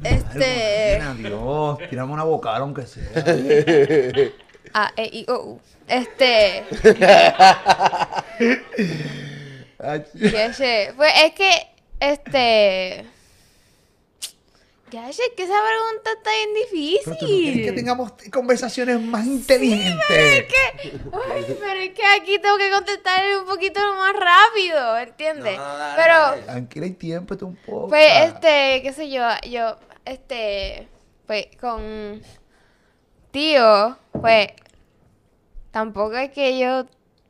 este... 0.03 1.01
Dios, 1.19 1.79
tirame 1.89 2.13
una 2.13 2.25
bocada 2.25 2.59
aunque 2.59 2.87
sea. 2.87 3.11
A, 4.73 4.93
E, 4.97 5.11
I, 5.13 5.27
O, 5.29 5.35
U. 5.45 5.61
Este... 5.89 6.65
Ya 10.15 10.53
sé. 10.53 10.93
Pues 10.97 11.13
es 11.25 11.33
que, 11.33 11.51
este. 12.01 13.07
Ya 14.91 15.13
sé 15.13 15.23
que 15.37 15.45
esa 15.45 15.55
pregunta 15.55 16.11
está 16.17 16.31
bien 16.31 16.55
difícil. 16.55 17.01
Pero 17.05 17.17
tú 17.17 17.27
no 17.27 17.29
quieres 17.29 17.67
que 17.67 17.73
tengamos 17.73 18.13
conversaciones 18.33 19.01
más 19.01 19.25
inteligentes. 19.25 20.47
Ay, 21.31 21.57
pero 21.61 21.81
es 21.81 21.91
que 21.91 22.05
aquí 22.05 22.39
tengo 22.41 22.59
que 22.59 22.71
contestar 22.71 23.23
un 23.39 23.47
poquito 23.47 23.81
más 23.95 24.13
rápido, 24.15 24.99
¿entiendes? 24.99 25.57
No, 25.57 25.75
pero. 25.97 26.43
Tranquila, 26.45 26.87
hay 26.87 26.93
tiempo, 26.93 27.37
tú 27.37 27.47
un 27.47 27.57
poco. 27.57 27.89
pues, 27.89 28.11
este, 28.25 28.83
qué 28.83 28.93
sé 28.93 29.09
yo, 29.11 29.23
yo, 29.49 29.77
este, 30.05 30.89
pues, 31.27 31.47
con 31.61 32.21
tío, 33.31 33.97
pues, 34.13 34.49
tampoco 35.71 36.15
es 36.17 36.31
que 36.31 36.59
yo 36.59 36.87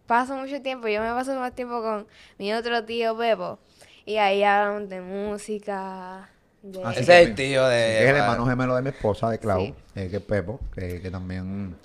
paso 0.07 0.35
mucho 0.37 0.61
tiempo, 0.63 0.89
yo 0.89 1.01
me 1.03 1.11
paso 1.11 1.35
más 1.39 1.55
tiempo 1.55 1.83
con 1.83 2.07
mi 2.39 2.53
otro 2.53 2.85
tío 2.85 3.15
Bebo, 3.17 3.59
y 4.05 4.17
ahí 4.17 4.43
hablamos 4.43 4.89
de 4.89 5.01
música, 5.01 6.29
de... 6.63 6.83
Ah, 6.85 6.93
sí, 6.95 7.01
Ese 7.01 7.23
es 7.23 7.29
el 7.29 7.35
tío 7.35 7.67
de- 7.69 8.05
es 8.05 8.11
el 8.11 8.17
hermano 8.17 8.47
gemelo 8.47 8.75
de 8.77 8.83
mi 8.83 8.89
esposa, 8.91 9.31
de 9.31 9.39
Clau, 9.39 9.61
Sí. 9.61 9.75
eh, 9.95 10.09
que 10.11 10.17
es 10.17 10.23
Pepo, 10.23 10.61
que, 10.75 11.01
que 11.01 11.11
también 11.11 11.77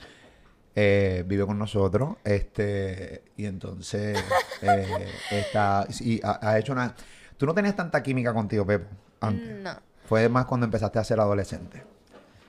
eh, 0.75 1.23
vive 1.25 1.45
con 1.45 1.58
nosotros. 1.58 2.15
Este, 2.23 3.23
y 3.38 3.45
entonces 3.45 4.17
eh, 4.62 5.08
está. 5.32 5.86
Y 6.01 6.19
ha, 6.25 6.39
ha 6.41 6.60
hecho 6.60 6.73
una. 6.73 6.93
Tú 7.38 7.45
no 7.45 7.54
tenías 7.54 7.75
tanta 7.75 8.01
química 8.04 8.34
contigo, 8.34 8.65
Pepo, 8.65 8.88
antes. 9.21 9.56
No. 9.62 9.71
Fue 10.08 10.28
más 10.30 10.45
cuando 10.45 10.65
empezaste 10.65 10.99
a 10.99 11.04
ser 11.04 11.19
adolescente. 11.19 11.84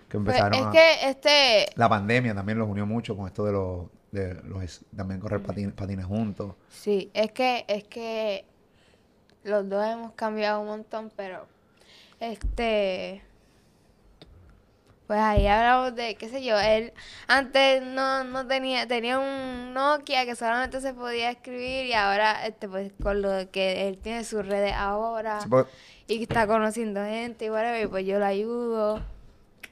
Que 0.08 0.18
Pues, 0.18 0.36
empezaron 0.36 0.54
es 0.54 0.66
a- 0.66 0.70
que, 0.70 1.08
este, 1.10 1.66
La 1.76 1.88
pandemia 1.88 2.34
también 2.34 2.58
los 2.58 2.68
unió 2.68 2.86
mucho 2.86 3.16
con 3.16 3.26
esto 3.26 3.44
de 3.44 3.52
los. 3.52 3.86
De 4.12 4.34
los 4.44 4.80
también 4.96 5.20
correr 5.20 5.40
Mm. 5.40 5.44
patin- 5.46 5.72
patines 5.74 6.06
juntos. 6.06 6.54
Sí, 6.70 7.10
es 7.12 7.32
que, 7.32 7.64
es 7.68 7.84
que 7.84 8.44
los 9.42 9.68
dos 9.68 9.84
hemos 9.86 10.12
cambiado 10.12 10.60
un 10.60 10.68
montón, 10.68 11.10
pero 11.16 11.46
este 12.20 13.22
pues 15.06 15.20
ahí 15.20 15.46
hablamos 15.46 15.94
de, 15.94 16.16
qué 16.16 16.28
sé 16.28 16.42
yo, 16.42 16.58
él 16.58 16.92
antes 17.28 17.80
no, 17.82 18.24
no 18.24 18.44
tenía, 18.46 18.88
tenía 18.88 19.18
un 19.20 19.72
Nokia 19.72 20.24
que 20.24 20.34
solamente 20.34 20.80
se 20.80 20.94
podía 20.94 21.30
escribir 21.30 21.86
y 21.86 21.92
ahora 21.92 22.44
este 22.46 22.68
pues 22.68 22.92
con 23.00 23.22
lo 23.22 23.48
que 23.52 23.86
él 23.88 23.98
tiene 23.98 24.24
sus 24.24 24.44
redes 24.46 24.72
ahora 24.74 25.40
Sí, 25.42 25.48
porque- 25.48 25.70
y 26.08 26.16
que 26.16 26.22
está 26.24 26.46
conociendo 26.48 27.04
gente 27.04 27.44
y 27.44 27.50
whatever, 27.50 27.84
y 27.84 27.86
pues 27.86 28.04
yo 28.06 28.18
lo 28.18 28.24
ayudo. 28.26 29.00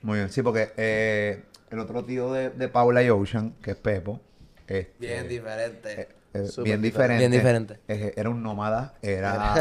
Muy 0.04 0.18
bien, 0.18 0.30
sí, 0.30 0.42
porque 0.42 0.72
eh, 0.76 1.42
el 1.70 1.78
otro 1.78 2.04
tío 2.04 2.32
de, 2.32 2.50
de 2.50 2.68
Paula 2.68 3.02
y 3.02 3.10
Ocean, 3.10 3.54
que 3.62 3.72
es 3.72 3.76
Pepo, 3.76 4.20
este, 4.66 4.92
Bien 4.98 5.28
diferente. 5.28 6.00
Eh, 6.02 6.08
eh, 6.34 6.48
bien 6.62 6.82
diferente. 6.82 7.18
Bien 7.18 7.30
diferente. 7.32 7.78
Eh, 7.88 8.12
Era 8.16 8.28
un 8.30 8.42
nómada, 8.42 8.94
era, 9.02 9.54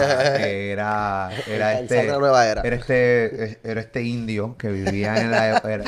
era, 0.48 1.30
era 1.48 1.80
este, 1.80 2.08
nueva 2.08 2.48
era. 2.48 2.62
era 2.62 2.76
este, 2.76 3.60
era 3.64 3.82
este 3.82 4.02
indio 4.04 4.58
que 4.58 4.70
vivía 4.70 5.16
en 5.22 5.32
la, 5.32 5.58
era- 5.64 5.84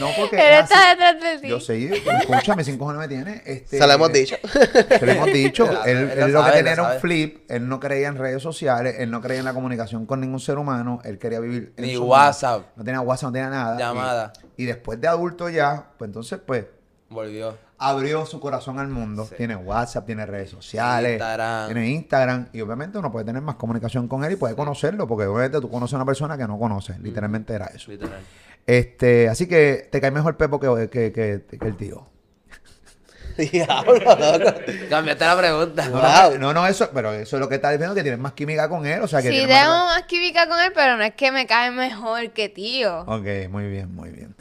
no 0.00 0.08
porque 0.16 0.36
Él 0.36 0.54
es 0.54 0.62
está 0.64 0.90
detrás 0.90 1.20
de 1.22 1.38
ti. 1.38 1.48
yo 1.48 1.60
sé, 1.60 1.94
escúchame, 1.94 2.64
sin 2.64 2.76
cojones 2.78 2.98
me 3.00 3.06
tiene, 3.08 3.42
este, 3.46 3.78
Se 3.78 3.86
lo 3.86 3.92
hemos 3.92 4.12
dicho. 4.12 4.36
se 4.42 5.06
lo 5.06 5.12
hemos 5.12 5.26
dicho, 5.32 5.70
él, 5.84 5.96
Él 5.98 6.10
él 6.10 6.18
lo 6.32 6.40
lo 6.40 6.44
que 6.46 6.50
tenía 6.52 6.72
era 6.72 6.82
un 6.94 7.00
flip, 7.00 7.48
él 7.50 7.68
no 7.68 7.78
creía 7.78 8.08
en 8.08 8.16
redes 8.16 8.42
sociales, 8.42 8.96
él 8.98 9.10
no 9.10 9.20
creía 9.20 9.38
en 9.40 9.44
la 9.44 9.54
comunicación 9.54 10.06
con 10.06 10.20
ningún 10.20 10.40
ser 10.40 10.58
humano, 10.58 11.00
él 11.04 11.18
quería 11.18 11.38
vivir 11.40 11.72
en 11.76 11.84
Ni 11.84 11.94
su 11.94 12.04
WhatsApp. 12.04 12.54
mundo. 12.62 12.72
no 12.76 12.84
tenía 12.84 13.00
WhatsApp, 13.02 13.26
no 13.28 13.32
tenía 13.32 13.50
nada, 13.50 13.76
y- 13.76 13.78
Llamada. 13.78 14.32
y 14.56 14.64
después 14.64 15.00
de 15.00 15.06
adulto 15.08 15.48
ya, 15.48 15.84
pues 15.98 16.08
entonces 16.08 16.40
pues 16.44 16.64
Volvió. 17.08 17.56
abrió 17.78 18.24
su 18.24 18.38
corazón 18.40 18.78
al 18.78 18.86
mundo. 18.88 19.26
Sí. 19.28 19.34
Tiene 19.36 19.56
WhatsApp, 19.56 20.06
tiene 20.06 20.24
redes 20.26 20.50
sociales, 20.50 21.12
Instagram. 21.14 21.66
tiene 21.66 21.88
Instagram. 21.88 22.48
Y 22.52 22.60
obviamente 22.60 22.98
uno 22.98 23.10
puede 23.10 23.24
tener 23.24 23.42
más 23.42 23.56
comunicación 23.56 24.06
con 24.06 24.22
él 24.22 24.32
y 24.32 24.36
puede 24.36 24.54
conocerlo, 24.54 25.08
porque 25.08 25.26
obviamente 25.26 25.60
tú 25.60 25.68
conoces 25.70 25.94
a 25.94 25.96
una 25.96 26.04
persona 26.06 26.38
que 26.38 26.46
no 26.46 26.56
conoces. 26.58 27.00
Literalmente 27.00 27.52
era 27.52 27.66
eso. 27.66 27.90
Literal. 27.90 28.20
Este, 28.66 29.28
así 29.28 29.46
que 29.48 29.88
te 29.90 30.00
cae 30.00 30.10
mejor 30.10 30.36
Pepo 30.36 30.60
que, 30.60 30.88
que, 30.90 31.12
que- 31.12 31.58
que 31.58 31.66
el 31.66 31.76
tío. 31.76 32.06
Diablo, 33.52 33.94
loco. 33.94 34.60
Cambiaste 34.90 35.24
la 35.24 35.38
pregunta. 35.38 35.88
No, 35.88 36.00
Wow. 36.00 36.38
no, 36.38 36.52
no, 36.52 36.66
eso, 36.66 36.90
pero 36.92 37.12
eso 37.12 37.36
es 37.36 37.40
lo 37.40 37.48
que 37.48 37.54
está 37.56 37.70
diciendo, 37.70 37.94
que 37.94 38.02
tienes 38.02 38.20
más 38.20 38.32
química 38.32 38.68
con 38.68 38.84
él. 38.86 39.00
O 39.02 39.08
sea, 39.08 39.22
que 39.22 39.30
Sí, 39.30 39.46
más- 39.46 39.48
tengo 39.48 39.72
más 39.86 40.02
química 40.04 40.46
con 40.48 40.60
él, 40.60 40.72
pero 40.74 40.96
no 40.96 41.02
es 41.02 41.14
que 41.14 41.32
me 41.32 41.46
cae 41.46 41.70
mejor 41.70 42.30
que 42.32 42.48
tío. 42.48 43.00
Ok, 43.02 43.48
muy 43.50 43.68
bien, 43.68 43.94
muy 43.94 44.10
bien. 44.10 44.34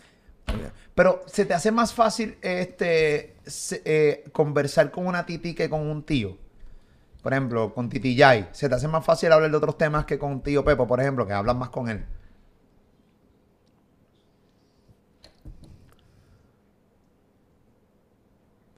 Muy 0.47 0.57
bien. 0.57 0.71
Pero, 0.95 1.23
¿se 1.27 1.45
te 1.45 1.53
hace 1.53 1.71
más 1.71 1.93
fácil 1.93 2.37
este 2.41 3.35
se- 3.45 3.81
eh, 3.85 4.23
conversar 4.33 4.91
con 4.91 5.07
una 5.07 5.25
titi 5.25 5.53
que 5.55 5.69
con 5.69 5.81
un 5.87 6.03
tío? 6.03 6.37
Por 7.21 7.33
ejemplo, 7.33 7.73
con 7.73 7.89
Titi 7.89 8.15
Yai. 8.15 8.47
¿Se 8.53 8.69
te 8.69 8.75
hace 8.75 8.87
más 8.87 9.03
fácil 9.05 9.31
hablar 9.33 9.51
de 9.51 9.57
otros 9.57 9.77
temas 9.77 10.05
que 10.05 10.17
con 10.17 10.41
tío 10.41 10.63
Pepo, 10.63 10.87
por 10.87 11.01
ejemplo, 11.01 11.27
que 11.27 11.33
hablan 11.33 11.57
más 11.57 11.67
con 11.69 11.89
él? 11.89 12.05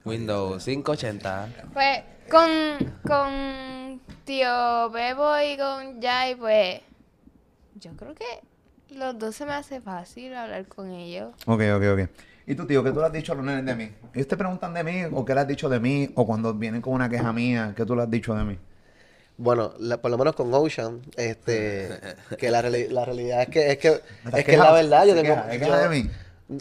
Windows 0.04 0.64
580. 0.64 1.48
Pues 1.72 2.00
con, 2.30 2.50
con 3.06 4.00
tío 4.24 4.90
Bebo 4.90 5.32
y 5.40 5.56
con 5.56 6.00
Jai, 6.02 6.34
pues 6.34 6.80
yo 7.74 7.92
creo 7.96 8.14
que 8.14 8.24
los 8.94 9.18
dos 9.18 9.34
se 9.36 9.46
me 9.46 9.52
hace 9.52 9.80
fácil 9.80 10.34
hablar 10.34 10.66
con 10.66 10.90
ellos. 10.90 11.30
Ok, 11.46 11.62
ok, 11.74 11.82
ok. 11.94 12.08
¿Y 12.46 12.54
tú, 12.56 12.66
tío, 12.66 12.82
qué 12.82 12.90
tú 12.90 12.98
le 13.00 13.06
has 13.06 13.12
dicho 13.12 13.32
a 13.32 13.36
los 13.36 13.44
nenes 13.44 13.64
de 13.64 13.74
mí? 13.76 13.90
¿Ellos 14.14 14.26
te 14.26 14.36
preguntan 14.36 14.74
de 14.74 14.82
mí 14.82 15.02
o 15.12 15.24
qué 15.24 15.34
le 15.34 15.40
has 15.42 15.48
dicho 15.48 15.68
de 15.68 15.78
mí? 15.78 16.10
O 16.16 16.26
cuando 16.26 16.52
vienen 16.52 16.82
con 16.82 16.92
una 16.94 17.08
queja 17.08 17.32
mía, 17.32 17.72
¿qué 17.76 17.86
tú 17.86 17.94
le 17.94 18.02
has 18.02 18.10
dicho 18.10 18.34
de 18.34 18.44
mí? 18.44 18.58
Bueno, 19.38 19.72
la- 19.78 19.96
por 20.02 20.10
lo 20.10 20.18
menos 20.18 20.34
con 20.34 20.52
Ocean, 20.52 21.00
este, 21.16 21.88
que 22.38 22.50
la, 22.50 22.62
reali- 22.62 22.88
la 22.90 23.04
realidad 23.04 23.42
es 23.42 23.48
que 23.48 23.70
es 23.72 23.78
que, 23.78 23.88
¿No 24.24 24.30
te 24.30 24.36
has 24.36 24.40
es 24.40 24.44
que 24.44 24.56
la 24.56 24.72
verdad 24.72 25.06
yo 25.06 25.14
¿Se 25.14 25.22
tengo 25.22 25.34
queja? 25.36 25.52
¿Se 25.52 25.60
yo- 25.66 25.76
de 25.78 25.88
mí? 25.88 26.10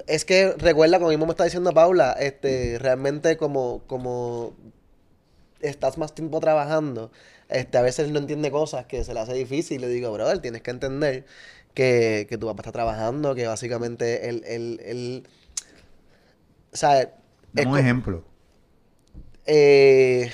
Es 0.07 0.25
que 0.25 0.53
recuerda, 0.57 0.99
como 0.99 1.09
mismo 1.09 1.25
me 1.25 1.31
está 1.31 1.43
diciendo 1.43 1.73
Paula, 1.73 2.13
este, 2.13 2.77
realmente 2.79 3.35
como, 3.37 3.83
como 3.87 4.53
estás 5.61 5.97
más 5.97 6.13
tiempo 6.15 6.39
trabajando, 6.39 7.11
este, 7.49 7.77
a 7.77 7.81
veces 7.81 8.09
no 8.09 8.19
entiende 8.19 8.51
cosas 8.51 8.85
que 8.85 9.03
se 9.03 9.13
le 9.13 9.19
hace 9.19 9.33
difícil. 9.33 9.81
Le 9.81 9.87
digo, 9.89 10.11
brother, 10.11 10.39
tienes 10.39 10.61
que 10.61 10.71
entender 10.71 11.25
que, 11.73 12.25
que 12.29 12.37
tu 12.37 12.47
papá 12.47 12.61
está 12.61 12.71
trabajando, 12.71 13.35
que 13.35 13.47
básicamente 13.47 14.29
él, 14.29 14.43
él, 14.47 14.79
él, 14.85 15.27
o 16.73 16.77
sea, 16.77 17.13
Dame 17.53 17.69
un 17.71 17.77
ejemplo. 17.77 18.23
eh, 19.45 20.31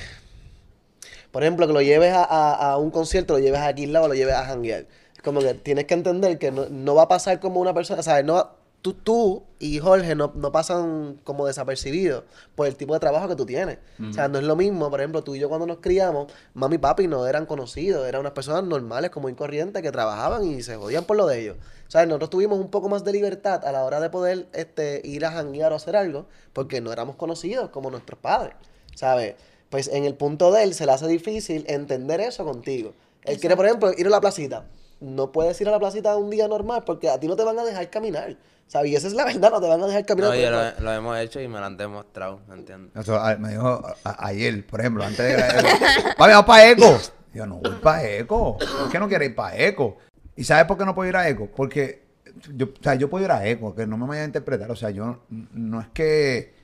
por 1.32 1.44
ejemplo, 1.44 1.68
que 1.68 1.74
lo 1.74 1.82
lleves 1.82 2.14
a, 2.14 2.24
a- 2.24 2.72
a 2.72 2.78
un 2.78 2.92
concierto, 2.92 3.34
lo 3.34 3.40
lleves 3.40 3.60
a 3.60 3.68
Aquila 3.68 4.02
o 4.02 4.08
lo 4.08 4.14
lleves 4.14 4.36
a 4.36 4.46
janguear. 4.46 4.88
Es 5.16 5.22
como 5.22 5.42
que 5.42 5.54
tienes 5.56 5.86
que 5.86 5.94
entender 5.94 6.38
que 6.40 6.52
no, 6.52 6.68
no 6.70 6.96
va 6.96 7.04
a 7.04 7.08
pasar 7.08 7.40
como 7.40 7.60
una 7.60 7.74
persona, 7.74 8.04
¿sabes? 8.04 8.26
No, 8.26 8.50
tú, 8.88 8.94
tú 8.94 9.44
y 9.60 9.80
Jorge 9.80 10.16
no, 10.16 10.32
no 10.36 10.52
pasan 10.52 11.20
como 11.24 11.46
desapercibidos 11.46 12.24
por 12.56 12.68
el 12.68 12.76
tipo 12.76 12.94
de 12.94 13.00
trabajo 13.00 13.28
que 13.28 13.36
tú 13.36 13.46
tienes. 13.46 13.80
O 14.10 14.14
sea, 14.14 14.28
no 14.28 14.38
es 14.38 14.46
lo 14.46 14.56
mismo, 14.56 14.90
por 14.90 15.00
ejemplo, 15.00 15.24
tú 15.24 15.36
y 15.36 15.40
yo 15.40 15.50
cuando 15.50 15.66
nos 15.66 15.78
criamos, 15.78 16.32
mami 16.54 16.76
y 16.76 16.78
papi 16.78 17.08
no 17.08 17.28
eran 17.28 17.46
conocidos, 17.46 18.08
eran 18.08 18.22
unas 18.22 18.34
personas 18.34 18.64
normales, 18.64 19.10
como 19.10 19.30
incorrientes, 19.30 19.82
que 19.82 19.92
trabajaban 19.92 20.46
y 20.46 20.62
se 20.62 20.76
jodían 20.76 21.06
por 21.06 21.18
lo 21.18 21.28
de 21.28 21.42
ellos. 21.42 21.58
O 21.88 21.92
sea, 21.92 22.06
nosotros 22.06 22.30
tuvimos 22.30 22.60
un 22.60 22.70
poco 22.70 22.90
más 22.90 23.04
de 23.04 23.14
libertad 23.14 23.66
a 23.66 23.72
la 23.72 23.84
hora 23.84 24.00
de 24.00 24.10
poder 24.10 24.48
este, 24.54 25.02
ir 25.04 25.26
a 25.26 25.32
janguear 25.32 25.72
o 25.74 25.76
hacer 25.76 25.96
algo, 25.96 26.28
porque 26.54 26.82
no 26.82 26.92
éramos 26.92 27.16
conocidos 27.16 27.70
como 27.70 27.90
nuestros 27.90 28.20
padres, 28.20 28.56
¿sabes? 28.96 29.36
Pues 29.70 29.88
en 29.90 30.06
el 30.06 30.16
punto 30.16 30.52
de 30.52 30.64
él 30.64 30.74
se 30.74 30.86
le 30.86 30.94
hace 30.94 31.08
difícil 31.08 31.66
entender 31.68 32.22
eso 32.22 32.46
contigo. 32.46 32.94
Él 33.24 33.40
quiere, 33.40 33.56
por 33.56 33.66
ejemplo, 33.66 33.92
ir 33.98 34.08
a 34.08 34.10
la 34.10 34.22
placita. 34.22 34.66
No 35.00 35.32
puedes 35.32 35.60
ir 35.62 35.68
a 35.68 35.72
la 35.72 35.80
placita 35.80 36.16
un 36.18 36.30
día 36.30 36.48
normal 36.48 36.84
porque 36.86 37.10
a 37.10 37.20
ti 37.20 37.28
no 37.28 37.36
te 37.36 37.44
van 37.44 37.58
a 37.60 37.64
dejar 37.64 37.90
caminar. 37.90 38.36
¿Sabes? 38.68 38.92
Y 38.92 38.96
esa 38.96 39.08
es 39.08 39.14
la 39.14 39.24
verdad, 39.24 39.50
no 39.52 39.62
te 39.62 39.68
van 39.70 39.82
a 39.82 39.88
dejar 39.88 40.06
caminar. 40.06 40.32
Oye, 40.32 40.50
porque- 40.52 40.82
lo, 40.84 40.90
lo 40.90 40.94
hemos 40.94 41.18
hecho 41.20 41.40
y 41.40 41.48
me 41.48 41.58
lo 41.60 41.66
han 41.66 41.78
demostrado, 41.78 42.42
¿entiendes? 42.52 42.94
Eso, 42.98 43.16
a- 43.18 43.38
me 43.38 43.50
dijo 43.52 43.82
a- 44.04 44.28
ayer, 44.28 44.66
por 44.68 44.82
ejemplo, 44.82 45.06
antes 45.06 45.20
de 45.20 45.38
la 45.38 46.16
vamos 46.18 46.46
para 46.46 46.70
Eco. 46.70 46.98
Yo 47.34 47.46
no 47.46 47.58
voy 47.60 47.72
para 47.82 48.04
Eco. 48.06 48.58
¿Por 48.58 48.90
qué 48.92 49.00
no 49.00 49.08
quiere 49.08 49.26
ir 49.28 49.36
para 49.36 49.56
Eco? 49.58 49.98
¿Y 50.36 50.44
sabes 50.44 50.66
por 50.66 50.78
qué 50.78 50.84
no 50.86 50.94
puedo 50.94 51.08
ir 51.10 51.16
a 51.16 51.30
Eco? 51.30 51.48
Porque 51.56 52.08
yo, 52.56 52.66
o 52.66 52.84
sea, 52.84 52.96
yo 52.96 53.10
puedo 53.10 53.24
ir 53.24 53.32
a 53.32 53.48
Eco, 53.48 53.74
que 53.74 53.88
no 53.88 53.96
me 53.98 54.06
vaya 54.06 54.24
a 54.24 54.26
interpretar. 54.26 54.70
O 54.70 54.76
sea, 54.76 54.90
yo 54.90 55.06
no, 55.06 55.20
no 55.54 55.80
es 55.80 55.88
que, 55.94 56.56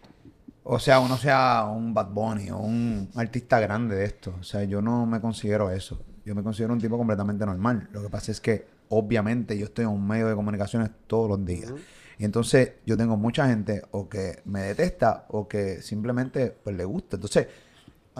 o 0.64 0.80
sea, 0.80 1.00
uno 1.00 1.18
sea 1.18 1.66
un 1.72 1.94
Bad 1.94 2.08
Bunny 2.10 2.50
o 2.52 2.58
un 2.58 3.10
artista 3.16 3.60
grande 3.62 3.96
de 3.96 4.06
esto. 4.06 4.34
O 4.40 4.44
sea, 4.44 4.64
yo 4.66 4.82
no 4.82 5.06
me 5.06 5.22
considero 5.22 5.72
eso. 5.72 6.02
Yo 6.26 6.36
me 6.36 6.44
considero 6.44 6.74
un 6.74 6.80
tipo 6.80 6.98
completamente 6.98 7.46
normal. 7.46 7.90
Lo 7.92 8.02
que 8.02 8.10
pasa 8.10 8.32
es 8.32 8.40
que, 8.40 8.66
obviamente, 8.90 9.58
yo 9.58 9.66
estoy 9.66 9.84
en 9.84 9.92
un 9.92 10.08
medio 10.08 10.28
de 10.28 10.36
comunicaciones 10.36 10.90
todos 11.08 11.30
los 11.30 11.46
días. 11.46 11.72
Y 12.18 12.26
entonces 12.26 12.74
yo 12.86 12.96
tengo 12.96 13.18
mucha 13.18 13.48
gente 13.48 13.82
o 13.92 14.08
que 14.08 14.40
me 14.46 14.62
detesta 14.62 15.26
o 15.30 15.48
que 15.48 15.82
simplemente 15.82 16.56
pues 16.64 16.76
le 16.76 16.86
gusta. 16.86 17.18
Entonces, 17.18 17.48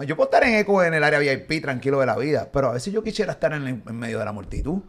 yo 0.06 0.16
puedo 0.16 0.28
estar 0.28 0.42
en 0.44 0.54
eco 0.56 0.82
en 0.82 0.92
el 0.94 1.04
área 1.04 1.18
VIP 1.20 1.62
tranquilo 1.62 2.00
de 2.00 2.06
la 2.06 2.16
vida, 2.16 2.50
pero 2.52 2.68
a 2.70 2.72
veces 2.72 2.92
yo 2.92 3.02
quisiera 3.02 3.32
estar 3.32 3.52
en, 3.52 3.62
el- 3.66 3.82
en 3.86 3.96
medio 3.98 4.18
de 4.18 4.24
la 4.24 4.32
multitud. 4.32 4.80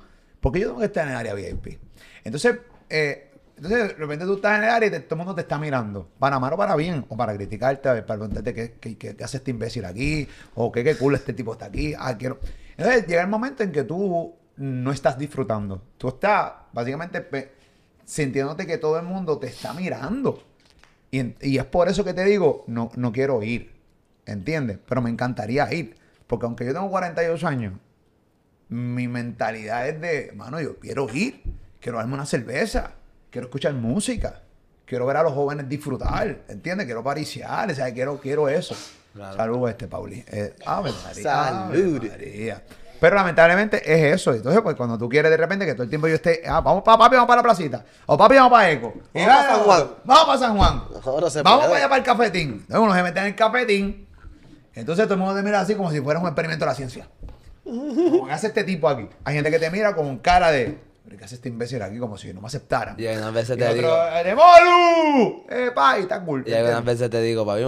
Porque 0.41 0.59
yo 0.59 0.68
tengo 0.68 0.80
que 0.80 0.86
estar 0.88 1.05
en 1.05 1.11
el 1.11 1.18
área 1.18 1.34
VIP. 1.34 1.80
Entonces, 2.24 2.57
eh, 2.89 3.32
entonces 3.55 3.88
de 3.89 3.93
repente 3.93 4.26
tú 4.26 4.36
estás 4.36 4.57
en 4.57 4.63
el 4.66 4.70
área 4.72 4.88
y 4.88 4.91
te- 4.91 4.99
todo 5.01 5.16
el 5.16 5.18
mundo 5.20 5.36
te 5.36 5.41
está 5.41 5.57
mirando. 5.59 6.09
Para 6.20 6.39
mal 6.39 6.51
o 6.53 6.57
para 6.57 6.76
bien. 6.76 7.05
O 7.07 7.16
para 7.16 7.34
criticarte, 7.36 7.84
para 8.01 8.03
preguntarte 8.20 8.53
qué, 8.53 8.74
qué, 8.82 8.97
qué- 8.97 9.16
qué 9.16 9.24
hace 9.24 9.38
este 9.38 9.51
imbécil 9.51 9.86
aquí. 9.86 10.28
O 10.55 10.72
qué, 10.72 10.84
qué 10.84 10.95
cool 10.97 11.16
este 11.16 11.32
tipo 11.34 11.53
está 11.53 11.66
aquí. 11.68 11.93
Ah, 11.97 12.18
quiero. 12.18 12.39
Entonces 12.78 13.07
llega 13.07 13.21
el 13.21 13.30
momento 13.30 13.63
en 13.63 13.71
que 13.71 13.84
tú 13.84 14.36
no 14.57 14.91
estás 14.91 15.17
disfrutando. 15.17 15.82
Tú 15.97 16.09
estás 16.09 16.53
básicamente 16.73 17.51
sintiéndote 18.05 18.67
que 18.67 18.78
todo 18.78 18.99
el 18.99 19.05
mundo 19.05 19.38
te 19.38 19.47
está 19.47 19.73
mirando. 19.73 20.43
Y 21.11 21.57
es 21.57 21.65
por 21.65 21.88
eso 21.88 22.03
que 22.03 22.13
te 22.13 22.26
digo, 22.26 22.65
no, 22.67 22.91
no 22.95 23.11
quiero 23.11 23.41
ir. 23.41 23.73
¿Entiendes? 24.26 24.80
Pero 24.88 25.01
me 25.01 25.09
encantaría 25.09 25.71
ir. 25.73 25.95
Porque 26.28 26.45
aunque 26.45 26.65
yo 26.65 26.73
tengo 26.73 26.89
48 26.89 27.47
años, 27.47 27.73
mi 28.69 29.07
mentalidad 29.07 29.88
es 29.88 30.01
de, 30.01 30.32
mano, 30.36 30.59
yo 30.59 30.78
quiero 30.80 31.07
ir. 31.13 31.41
Quiero 31.80 31.99
darme 31.99 32.15
una 32.15 32.26
cerveza. 32.26 32.91
Quiero 33.30 33.47
escuchar 33.47 33.73
música. 33.73 34.41
Quiero 34.86 35.05
ver 35.05 35.17
a 35.17 35.23
los 35.23 35.34
jóvenes 35.34 35.69
disfrutar. 35.69 36.43
¿Entiendes? 36.47 36.86
Quiero 36.86 37.03
pariciar. 37.03 37.71
O 37.71 37.76
sea, 37.76 37.93
quiero, 37.93 38.19
quiero 38.19 38.49
eso. 38.49 38.76
Claro. 39.16 39.38
Saludos, 39.38 39.70
este, 39.70 39.88
Pauli. 39.88 40.24
Eh, 40.28 40.53
Ave 40.66 40.91
María, 41.05 41.24
Salud. 41.24 41.97
Ave 41.97 42.09
María. 42.09 42.63
Pero 42.99 43.16
lamentablemente 43.16 43.78
es 43.86 44.16
eso. 44.16 44.34
Entonces, 44.34 44.61
pues 44.61 44.76
cuando 44.76 44.97
tú 44.97 45.07
quieres 45.07 45.32
de 45.32 45.38
repente 45.38 45.66
que 45.66 45.74
todo 45.74 45.84
el 45.84 45.89
tiempo 45.89 46.07
yo 46.07 46.16
esté, 46.16 46.41
ah, 46.45 46.61
vamos 46.61 46.84
para 46.84 46.97
papi, 46.97 47.16
vamos 47.16 47.28
para 47.28 47.38
la 47.39 47.43
placita. 47.43 47.86
O 48.05 48.18
papi, 48.18 48.36
vamos 48.36 48.51
para 48.51 48.72
Eco. 48.72 48.93
Vamos 49.13 49.28
pa' 49.30 49.47
San 49.47 49.63
Juan. 49.63 49.89
Vamos 50.03 50.26
para 50.26 50.39
San 50.39 50.57
Juan. 50.57 50.84
Vamos 51.43 51.66
para 51.66 51.78
allá 51.78 51.89
para 51.89 51.97
el 51.97 52.03
cafetín. 52.03 52.49
Entonces 52.51 52.80
uno 52.80 52.93
se 52.93 53.03
mete 53.03 53.20
en 53.20 53.26
el 53.28 53.36
cafetín. 53.36 54.07
Entonces 54.74 55.05
todo 55.05 55.13
el 55.13 55.20
mundo 55.20 55.36
te 55.36 55.43
mira 55.43 55.61
así 55.61 55.76
como 55.76 55.91
si 55.91 56.01
fuera 56.01 56.20
un 56.20 56.26
experimento 56.26 56.66
de 56.66 56.72
la 56.72 56.76
ciencia. 56.76 57.07
Como 57.63 58.28
que 58.28 58.34
hace 58.34 58.47
este 58.47 58.63
tipo 58.63 58.88
aquí. 58.88 59.07
Hay 59.24 59.36
gente 59.36 59.49
que 59.49 59.59
te 59.59 59.70
mira 59.72 59.95
con 59.95 60.18
cara 60.20 60.51
de. 60.51 60.78
¿Pero 61.03 61.18
qué 61.18 61.24
hace 61.26 61.36
este 61.36 61.49
imbécil 61.49 61.82
aquí? 61.82 61.99
Como 61.99 62.18
si 62.18 62.34
no 62.34 62.41
me 62.41 62.47
aceptaran. 62.47 62.99
Y 62.99 63.07
algunas 63.07 63.34
veces 63.34 63.55
Y 63.55 63.59
te 63.59 63.68
otro, 63.68 63.78
digo, 63.78 63.95
¡Demolu! 64.24 65.45
¡Eh, 65.49 65.72
pa! 65.74 65.99
Y 65.99 66.01
está 66.01 66.22
cool. 66.22 66.43
y 66.47 66.53
algunas 66.53 66.84
veces 66.84 67.09
te 67.09 67.22
digo, 67.22 67.45
papi, 67.45 67.63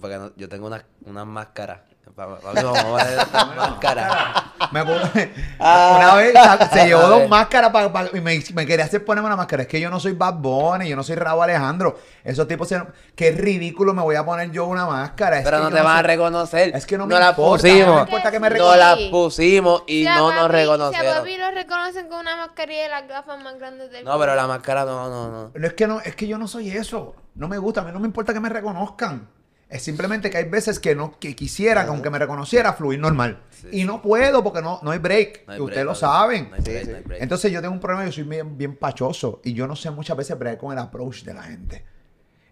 porque 0.00 0.16
no- 0.16 0.32
yo 0.36 0.48
tengo 0.48 0.66
unas 0.66 0.84
unas 1.04 1.26
máscaras. 1.26 1.80
Vamos 2.16 2.38
a 2.44 2.84
poner 2.84 3.18
estas 3.18 3.56
máscaras. 3.56 4.42
Me 4.70 4.84
puse- 4.84 5.32
Ah. 5.58 5.96
una 5.98 6.14
vez 6.16 6.34
se 6.72 6.86
llevó 6.86 7.00
dos 7.02 7.20
ver. 7.20 7.28
máscaras 7.28 7.70
para, 7.70 8.10
y 8.16 8.20
me, 8.20 8.42
me 8.54 8.66
quería 8.66 8.84
hacer 8.84 9.04
ponerme 9.04 9.26
una 9.26 9.36
máscara. 9.36 9.62
Es 9.62 9.68
que 9.68 9.80
yo 9.80 9.88
no 9.90 9.98
soy 9.98 10.12
Bad 10.12 10.34
Bunny, 10.34 10.88
yo 10.88 10.96
no 10.96 11.02
soy 11.02 11.16
Raúl 11.16 11.42
Alejandro. 11.44 11.98
Esos 12.22 12.46
tipos, 12.46 12.68
se, 12.68 12.80
qué 13.16 13.32
ridículo 13.32 13.94
me 13.94 14.02
voy 14.02 14.16
a 14.16 14.24
poner 14.24 14.50
yo 14.52 14.66
una 14.66 14.86
máscara. 14.86 15.38
Es 15.38 15.44
Pero 15.44 15.58
no 15.60 15.70
te 15.70 15.80
van 15.80 15.96
a 15.98 16.02
reconocer. 16.02 16.76
Es 16.76 16.86
que 16.86 16.98
no 16.98 17.06
me 17.06 17.14
la 17.18 17.30
importa, 17.30 17.62
pusimos. 17.62 17.86
no 17.96 18.00
importa 18.02 18.30
que 18.30 18.40
me 18.40 18.50
No 18.50 18.76
la 18.76 18.96
pusimos 19.10 19.82
y 19.86 20.00
Si 20.02 20.04
no 20.04 20.10
papi- 20.30 20.34
nos 20.34 20.34
Si 20.34 20.44
a 20.44 20.48
reconocieron. 20.48 21.14
papi 21.16 21.36
lo 21.38 21.50
reconocen 21.52 22.08
con 22.08 22.18
una 22.20 22.36
mascarilla 22.36 22.86
y 22.86 22.90
las 22.90 23.08
gafas 23.08 23.42
más 23.42 23.58
grandes 23.58 23.90
del 23.90 24.04
No, 24.04 24.18
pero 24.18 24.34
la 24.34 24.46
máscara 24.46 24.84
no, 24.84 25.08
no, 25.08 25.30
no. 25.30 25.50
No, 25.54 25.66
es 25.66 25.72
que 25.72 25.86
no, 25.86 26.00
es 26.00 26.14
que 26.14 26.26
yo 26.28 26.36
no 26.38 26.46
soy 26.48 26.70
eso. 26.70 27.16
No 27.34 27.48
me 27.48 27.58
gusta, 27.58 27.80
a 27.80 27.84
mí 27.84 27.90
no 27.92 27.98
me 28.00 28.06
importa 28.06 28.32
que 28.34 28.40
me 28.40 28.48
reconozcan. 28.50 29.28
Es 29.74 29.82
simplemente 29.82 30.30
que 30.30 30.36
hay 30.38 30.48
veces 30.48 30.78
que 30.78 30.94
no 30.94 31.18
que 31.18 31.34
quisiera 31.34 31.82
que 31.82 31.90
aunque 31.90 32.08
me 32.08 32.20
reconociera 32.20 32.74
fluir 32.74 33.00
normal. 33.00 33.42
Sí, 33.50 33.66
y 33.72 33.80
sí. 33.80 33.84
no 33.84 34.00
puedo 34.00 34.44
porque 34.44 34.62
no, 34.62 34.78
no 34.84 34.92
hay 34.92 35.00
break. 35.00 35.48
No 35.48 35.52
hay 35.52 35.58
y 35.58 35.62
ustedes 35.62 35.84
break, 35.84 35.86
lo 35.88 35.94
saben. 35.96 36.48
No 36.48 36.54
hay 36.54 36.62
break, 36.62 36.84
Sí, 36.84 36.90
no 36.92 36.96
hay 36.96 37.02
break. 37.02 37.22
Entonces 37.22 37.50
yo 37.50 37.60
tengo 37.60 37.74
un 37.74 37.80
problema, 37.80 38.06
yo 38.06 38.12
soy 38.12 38.22
bien, 38.22 38.56
bien 38.56 38.76
pachoso 38.76 39.40
y 39.42 39.52
yo 39.52 39.66
no 39.66 39.74
sé 39.74 39.90
muchas 39.90 40.16
veces 40.16 40.38
bregar 40.38 40.58
con 40.58 40.72
el 40.72 40.78
approach 40.78 41.24
de 41.24 41.34
la 41.34 41.42
gente. 41.42 41.84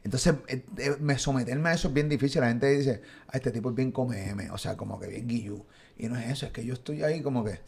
Entonces, 0.03 0.35
eh, 0.49 0.65
eh, 0.79 0.97
me 0.99 1.17
someterme 1.17 1.69
a 1.69 1.75
eso 1.75 1.87
es 1.87 1.95
bien 1.95 2.09
difícil. 2.09 2.41
La 2.41 2.49
gente 2.49 2.77
dice, 2.77 3.03
ah, 3.29 3.37
este 3.37 3.53
tipo 3.53 3.71
es 3.71 3.77
bien 3.77 3.93
come 3.93 4.31
M, 4.31 4.51
o 4.51 4.59
sea, 4.59 4.77
como 4.77 4.99
que 4.99 5.07
bien 5.07 5.29
guillú. 5.29 5.65
Y 5.97 6.09
no 6.09 6.19
es 6.19 6.29
eso, 6.29 6.47
es 6.47 6.53
que 6.53 6.65
yo 6.65 6.75
estoy 6.75 7.05
ahí 7.05 7.23
como 7.23 7.45
que, 7.45 7.61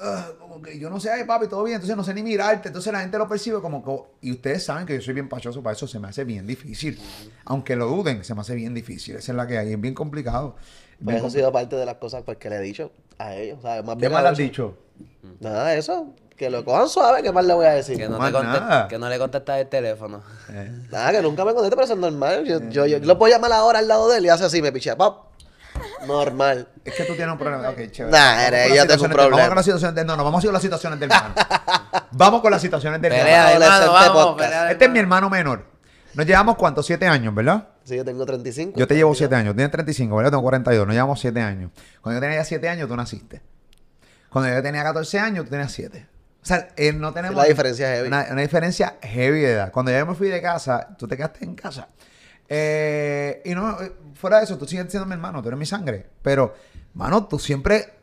ah, 0.00 0.28
como 0.38 0.60
que 0.62 0.78
yo 0.78 0.90
no 0.90 0.98
sé, 1.00 1.10
ay 1.10 1.24
papi, 1.24 1.46
todo 1.48 1.62
bien, 1.64 1.76
entonces 1.76 1.96
no 1.96 2.04
sé 2.04 2.14
ni 2.14 2.22
mirarte. 2.22 2.68
Entonces 2.68 2.92
la 2.92 3.00
gente 3.00 3.18
lo 3.18 3.28
percibe 3.28 3.60
como 3.60 3.84
que, 3.84 4.26
y 4.28 4.32
ustedes 4.32 4.64
saben 4.64 4.86
que 4.86 4.94
yo 4.96 5.00
soy 5.02 5.14
bien 5.14 5.28
pachoso, 5.28 5.62
para 5.62 5.74
eso 5.76 5.86
se 5.86 5.98
me 5.98 6.08
hace 6.08 6.24
bien 6.24 6.46
difícil. 6.46 7.00
Aunque 7.44 7.76
lo 7.76 7.86
duden, 7.86 8.24
se 8.24 8.34
me 8.34 8.40
hace 8.40 8.54
bien 8.54 8.74
difícil. 8.74 9.16
Esa 9.16 9.32
es 9.32 9.36
la 9.36 9.46
que 9.46 9.58
hay, 9.58 9.72
es 9.72 9.80
bien 9.80 9.94
complicado. 9.94 10.56
Pues 11.02 11.16
eso 11.16 11.26
ha 11.26 11.30
sido 11.30 11.52
parte 11.52 11.76
de 11.76 11.86
las 11.86 11.96
cosas 11.96 12.22
pues, 12.24 12.36
que 12.38 12.50
le 12.50 12.56
he 12.56 12.60
dicho 12.60 12.92
a 13.18 13.34
ellos. 13.34 13.58
¿sabes? 13.62 13.84
Más 13.84 13.94
¿Qué 13.96 14.00
bien 14.00 14.12
más 14.12 14.22
le 14.22 14.28
has 14.28 14.38
dicho? 14.38 14.76
Nada, 15.40 15.74
eso. 15.74 16.14
Que 16.36 16.48
lo 16.48 16.64
cojan 16.64 16.88
suave, 16.88 17.22
¿qué 17.22 17.30
más 17.32 17.44
le 17.44 17.52
voy 17.52 17.66
a 17.66 17.72
decir? 17.72 17.98
Que 17.98 18.08
no, 18.08 18.16
más 18.18 18.30
te 18.32 18.38
conte- 18.38 18.60
nada. 18.60 18.88
que 18.88 18.98
no 18.98 19.08
le 19.10 19.18
contestas 19.18 19.60
el 19.60 19.68
teléfono. 19.68 20.22
Eh, 20.48 20.70
Nada, 20.90 21.12
que 21.12 21.20
nunca 21.20 21.44
me 21.44 21.52
conteste, 21.52 21.76
pero 21.76 21.84
eso 21.84 21.92
es 21.92 21.98
normal. 21.98 22.46
Yo, 22.46 22.60
yo, 22.70 22.86
yo 22.86 22.98
lo 23.00 23.18
puedo 23.18 23.30
llamar 23.30 23.52
ahora 23.52 23.78
al 23.80 23.88
lado 23.88 24.08
de 24.08 24.16
él 24.18 24.24
y 24.24 24.28
hace 24.30 24.44
así, 24.44 24.62
me 24.62 24.72
pichea, 24.72 24.96
pop. 24.96 25.26
Normal. 26.06 26.68
Es 26.84 26.94
que 26.94 27.04
tú 27.04 27.14
tienes 27.14 27.32
un 27.32 27.38
problema. 27.38 27.68
Ok, 27.68 27.90
chévere. 27.90 28.10
Nah, 28.16 28.18
Vamos 28.34 28.42
eres- 28.48 28.68
con 28.68 28.76
las 28.76 28.76
yo 28.76 28.86
tengo 28.92 29.04
un 29.04 29.10
problema. 29.10 29.36
Vamos 29.36 29.48
con 29.48 29.56
las 29.56 29.64
situaciones 29.64 29.94
del. 29.94 30.06
No, 30.06 30.16
no, 30.16 30.24
vamos 30.24 30.44
con 30.44 30.52
las 30.52 30.62
situaciones 30.62 31.00
del 31.00 31.10
hermano. 31.10 31.34
vamos 32.12 32.40
con 32.40 32.50
las 32.50 32.62
situaciones 32.62 33.00
del 33.02 33.10
Pelea 33.12 33.46
de 33.48 33.52
hermano. 33.54 33.92
vamos. 33.92 34.36
pelea 34.36 34.70
Este 34.70 34.84
es 34.86 34.90
mi 34.90 34.98
hermano. 34.98 35.30
menor. 35.30 35.64
Nos 36.14 36.26
llevamos 36.26 36.56
cuántos? 36.56 36.86
Siete 36.86 37.06
años, 37.06 37.32
¿verdad? 37.34 37.68
Sí, 37.84 37.96
yo 37.96 38.04
tengo 38.04 38.26
35. 38.26 38.78
Yo 38.78 38.86
te 38.88 38.94
llevo 38.96 39.14
siete 39.14 39.34
años. 39.36 39.52
Tú 39.52 39.56
tienes 39.58 39.70
35, 39.70 40.16
¿verdad? 40.16 40.28
Yo 40.28 40.32
tengo 40.32 40.42
42. 40.42 40.86
Nos 40.86 40.94
llevamos 40.94 41.20
siete 41.20 41.40
años. 41.40 41.70
Cuando 42.00 42.18
yo 42.18 42.20
tenía 42.20 42.36
ya 42.40 42.44
siete 42.44 42.68
años, 42.68 42.88
tú 42.88 42.96
naciste. 42.96 43.40
Cuando 44.28 44.52
yo 44.52 44.62
tenía 44.62 44.82
14 44.82 45.18
años, 45.18 45.44
tú 45.44 45.50
tenías 45.50 45.70
siete. 45.72 46.06
O 46.42 46.46
sea, 46.46 46.68
eh, 46.76 46.92
no 46.92 47.12
tenemos... 47.12 47.36
la 47.36 47.44
diferencia 47.44 47.86
heavy. 47.88 48.08
Una, 48.08 48.26
una 48.30 48.40
diferencia 48.40 48.96
heavy 49.02 49.40
de 49.40 49.52
edad. 49.52 49.70
Cuando 49.72 49.92
yo 49.92 50.04
me 50.06 50.14
fui 50.14 50.28
de 50.28 50.40
casa, 50.40 50.88
tú 50.98 51.06
te 51.06 51.16
quedaste 51.16 51.44
en 51.44 51.54
casa. 51.54 51.88
Eh, 52.52 53.42
y 53.44 53.54
no, 53.54 53.80
eh, 53.80 53.92
fuera 54.14 54.38
de 54.38 54.44
eso, 54.44 54.58
tú 54.58 54.66
sigues 54.66 54.90
siendo 54.90 55.06
mi 55.06 55.12
hermano, 55.14 55.40
tú 55.40 55.48
eres 55.48 55.58
mi 55.58 55.66
sangre. 55.66 56.04
Pero, 56.20 56.54
mano, 56.94 57.26
tú 57.26 57.38
siempre... 57.38 57.94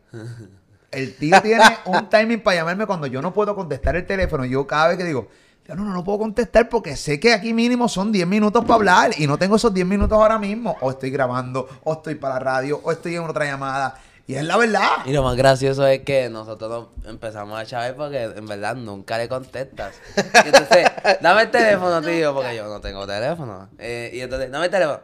El 0.89 1.15
tío 1.17 1.41
tiene 1.41 1.63
un 1.85 2.09
timing 2.09 2.39
para 2.41 2.55
llamarme 2.57 2.85
cuando 2.85 3.07
yo 3.07 3.21
no 3.21 3.33
puedo 3.33 3.53
contestar 3.53 3.97
el 3.97 4.05
teléfono. 4.05 4.45
Yo 4.45 4.65
cada 4.65 4.87
vez 4.87 4.97
que 4.97 5.03
digo, 5.03 5.27
"Tío, 5.63 5.75
no, 5.75 5.83
no, 5.83 5.91
no 5.91 6.01
puedo 6.01 6.19
contestar 6.19 6.69
porque 6.69 6.95
sé 6.95 7.19
que 7.19 7.33
aquí 7.33 7.53
mínimo 7.53 7.89
son 7.89 8.09
10 8.09 8.25
minutos 8.25 8.63
para 8.63 8.75
hablar 8.75 9.11
y 9.17 9.27
no 9.27 9.37
tengo 9.37 9.57
esos 9.57 9.73
10 9.73 9.85
minutos 9.85 10.17
ahora 10.17 10.39
mismo. 10.39 10.77
O 10.79 10.89
estoy 10.89 11.11
grabando, 11.11 11.67
o 11.83 11.93
estoy 11.93 12.15
para 12.15 12.35
la 12.35 12.39
radio, 12.39 12.79
o 12.81 12.91
estoy 12.93 13.15
en 13.17 13.23
otra 13.23 13.43
llamada. 13.45 13.99
Y 14.27 14.35
es 14.35 14.43
la 14.43 14.57
verdad. 14.57 14.89
Y 15.05 15.13
lo 15.13 15.23
más 15.23 15.37
gracioso 15.37 15.87
es 15.87 16.01
que 16.01 16.29
nosotros 16.29 16.89
nos 16.97 17.09
empezamos 17.09 17.57
a 17.57 17.65
chavar 17.65 17.95
porque 17.95 18.23
en 18.23 18.45
verdad 18.45 18.75
nunca 18.75 19.17
le 19.17 19.29
contestas. 19.29 19.95
Y 20.17 20.47
entonces, 20.47 20.85
dame 21.21 21.43
el 21.43 21.49
teléfono, 21.51 22.01
tío, 22.01 22.33
porque 22.33 22.53
yo 22.57 22.67
no 22.67 22.81
tengo 22.81 23.07
teléfono. 23.07 23.69
Eh, 23.79 24.11
y 24.13 24.19
entonces, 24.19 24.51
dame 24.51 24.65
el 24.65 24.71
teléfono. 24.71 24.99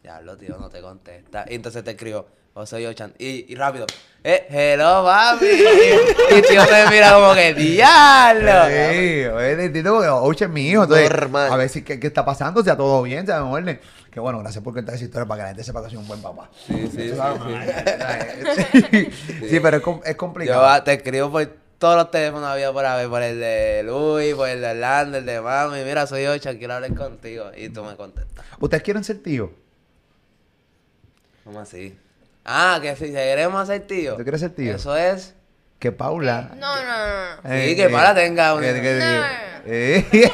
Diablo, 0.00 0.36
tío, 0.36 0.56
no 0.60 0.68
te 0.68 0.80
contesta. 0.80 1.44
Y 1.48 1.56
entonces 1.56 1.82
te 1.82 1.90
escribo, 1.90 2.28
oh, 2.54 2.64
soy 2.66 2.86
Ochan. 2.86 3.12
Y, 3.18 3.52
y 3.52 3.56
rápido, 3.56 3.84
eh, 4.22 4.46
hello, 4.48 5.02
papi. 5.04 5.46
Y, 5.46 6.36
y 6.38 6.42
tío 6.42 6.62
me 6.70 6.90
mira 6.90 7.14
como 7.14 7.34
que, 7.34 7.54
diablo. 7.54 8.66
Sí, 8.68 9.44
es 9.44 9.58
distinto 9.58 9.94
porque 9.94 10.08
Ouch 10.08 10.42
es 10.42 10.48
mi 10.48 10.68
hijo. 10.68 10.84
Entonces, 10.84 11.10
Normal. 11.10 11.52
a 11.52 11.56
ver 11.56 11.68
si 11.68 11.82
qué, 11.82 11.98
qué 11.98 12.06
está 12.06 12.24
pasando, 12.24 12.62
sea 12.62 12.76
todo 12.76 13.02
bien, 13.02 13.26
sea 13.26 13.42
mejor. 13.42 13.80
Que 14.10 14.20
bueno, 14.20 14.38
gracias 14.40 14.64
por 14.64 14.72
contar 14.74 14.94
esa 14.94 15.04
historia 15.04 15.26
para 15.28 15.38
que 15.38 15.42
la 15.42 15.48
gente 15.48 15.64
sepa 15.64 15.82
que 15.82 15.90
soy 15.90 15.98
un 15.98 16.08
buen 16.08 16.20
papá. 16.22 16.50
Sí, 16.66 16.88
sí, 16.90 17.10
sí, 17.10 17.14
sí. 18.90 19.10
sí. 19.40 19.48
Sí, 19.48 19.60
pero 19.60 19.76
es, 19.76 19.82
es 20.06 20.16
complicado. 20.16 20.60
Yo 20.62 20.66
ah, 20.66 20.82
te 20.82 20.94
escribo 20.94 21.30
por 21.30 21.46
todos 21.78 21.96
los 21.96 22.10
teléfonos 22.10 22.48
había 22.48 22.72
por 22.72 22.84
haber, 22.84 23.08
por 23.08 23.22
el 23.22 23.38
de 23.38 23.82
Luis, 23.84 24.34
por 24.34 24.48
el 24.48 24.60
de 24.60 24.70
Orlando, 24.70 25.18
el 25.18 25.26
de 25.26 25.40
mami. 25.40 25.84
Mira, 25.84 26.06
soy 26.06 26.26
Ochan, 26.26 26.56
quiero 26.58 26.74
hablar 26.74 26.94
contigo. 26.94 27.50
Y 27.56 27.68
tú 27.68 27.84
me 27.84 27.94
contestas. 27.96 28.44
¿Ustedes 28.58 28.82
quieren 28.82 29.04
ser 29.04 29.22
tío? 29.22 29.52
¿Cómo 31.44 31.60
así? 31.60 31.96
Ah, 32.44 32.78
que 32.82 32.96
si 32.96 33.12
queremos 33.12 33.66
ser 33.68 33.86
tío. 33.86 34.16
¿Tú 34.16 34.22
quieres 34.22 34.40
ser 34.40 34.50
tío? 34.50 34.74
Eso 34.74 34.96
es. 34.96 35.34
Que 35.78 35.92
Paula. 35.92 36.50
No, 36.58 36.74
no, 36.76 36.82
no. 36.82 37.36
no. 37.44 37.60
Sí, 37.64 37.76
que 37.76 37.88
Paula 37.90 38.14
tenga 38.14 38.54
un- 38.54 38.62
que- 38.62 38.72
que- 38.82 38.98
No. 38.98 39.22
eh. 39.66 40.32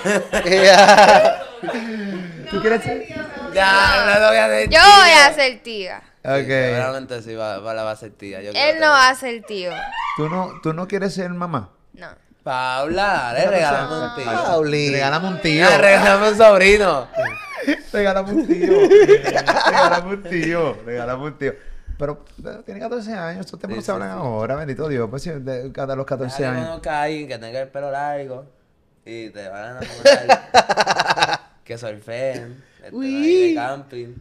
¿Tú 2.50 2.60
quieres 2.60 2.82
ser? 2.82 3.06
Ya, 3.54 4.04
no 4.14 4.20
lo 4.20 4.28
voy 4.28 4.36
a 4.36 4.48
decir. 4.48 4.70
Yo 4.70 4.80
voy 4.80 5.10
a 5.10 5.32
ser 5.34 5.62
tía. 5.62 6.02
Ok. 6.24 6.46
Seguramente 6.46 7.22
sí 7.22 7.34
va, 7.34 7.58
va, 7.58 7.74
la 7.74 7.82
va 7.84 7.90
a 7.92 7.96
ser 7.96 8.12
tía. 8.12 8.40
Yo 8.42 8.50
Él 8.50 8.54
no 8.54 8.60
tener- 8.62 8.82
va 8.90 9.08
a 9.10 9.14
ser 9.14 9.42
tío. 9.42 9.70
¿Tú 10.16 10.28
no, 10.28 10.52
¿Tú 10.62 10.72
no 10.72 10.86
quieres 10.88 11.14
ser 11.14 11.30
mamá? 11.30 11.70
No. 11.94 12.08
Paula, 12.42 13.32
dale, 13.34 13.46
regálame 13.46 13.94
un 14.06 14.14
tío. 14.16 14.24
Pauli. 14.24 14.90
Regálame 14.90 15.28
un 15.28 15.40
tío. 15.40 15.66
Ah, 15.66 15.78
regálame 15.78 16.28
un 16.30 16.36
sobrino. 16.36 17.08
Regálame 17.92 18.32
un 18.32 18.46
tío. 18.46 18.72
Regálame 19.24 20.14
un 20.14 20.22
tío. 20.22 20.78
Regálame 20.84 21.24
un 21.24 21.38
tío. 21.38 21.52
Pero 21.96 22.24
tiene 22.66 22.80
14 22.80 23.14
años, 23.14 23.46
estos 23.46 23.58
temas 23.60 23.76
no 23.76 23.80
Sí, 23.80 23.86
se 23.86 23.86
sí, 23.86 23.92
hablan 23.92 24.10
sí. 24.10 24.16
ahora, 24.18 24.56
bendito 24.56 24.88
Dios. 24.88 25.08
Pues 25.08 25.22
sí, 25.22 25.30
de, 25.30 25.70
cada 25.72 25.94
los 25.96 26.04
14 26.04 26.42
Déjale 26.42 26.58
que 26.60 26.66
años. 26.68 26.86
alguien 26.86 27.28
que 27.28 27.38
tenga 27.38 27.60
el 27.60 27.68
pelo 27.68 27.90
largo 27.90 28.44
y 29.06 29.30
te 29.30 29.48
van 29.48 29.62
a 29.62 29.80
enamorar. 29.80 30.42
que 31.64 31.78
surfeen, 31.78 32.62
de 32.92 33.52
camping. 33.54 34.14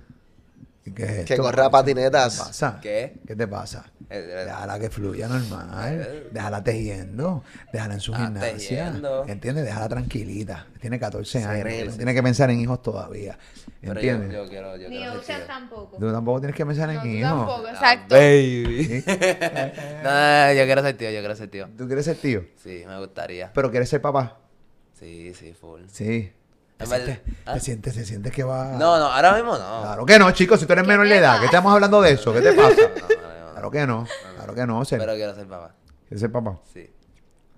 ¿Qué 0.95 1.21
es 1.21 1.25
Que 1.25 1.37
corra 1.37 1.63
¿Qué 1.65 1.69
patinetas. 1.69 2.35
te 2.37 2.43
pasa? 2.43 2.79
¿Qué? 2.81 3.13
¿Qué 3.25 3.35
te 3.37 3.47
pasa? 3.47 3.85
Eh, 4.09 4.19
eh, 4.19 4.43
Déjala 4.45 4.77
que 4.79 4.89
fluya 4.89 5.29
normal. 5.29 5.69
Eh. 5.97 6.27
Déjala 6.29 6.61
tejiendo. 6.61 7.41
Déjala 7.71 7.93
en 7.93 7.99
su 8.01 8.13
Ah, 8.13 8.17
gimnasia. 8.17 8.51
tejiendo. 8.57 9.25
¿Entiendes? 9.25 9.63
Déjala 9.63 9.87
tranquilita. 9.87 10.67
Tiene 10.81 10.99
14 10.99 11.41
años. 11.45 11.87
No 11.91 11.95
tiene 11.97 12.13
que 12.13 12.21
pensar 12.21 12.49
en 12.51 12.59
hijos 12.59 12.81
todavía. 12.81 13.37
Pero 13.79 13.93
yo, 13.93 13.99
¿Entiendes? 13.99 14.33
yo 14.33 14.49
quiero, 14.49 14.75
yo 14.75 14.89
Ni 14.89 14.97
quiero 14.97 15.19
tío. 15.21 15.35
tampoco. 15.47 15.97
Tú 15.97 16.11
tampoco 16.11 16.39
tienes 16.41 16.55
que 16.57 16.65
pensar 16.65 16.89
en 16.89 16.95
No, 16.97 17.05
hijos. 17.05 17.29
tampoco, 17.29 17.67
Ah, 17.67 17.71
exacto. 17.71 18.15
Baby. 18.15 19.03
no, 20.03 20.09
no, 20.09 20.47
no, 20.47 20.53
yo 20.53 20.65
quiero 20.65 20.81
ser 20.81 20.97
tío, 20.97 21.09
yo 21.11 21.19
quiero 21.19 21.35
ser 21.35 21.49
tío. 21.49 21.69
¿Tú 21.77 21.87
quieres 21.87 22.05
ser 22.05 22.17
tío? 22.17 22.43
Sí, 22.61 22.83
me 22.85 22.99
gustaría. 22.99 23.51
¿Pero 23.53 23.71
quieres 23.71 23.87
ser 23.87 24.01
papá? 24.01 24.37
Sí, 24.99 25.33
sí, 25.33 25.53
full. 25.53 25.81
Sí. 25.87 26.29
¿Te 26.84 26.95
En 26.95 27.01
sientes, 27.05 27.25
verdad- 27.25 27.39
¿Ah? 27.45 27.53
te 27.53 27.59
sientes, 27.59 27.93
te 27.95 28.05
sientes 28.05 28.31
que 28.34 28.43
va... 28.43 28.65
No, 28.73 28.97
no, 28.99 29.05
ahora 29.07 29.34
mismo 29.34 29.57
no. 29.57 29.81
Claro 29.81 30.05
que 30.05 30.19
no, 30.19 30.31
chicos. 30.31 30.59
Si 30.59 30.65
tú 30.65 30.73
eres 30.73 30.86
menor 30.88 31.07
de 31.07 31.11
te 31.13 31.17
edad, 31.17 31.39
¿qué 31.39 31.45
estamos 31.45 31.73
hablando 31.73 32.01
de 32.01 32.11
eso? 32.11 32.34
¿Qué 32.34 32.41
te 32.41 32.53
pasa? 32.53 32.75
No, 32.81 33.07
no, 33.07 33.17
ahora 33.17 33.29
mismo 33.29 33.45
no. 33.47 33.51
Claro 33.53 33.71
que 33.71 33.88
no. 33.88 34.07
Claro 34.36 34.55
que 34.55 34.65
no. 34.67 34.86
Ser. 34.86 34.99
Pero 34.99 35.13
quiero 35.15 35.36
ser 35.36 35.47
papá. 35.47 35.73
¿Quieres 36.07 36.19
ser 36.21 36.31
papá? 36.31 36.59
Sí. 36.73 36.89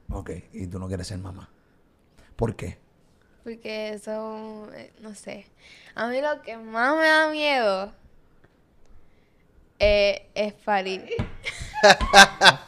Ok. 0.09 0.29
Y 0.53 0.67
tú 0.67 0.79
no 0.79 0.87
quieres 0.87 1.07
ser 1.07 1.17
mamá. 1.17 1.49
¿Por 2.35 2.55
qué? 2.55 2.77
Porque 3.43 3.89
eso, 3.93 4.67
eh, 4.73 4.91
no 5.01 5.13
sé. 5.15 5.45
A 5.95 6.07
mí 6.07 6.19
lo 6.21 6.41
que 6.41 6.57
más 6.57 6.95
me 6.97 7.07
da 7.07 7.29
miedo 7.29 7.91
eh, 9.79 10.29
es 10.35 10.53
parir. 10.53 11.05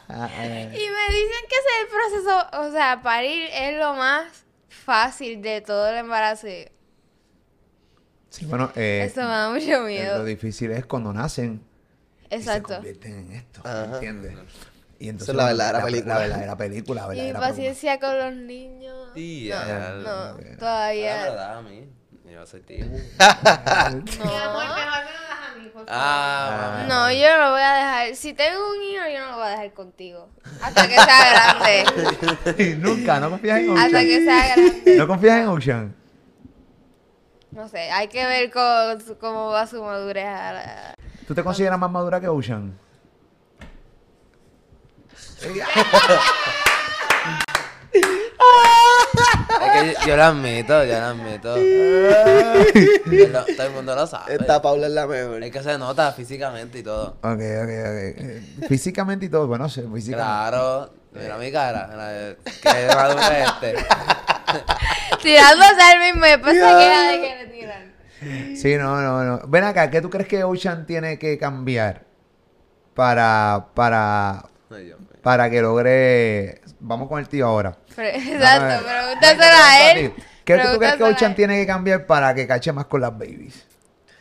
Y 0.08 0.10
me 0.10 1.14
dicen 1.14 1.44
que 1.48 1.56
ese 1.56 1.68
es 1.68 1.82
el 1.82 1.88
proceso, 1.88 2.46
o 2.60 2.72
sea, 2.72 3.00
parir 3.02 3.48
es 3.52 3.78
lo 3.78 3.94
más 3.94 4.44
fácil 4.88 5.42
de 5.42 5.60
todo 5.60 5.86
el 5.88 5.96
embarazo. 5.98 6.48
Y 6.48 6.66
Sí, 8.30 8.46
bueno, 8.46 8.70
eh, 8.74 9.04
Eso 9.06 9.20
me 9.22 9.26
da 9.28 9.50
mucho 9.50 9.70
Lo 9.80 9.86
miedo. 9.86 10.24
difícil 10.24 10.70
es 10.70 10.86
cuando 10.86 11.12
nacen 11.12 11.62
y 12.24 12.28
se 12.30 12.36
Exacto. 12.36 12.74
convierten 12.76 13.12
en 13.14 13.32
esto, 13.32 13.60
Ajá. 13.64 13.84
¿entiendes? 13.94 14.34
Y 14.98 15.10
Esa 15.10 15.30
es 15.32 15.36
la 15.36 15.44
verdadera 15.46 15.78
la, 15.78 15.84
película. 15.84 16.14
La 16.14 16.20
verdadera 16.20 16.56
película, 16.56 17.06
la 17.06 17.14
Y 17.14 17.20
mi 17.20 17.26
verdadera 17.26 17.38
película. 17.40 17.48
paciencia 17.48 18.00
con 18.00 18.18
los 18.18 18.34
niños. 18.34 19.10
Sí, 19.14 19.48
no, 19.50 19.66
ya, 19.66 19.90
no. 19.90 20.40
Ya 20.40 20.56
todavía. 20.56 21.16
me 21.22 21.26
lo 21.28 21.34
das 21.34 21.56
a 21.56 21.62
mí. 21.62 21.88
Yo 22.32 22.46
soy 22.46 22.60
tío. 22.62 22.84
Mi 22.86 22.90
amor, 22.90 24.64
mejor 24.64 25.04
Por 25.72 25.86
favor. 25.86 25.88
Ah, 25.88 26.84
No, 26.88 27.12
yo 27.12 27.28
no 27.36 27.44
lo 27.44 27.50
voy 27.52 27.60
a 27.62 27.72
dejar. 27.74 28.16
Si 28.16 28.32
tengo 28.34 28.58
un 28.70 28.82
hijo, 28.82 29.04
yo 29.12 29.20
no 29.20 29.30
lo 29.32 29.36
voy 29.38 29.46
a 29.46 29.50
dejar 29.50 29.72
contigo. 29.72 30.28
Hasta 30.62 30.88
que 30.88 30.94
sea 30.94 31.54
grande. 31.56 32.76
Nunca, 32.78 33.20
no 33.20 33.30
confías 33.30 33.58
en 33.60 33.70
Ocean. 33.70 33.86
Hasta 33.86 34.00
que 34.00 34.24
sea 34.24 34.56
grande. 34.56 34.96
No 34.96 35.06
confías 35.06 35.38
en 35.40 35.48
Ocean. 35.48 35.94
No 37.50 37.68
sé, 37.68 37.90
hay 37.90 38.08
que 38.08 38.24
ver 38.24 38.50
cómo, 38.50 39.00
su- 39.04 39.18
cómo 39.18 39.48
va 39.48 39.66
su 39.66 39.82
madurez. 39.82 40.24
la- 40.24 40.94
¿Tú 41.26 41.34
te 41.34 41.42
consideras 41.42 41.78
más 41.78 41.90
madura 41.90 42.20
que 42.20 42.28
Ocean? 42.28 42.78
Es 49.60 49.72
que 49.72 49.94
yo, 50.00 50.06
yo 50.06 50.16
lo 50.16 50.24
admito, 50.24 50.84
yo 50.84 51.00
lo 51.00 51.06
admito. 51.06 51.56
Yo 51.58 53.28
lo- 53.28 53.44
todo 53.44 53.66
el 53.66 53.72
mundo 53.72 53.94
lo 53.94 54.06
sabe. 54.06 54.34
Esta 54.34 54.60
Paula 54.62 54.86
es 54.86 54.92
la 54.92 55.06
mejor. 55.06 55.42
Es 55.42 55.50
que 55.52 55.62
se 55.62 55.78
nota 55.78 56.12
físicamente 56.12 56.78
y 56.78 56.82
todo. 56.82 57.16
Ok, 57.22 57.24
ok, 57.24 57.38
ok. 57.38 57.40
Eh, 57.42 58.42
Físicamente 58.68 59.26
y 59.26 59.28
todo, 59.28 59.46
bueno, 59.46 59.68
sí, 59.68 59.80
físicamente. 59.92 60.14
Claro. 60.14 60.90
Mira 61.12 61.38
mi 61.38 61.50
cara. 61.50 61.88
mira, 61.90 62.36
Qué 62.62 62.94
maduro 62.94 63.20
es 63.20 63.48
este. 63.48 63.74
Tirándose 65.22 65.82
al 65.82 65.98
mismo, 66.00 66.24
después 66.26 66.54
se 66.56 66.64
de 66.64 67.20
que 67.20 67.36
le 67.44 67.46
tiran. 67.52 68.56
Sí, 68.56 68.76
no, 68.76 69.00
no, 69.00 69.24
no. 69.24 69.40
Ven 69.48 69.64
acá, 69.64 69.90
¿qué 69.90 70.00
tú 70.00 70.10
crees 70.10 70.28
que 70.28 70.44
Ocean 70.44 70.86
tiene 70.86 71.18
que 71.18 71.38
cambiar 71.38 72.04
para, 72.94 73.68
para, 73.74 74.44
Dios 74.70 74.98
mío. 75.00 75.07
Para 75.28 75.50
que 75.50 75.60
logre... 75.60 76.62
Vamos 76.80 77.06
con 77.06 77.18
el 77.18 77.28
tío 77.28 77.46
ahora. 77.46 77.76
Pero- 77.94 78.16
Exacto, 78.16 78.86
pregúntaselo 78.86 79.42
a 79.62 79.90
él. 79.90 80.14
¿Qué 80.42 80.54
tú 80.56 80.78
crees 80.78 80.94
que 80.96 81.24
él. 81.26 81.34
tiene 81.34 81.56
que 81.60 81.66
cambiar 81.66 82.06
para 82.06 82.32
que 82.34 82.46
cache 82.46 82.72
más 82.72 82.86
con 82.86 83.02
las 83.02 83.10
babies? 83.12 83.66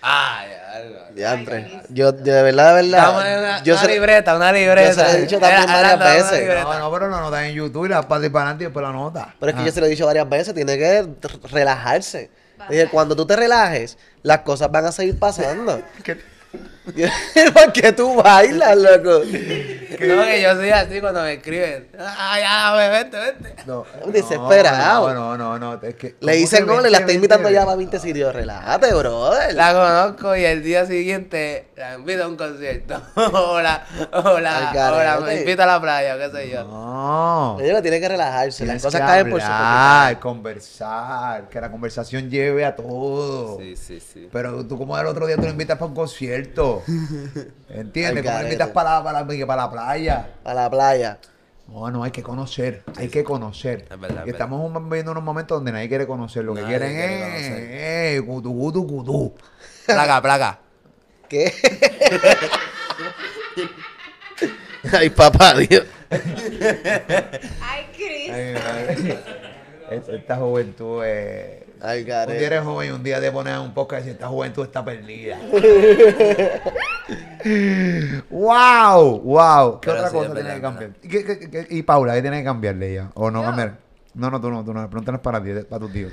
Ay, 0.02 0.50
algo. 0.76 1.00
Diantre. 1.16 1.82
Yo, 1.88 2.14
yo 2.14 2.34
de 2.34 2.44
verdad, 2.44 2.76
de 2.76 2.82
verdad. 2.90 3.16
una, 3.16 3.64
yo 3.64 3.74
una 3.76 3.82
se- 3.84 3.88
libreta, 3.88 4.36
una 4.36 4.52
libreta. 4.52 4.90
yo 4.90 4.94
se 4.96 5.04
lo 5.04 5.10
he 5.18 5.22
dicho 5.22 5.40
también 5.40 5.64
Era- 5.64 5.72
varias 5.74 5.94
era- 5.94 5.96
una 5.96 6.14
veces. 6.14 6.40
libreta. 6.42 6.64
No, 6.64 6.80
no, 6.80 6.92
pero 6.92 7.08
la 7.10 7.20
nota 7.22 7.48
en 7.48 7.56
YouTube 7.56 7.86
y 7.86 7.90
la 7.90 8.02
para 8.02 8.30
para 8.30 8.44
adelante 8.44 8.64
y 8.64 8.68
después 8.68 8.86
la 8.86 8.92
nota. 8.92 9.34
Pero 9.40 9.50
es 9.50 9.56
que 9.56 9.62
Ah. 9.62 9.66
yo 9.66 9.72
se 9.72 9.80
lo 9.80 9.86
he 9.86 9.90
dicho 9.90 10.06
varias 10.06 10.28
veces, 10.28 10.54
tiene 10.54 10.78
que 10.78 11.08
relajarse. 11.54 12.30
Dije, 12.70 12.90
cuando 12.90 13.16
tú 13.16 13.26
te 13.26 13.38
relajes, 13.38 13.98
las 14.24 14.40
cosas 14.40 14.70
van 14.70 14.86
a 14.88 14.92
seguir 14.92 15.18
pasando. 15.18 15.82
¿Por 17.54 17.74
qué 17.74 17.92
tú 17.92 18.16
bailas, 18.16 18.78
loco? 18.78 19.22
No, 19.26 20.24
que 20.26 20.42
yo 20.42 20.56
soy 20.56 20.70
así 20.70 21.02
cuando 21.02 21.22
me 21.24 21.34
escriben. 21.34 21.88
Ah, 22.00 22.38
ya, 22.40 22.76
ve, 22.78 22.90
vente, 22.90 23.18
vente. 23.18 23.56
No, 23.66 23.84
Desesperado. 24.08 25.14
No, 25.14 25.38
no, 25.38 25.58
no, 25.58 25.76
no. 25.78 25.82
Es 25.88 25.96
que, 25.96 26.08
Le 26.08 26.16
¿cómo 26.20 26.32
dicen 26.34 26.68
gol, 26.68 26.84
le 26.84 26.90
la 26.92 26.98
está 27.00 27.08
20, 27.08 27.14
invitando 27.16 27.50
ya 27.50 27.60
20? 27.60 27.66
para 27.66 27.78
20 27.78 28.00
sitios. 28.00 28.34
Relájate, 28.36 28.94
brother. 28.94 29.54
La 29.56 29.74
conozco 29.74 30.36
y 30.36 30.46
el 30.46 30.64
día 30.64 30.86
siguiente 30.86 31.68
la 31.76 31.96
invito 31.96 32.24
a 32.24 32.28
un 32.28 32.38
concierto. 32.38 33.02
o 33.16 33.60
la, 33.60 33.86
o 34.12 34.40
la, 34.40 34.70
Al 34.70 34.76
garete. 34.76 35.02
o 35.02 35.04
la 35.04 35.20
me 35.26 35.36
invito 35.40 35.64
a 35.64 35.66
la 35.66 35.82
playa, 35.82 36.18
qué 36.18 36.38
sé 36.38 36.50
yo. 36.50 36.64
No. 36.64 37.58
Ella 37.60 37.82
tiene 37.82 38.00
que 38.00 38.08
relajarse. 38.10 38.66
Las 38.66 38.82
cosas 38.84 39.02
caen 39.02 39.30
por 39.30 39.42
su 39.42 39.48
propio 39.48 40.20
conversar, 40.20 41.50
que 41.50 41.60
la 41.60 41.72
conversación 41.72 42.30
lleve 42.30 42.66
a 42.66 42.76
todo. 42.76 43.58
Sí, 43.60 43.76
sí, 43.76 44.00
sí. 44.00 44.30
Pero 44.32 44.66
tú 44.66 44.78
como 44.78 44.98
el 44.98 45.08
otro 45.08 45.26
día 45.26 45.36
tú 45.36 45.44
lo 45.44 45.50
invitas 45.50 45.78
para 45.78 45.88
un 45.90 45.96
concierto. 45.96 46.77
¿Entiendes? 47.70 48.10
Al 48.10 48.16
¿Cómo 48.16 48.16
lo 48.16 48.24
garete. 48.24 48.46
invitas 48.54 48.70
para, 48.70 49.00
la- 49.00 49.04
para, 49.04 49.26
para 49.48 49.62
la 49.64 49.72
playa? 49.72 50.30
A 50.44 50.54
la 50.54 50.70
playa. 50.70 51.18
No, 51.68 51.92
no, 51.92 52.04
hay 52.04 52.12
que 52.12 52.24
conocer, 52.24 52.84
hay 52.96 53.10
que 53.10 53.26
conocer. 53.26 53.86
Es 53.92 54.00
verdad, 54.00 54.22
es 54.22 54.28
y 54.28 54.30
estamos 54.30 54.62
un- 54.64 54.90
viviendo 54.90 55.12
unos 55.12 55.24
momentos 55.24 55.58
donde 55.58 55.74
nadie 55.74 55.90
quiere 55.90 56.08
conocer. 56.08 56.46
Lo 56.46 56.54
que 56.56 56.64
quieren 56.64 56.92
quiere 56.96 58.16
es, 58.16 58.20
eh, 58.20 58.22
cutú, 58.26 58.58
cutú, 58.58 58.88
cutú. 58.88 59.36
Placa, 59.86 60.22
placa. 60.22 60.60
¿Qué? 61.28 61.54
Ay, 64.94 65.10
papá, 65.10 65.56
Dios. 65.56 65.84
Ay. 67.62 67.86
Es- 69.92 70.08
Esta 70.10 70.36
juventud 70.38 71.04
es... 71.04 71.64
Ay, 71.82 72.00
Un 72.02 72.06
día 72.08 72.24
eres 72.48 72.64
joven 72.64 72.90
y 72.90 72.92
un 72.92 73.04
día 73.04 73.22
te 73.22 73.32
pones 73.32 73.58
un 73.60 73.74
podcast 73.74 74.08
y 74.08 74.12
esta 74.12 74.28
juventud 74.28 74.66
está 74.66 74.84
perdida. 74.84 75.38
¡Wow! 78.30 79.20
¡Wow! 79.22 79.80
¿Qué 79.82 79.88
Pero 79.92 79.98
otra 80.00 80.10
sí, 80.10 80.16
cosa 80.18 80.34
tiene 80.34 80.54
que 80.56 80.62
cambiar? 80.62 80.92
¿Y, 81.04 81.08
qué- 81.08 81.24
qué- 81.26 81.50
qué- 81.50 81.68
y 81.70 81.84
Paula, 81.84 82.14
¿qué 82.16 82.22
tiene 82.22 82.40
que 82.40 82.44
cambiarle 82.46 82.92
ella? 82.92 83.12
¿O 83.14 83.30
no 83.32 83.44
cambiar? 83.44 83.78
No, 84.14 84.32
no, 84.32 84.42
tú 84.42 84.50
no, 84.50 84.66
tú 84.66 84.74
no. 84.74 84.90
Pregúntale 84.90 85.20
para 85.20 85.42
ti, 85.44 85.52
para 85.70 85.80
tu 85.80 85.90
tío. 85.90 86.10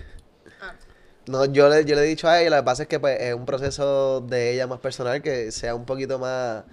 No, 1.27 1.47
yo 1.47 1.69
le, 1.71 1.85
yo 1.87 1.97
le 1.97 2.03
he 2.03 2.07
dicho 2.07 2.29
a 2.29 2.39
ella, 2.41 2.51
lo 2.51 2.57
que 2.57 2.63
pasa 2.65 2.83
es 2.83 2.89
que 2.89 3.01
pues, 3.01 3.19
es 3.19 3.35
un 3.35 3.47
proceso 3.47 4.21
de 4.21 4.53
ella 4.53 4.67
más 4.67 4.79
personal 4.81 5.23
que 5.23 5.51
sea 5.53 5.75
un 5.75 5.87
poquito 5.87 6.19
más 6.19 6.65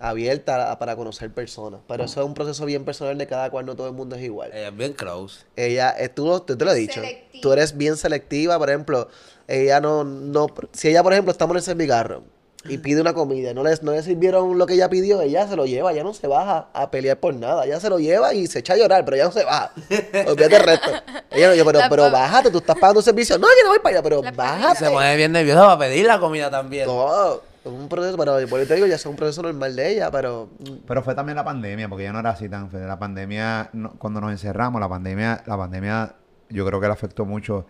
abierta 0.00 0.72
a- 0.72 0.78
para 0.78 0.96
conocer 0.96 1.30
personas. 1.32 1.80
Pero 1.86 2.04
eso 2.04 2.20
es 2.20 2.26
un 2.26 2.34
proceso 2.34 2.64
bien 2.64 2.84
personal 2.84 3.16
de 3.18 3.26
cada 3.26 3.50
cual, 3.50 3.66
no 3.66 3.76
todo 3.76 3.86
el 3.86 3.92
mundo 3.92 4.16
es 4.16 4.22
igual. 4.22 4.50
Ella 4.52 4.68
es 4.68 4.76
bien 4.76 4.94
close. 4.94 5.44
Ella, 5.56 5.94
eh, 5.98 6.08
tú, 6.08 6.40
tú 6.40 6.56
te 6.56 6.64
lo 6.64 6.72
he 6.72 6.74
dicho, 6.74 7.00
Selectiva. 7.00 7.42
tú 7.42 7.52
eres 7.52 7.76
bien 7.76 7.96
selectiva, 7.96 8.58
por 8.58 8.68
ejemplo, 8.70 9.08
ella 9.46 9.80
no, 9.80 10.04
no, 10.04 10.46
si 10.72 10.88
ella 10.88 11.02
por 11.02 11.12
ejemplo 11.12 11.30
estamos 11.32 11.52
en 11.54 11.58
el 11.58 11.62
servicarro 11.62 12.22
y 12.64 12.78
pide 12.78 13.00
una 13.00 13.12
comida, 13.14 13.52
no 13.54 13.62
le, 13.64 13.74
no 13.82 13.92
le 13.92 14.02
sirvieron 14.02 14.56
lo 14.58 14.66
que 14.66 14.74
ella 14.74 14.88
pidió, 14.88 15.20
ella 15.22 15.46
se 15.48 15.56
lo 15.56 15.66
lleva, 15.66 15.92
ella 15.92 16.02
no 16.04 16.14
se 16.14 16.26
baja 16.26 16.68
a 16.72 16.90
pelear 16.90 17.18
por 17.18 17.34
nada, 17.34 17.64
ella 17.66 17.80
se 17.80 17.88
lo 17.90 17.98
lleva 17.98 18.32
y 18.34 18.46
se 18.46 18.60
echa 18.60 18.74
a 18.74 18.76
llorar, 18.76 19.04
pero 19.04 19.16
ella 19.16 19.24
no 19.26 19.32
se 19.32 19.44
baja, 19.44 19.72
olvídate 20.26 20.56
el 20.56 20.62
resto. 20.62 20.90
Ella 21.30 21.48
no, 21.48 21.54
yo, 21.54 21.64
pero, 21.64 21.80
pero 21.90 22.10
bájate, 22.10 22.50
tú 22.50 22.58
estás 22.58 22.76
pagando 22.76 23.00
un 23.00 23.04
servicio, 23.04 23.38
no, 23.38 23.46
yo 23.48 23.64
no 23.64 23.70
voy 23.70 23.78
para 23.80 23.96
allá, 23.96 24.02
pero 24.02 24.22
La 24.22 24.30
Se 24.30 24.36
bájate. 24.36 24.90
pone 24.90 25.16
bien 25.16 25.32
nerviosa 25.32 25.62
para 25.66 25.78
pedir 25.78 26.06
la 26.06 26.18
comida 26.20 26.50
también. 26.50 26.86
No, 26.86 27.40
un 27.64 27.88
proceso, 27.88 28.16
pero 28.16 28.38
por 28.48 28.64
te 28.66 28.74
digo, 28.74 28.86
ya 28.86 28.94
es 28.96 29.06
un 29.06 29.16
proceso 29.16 29.42
normal 29.42 29.76
de 29.76 29.90
ella, 29.90 30.10
pero 30.10 30.48
mm, 30.58 30.86
Pero 30.86 31.02
fue 31.02 31.14
también 31.14 31.36
la 31.36 31.44
pandemia, 31.44 31.88
porque 31.88 32.04
ya 32.04 32.12
no 32.12 32.20
era 32.20 32.30
así 32.30 32.48
tan 32.48 32.68
La 32.72 32.98
pandemia, 32.98 33.70
no- 33.72 33.90
cuando 33.98 34.20
nos 34.20 34.30
encerramos, 34.32 34.80
la 34.80 34.88
pandemia, 34.88 35.42
la 35.46 35.56
pandemia, 35.56 36.14
yo 36.48 36.64
creo 36.66 36.80
que 36.80 36.86
le 36.86 36.92
afectó 36.92 37.24
mucho 37.26 37.66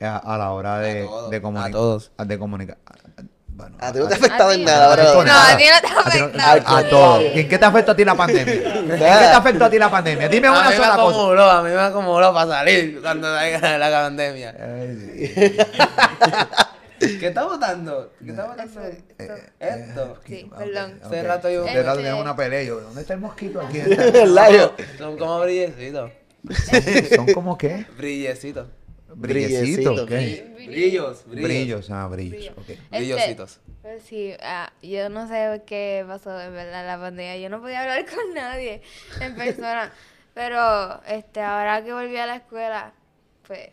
a, 0.00 0.16
a 0.16 0.38
la 0.38 0.50
hora 0.52 0.78
de, 0.78 1.04
todos, 1.04 1.30
de 1.30 1.36
a 1.36 1.42
comunicar. 1.42 1.72
todos. 1.72 2.12
De 2.18 2.38
comunicar. 2.38 2.78
Bueno, 3.48 3.74
A 3.80 3.90
ti 3.90 3.98
no 4.00 4.06
te 4.06 4.12
ha 4.12 4.16
afectado 4.18 4.50
A 4.50 4.54
en 4.54 4.64
nada, 4.64 4.94
no. 4.96 5.02
bro. 5.02 5.24
No, 5.24 5.32
a 5.32 5.56
ti 5.56 5.64
no 5.64 5.80
te 5.80 5.86
ha 5.86 5.96
A 5.98 6.00
afectado. 6.02 6.76
a, 6.76 6.78
a 6.78 6.88
todo. 6.90 7.22
¿Y 7.22 7.40
en 7.40 7.48
qué 7.48 7.58
te 7.58 7.64
afectó 7.64 7.92
a 7.92 7.96
ti 7.96 8.04
la 8.04 8.14
pandemia? 8.14 8.52
¿En 8.76 8.88
qué 8.88 8.96
te 8.98 9.06
afectó 9.08 9.64
a 9.64 9.70
ti 9.70 9.78
la 9.78 9.90
pandemia? 9.90 10.28
Dime 10.28 10.48
A 10.48 10.52
una 10.52 10.62
mí 10.64 10.68
me 10.68 10.76
sola 10.76 10.96
cosa. 10.96 11.16
acumuló, 11.18 11.50
a 11.50 11.62
mí 11.62 11.70
me 11.70 11.80
acumuló 11.80 12.34
para 12.34 12.50
salir 12.50 13.00
cuando 13.00 13.34
salga 13.34 13.78
la 13.78 13.90
pandemia. 14.02 14.54
Ay, 14.60 14.96
sí. 15.24 15.56
¿Qué 16.98 17.26
está 17.28 17.44
votando? 17.44 18.12
¿Qué 18.24 18.30
está 18.30 18.46
votando? 18.46 18.80
Esto. 19.58 20.20
Sí, 20.26 20.50
perdón. 20.56 21.00
Hace 21.02 21.22
rato 21.22 21.50
yo- 21.50 21.64
Hace 21.64 21.82
rato 21.82 21.90
Este- 21.92 22.02
tenemos 22.02 22.22
una 22.22 22.36
pelea. 22.36 22.62
Yo, 22.62 22.80
¿dónde 22.80 23.00
está 23.00 23.14
el 23.14 23.20
mosquito 23.20 23.60
aquí? 23.60 23.78
¿Verdad? 23.86 24.50
Yo- 24.52 24.74
Son 24.98 25.18
como 25.18 25.40
brillecitos. 25.40 26.10
¿Son 27.14 27.26
como 27.32 27.58
qué? 27.58 27.86
Brillecitos. 27.96 28.68
Brillecitos. 29.14 30.06
¿qué? 30.06 30.52
Brillos, 30.66 31.24
brillos. 31.26 31.44
Brillos, 31.48 31.90
ah, 31.90 32.06
brillos. 32.08 32.52
Este, 32.68 32.78
Brillositos. 32.90 33.60
Pues 33.82 34.02
sí, 34.02 34.32
ah, 34.42 34.72
yo 34.82 35.08
no 35.08 35.28
sé 35.28 35.62
qué 35.64 36.04
pasó 36.06 36.38
en 36.40 36.52
verdad 36.52 36.84
la 36.86 36.98
pandemia. 36.98 37.36
Yo 37.38 37.48
no 37.48 37.60
podía 37.60 37.82
hablar 37.82 38.04
con 38.14 38.34
nadie 38.34 38.82
en 39.20 39.34
persona. 39.36 39.92
Pero 40.34 41.02
este 41.06 41.40
ahora 41.40 41.82
que 41.82 41.92
volví 41.94 42.16
a 42.18 42.26
la 42.26 42.36
escuela, 42.36 42.92
pues 43.46 43.70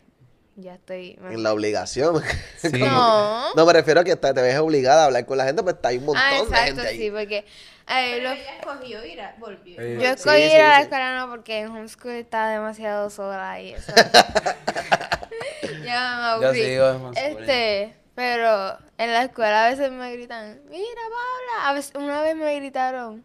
ya 0.56 0.74
estoy. 0.74 1.18
En 1.30 1.42
la 1.42 1.52
obligación. 1.52 2.22
Sí. 2.58 2.70
No. 2.78 3.54
No, 3.54 3.66
me 3.66 3.72
refiero 3.72 4.00
a 4.00 4.04
que 4.04 4.16
te 4.16 4.32
ves 4.32 4.58
obligada 4.58 5.02
a 5.02 5.04
hablar 5.06 5.26
con 5.26 5.36
la 5.38 5.44
gente, 5.44 5.62
pues 5.62 5.74
está 5.76 5.88
hay 5.90 5.98
un 5.98 6.06
montón 6.06 6.22
Ah, 6.24 6.30
de 6.34 6.38
exacto, 6.40 6.64
gente 6.66 6.86
ahí. 6.88 6.96
sí, 6.98 7.10
porque 7.10 7.36
eh, 7.38 7.44
Pero 7.86 8.32
ella 8.32 8.56
escogió 8.58 9.04
ir 9.04 9.20
a, 9.20 9.34
volvió. 9.38 9.80
Eh, 9.80 9.98
yo 10.00 10.08
escogí 10.08 10.36
sí, 10.48 10.54
ir 10.54 10.60
a 10.62 10.68
la 10.68 10.76
sí. 10.76 10.82
escuela 10.84 11.18
no 11.18 11.28
porque 11.30 11.58
en 11.60 11.68
homeschool 11.68 12.12
estaba 12.12 12.48
demasiado 12.48 13.10
sola 13.10 13.60
y 13.60 13.74
eso. 13.74 13.92
ya 15.84 16.36
me 16.38 16.42
Yo 16.42 16.48
aburrí. 16.48 16.62
sigo 16.62 16.88
en 16.88 16.96
homeschool. 16.96 17.40
Este, 17.42 17.96
pero 18.14 18.78
en 18.98 19.12
la 19.12 19.22
escuela 19.24 19.66
a 19.66 19.70
veces 19.70 19.90
me 19.90 20.12
gritan, 20.12 20.60
mira 20.70 21.00
Paula, 21.02 21.68
a 21.68 21.72
veces, 21.74 21.92
una 21.96 22.22
vez 22.22 22.36
me 22.36 22.54
gritaron, 22.56 23.24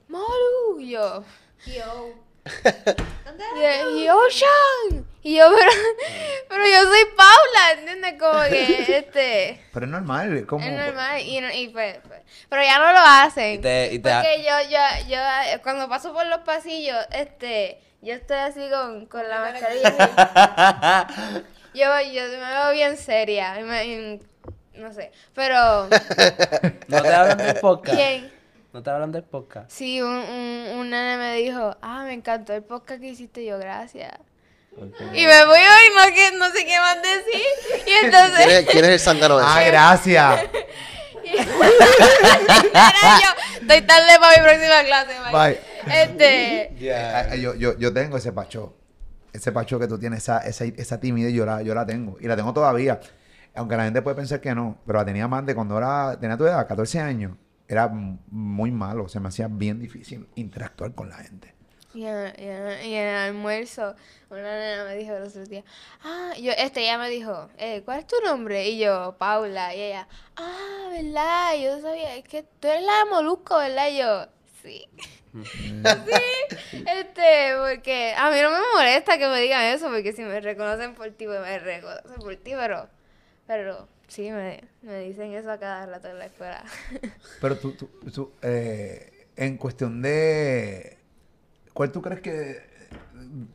yo, 0.80 1.24
Yo. 1.66 2.14
¿Dónde 3.26 3.44
y, 3.56 3.62
yo, 3.62 3.98
y 4.00 4.10
Ocean, 4.10 5.06
y 5.22 5.38
yo, 5.38 5.50
pero, 5.56 5.72
pero 6.50 6.64
yo 6.66 6.84
soy 6.84 7.06
Paula, 7.16 7.72
¿entiendes? 7.78 8.14
Como 8.20 8.42
que, 8.44 8.98
este, 8.98 9.66
Pero 9.74 9.86
es 9.86 9.92
normal. 9.92 10.46
Como, 10.46 10.66
es 10.66 10.72
normal, 10.72 11.22
y, 11.22 11.70
pues, 11.70 11.98
pues, 12.08 12.22
pero 12.50 12.64
ya 12.64 12.80
no 12.80 12.92
lo 12.92 13.00
hacen. 13.00 13.56
Y 13.56 13.58
te, 13.60 13.94
y 13.94 14.00
te 14.00 14.12
Porque 14.14 14.44
yo, 14.44 14.70
yo, 14.70 14.80
yo, 15.10 15.62
cuando 15.64 15.88
paso 15.90 16.14
por 16.14 16.26
los 16.26 16.40
pasillos, 16.40 16.98
este, 17.12 17.80
yo 18.02 18.14
estoy 18.14 18.38
así 18.38 18.70
con, 18.70 19.06
con 19.08 19.28
la 19.28 19.40
mascarilla. 19.40 21.08
Yo, 21.72 21.86
yo 22.02 22.24
me 22.24 22.38
veo 22.40 22.72
bien 22.72 22.98
seria, 22.98 23.54
me- 23.62 24.20
no 24.74 24.92
sé, 24.92 25.12
pero, 25.36 25.88
no 26.88 27.02
te 27.02 27.14
hablan 27.14 27.38
del 27.38 27.60
podcast. 27.60 27.96
¿quién? 27.96 28.39
No 28.74 28.84
te 28.84 28.90
hablan 28.92 29.12
del 29.12 29.24
podcast. 29.24 29.72
Sí, 29.72 30.00
un, 30.02 30.14
un, 30.14 30.68
un 30.80 30.90
nene 30.90 31.18
me 31.18 31.36
dijo, 31.38 31.76
ah, 31.82 32.04
me 32.04 32.14
encantó 32.14 32.54
el 32.54 32.64
podcast 32.64 33.02
que 33.02 33.08
hiciste, 33.08 33.44
yo, 33.46 33.58
gracias. 33.58 34.12
Y 35.14 35.26
me 35.26 35.46
voy 35.46 35.60
hoy, 35.60 35.90
no, 35.96 36.14
que, 36.14 36.32
no 36.38 36.50
sé 36.52 36.66
qué 36.66 36.78
más 36.80 36.98
decir, 37.02 37.42
y 37.80 37.84
¿Quién 37.84 38.06
entonces... 38.06 38.48
es, 38.48 38.66
quién 38.70 38.86
es 38.86 38.92
el 38.92 39.00
zángano 39.00 39.40
Ah, 39.42 39.62
ese? 39.62 39.72
gracias. 39.72 40.44
Yo, 41.30 41.36
estoy 43.62 43.82
tarde 43.82 44.20
para 44.20 44.38
mi 44.38 44.42
próxima 44.44 44.84
clase, 44.84 45.14
bye. 45.24 45.32
Bye. 45.32 45.60
Este, 46.02 46.62
Eh, 46.80 47.28
eh, 47.34 47.40
yo, 47.42 47.54
yo, 47.56 47.78
yo 47.78 47.94
tengo 47.94 48.18
ese 48.18 48.32
pacho. 48.32 48.74
Ese 49.34 49.52
pacho 49.52 49.80
que 49.80 49.88
tú 49.88 50.00
tienes, 50.00 50.20
esa, 50.24 50.40
esa, 50.40 50.66
esa 50.66 51.00
timidez, 51.00 51.34
yo 51.34 51.46
la, 51.46 51.62
yo 51.62 51.76
la 51.76 51.86
tengo. 51.86 52.18
Y 52.20 52.28
la 52.28 52.36
tengo 52.36 52.52
todavía. 52.54 53.00
Aunque 53.56 53.76
la 53.78 53.84
gente 53.84 54.02
puede 54.02 54.16
pensar 54.16 54.42
que 54.42 54.54
no. 54.56 54.78
Pero 54.86 55.00
la 55.00 55.06
tenía 55.06 55.28
más 55.28 55.46
de 55.46 55.54
cuando 55.56 55.78
era, 55.78 56.18
tenía 56.20 56.38
tu 56.38 56.46
edad, 56.46 56.68
14 56.68 57.00
años. 57.00 57.34
Era 57.70 57.88
muy 57.88 58.72
malo. 58.72 59.08
Se 59.08 59.20
me 59.22 59.30
hacía 59.30 59.48
bien 59.48 59.80
difícil 59.80 60.28
interactuar 60.36 60.94
con 60.96 61.08
la 61.10 61.18
gente. 61.18 61.54
Y 61.94 62.04
en, 62.06 62.34
y 62.38 62.44
en- 62.44 62.86
y 62.86 62.94
en 62.96 63.08
el 63.08 63.16
almuerzo, 63.16 63.96
una 64.30 64.42
nena 64.42 64.84
me 64.86 64.96
dijo 64.96 65.18
los 65.18 65.30
otros 65.30 65.50
días, 65.50 65.64
ah, 66.04 66.34
yo, 66.40 66.52
este, 66.58 66.82
ella 66.82 66.98
me 66.98 67.10
dijo, 67.10 67.50
eh, 67.58 67.82
¿cuál 67.86 68.00
es 68.02 68.08
tu 68.08 68.16
nombre? 68.24 68.68
Y 68.70 68.78
yo, 68.80 69.16
Paula, 69.18 69.74
y 69.74 69.82
ella, 69.82 70.08
ah, 70.36 70.88
¿verdad? 70.92 71.56
Yo 71.62 71.76
no 71.78 71.82
sabía, 71.82 72.16
es 72.16 72.24
que 72.26 72.44
tú 72.44 72.68
eres 72.68 72.84
la 72.84 73.06
de 73.06 73.10
Molusco, 73.12 73.58
¿verdad? 73.58 73.88
Y 73.90 73.98
yo, 73.98 74.28
sí. 74.62 74.86
sí, 75.34 76.56
este, 76.88 77.54
porque 77.60 78.14
a 78.18 78.30
mí 78.32 78.38
no 78.42 78.50
me 78.52 78.58
molesta 78.76 79.18
que 79.18 79.28
me 79.28 79.40
digan 79.42 79.64
eso, 79.66 79.90
porque 79.90 80.12
si 80.14 80.22
me 80.24 80.40
reconocen 80.42 80.96
por 80.96 81.10
ti, 81.12 81.26
pues 81.26 81.40
me 81.42 81.58
reconocen 81.60 82.20
por 82.20 82.36
ti, 82.36 82.52
pero, 82.56 82.88
pero 83.48 83.88
sí, 84.10 84.32
me, 84.32 84.64
me 84.82 85.00
dicen 85.02 85.34
eso 85.34 85.50
a 85.52 85.58
cada 85.58 85.86
rato 85.86 86.10
en 86.10 86.20
la 86.20 86.26
escuela. 86.26 86.64
Pero 87.42 87.58
tú, 87.58 87.72
tú, 87.74 87.88
tú, 88.14 88.32
eh, 88.42 89.28
en 89.36 89.58
cuestión 89.58 90.02
de... 90.02 90.98
¿Cuál 91.74 91.92
tú 91.92 92.02
crees 92.02 92.20
que 92.22 92.60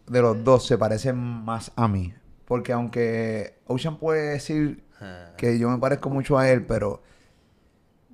de 0.06 0.22
los 0.22 0.42
dos 0.42 0.66
se 0.66 0.78
parece 0.78 1.12
más 1.12 1.72
a 1.76 1.88
mí? 1.88 2.14
Porque 2.46 2.72
aunque 2.72 3.58
Ocean 3.66 3.98
puede 3.98 4.30
decir 4.30 4.82
que 5.36 5.58
yo 5.58 5.68
me 5.68 5.78
parezco 5.78 6.08
mucho 6.08 6.38
a 6.38 6.48
él, 6.48 6.64
pero 6.64 7.02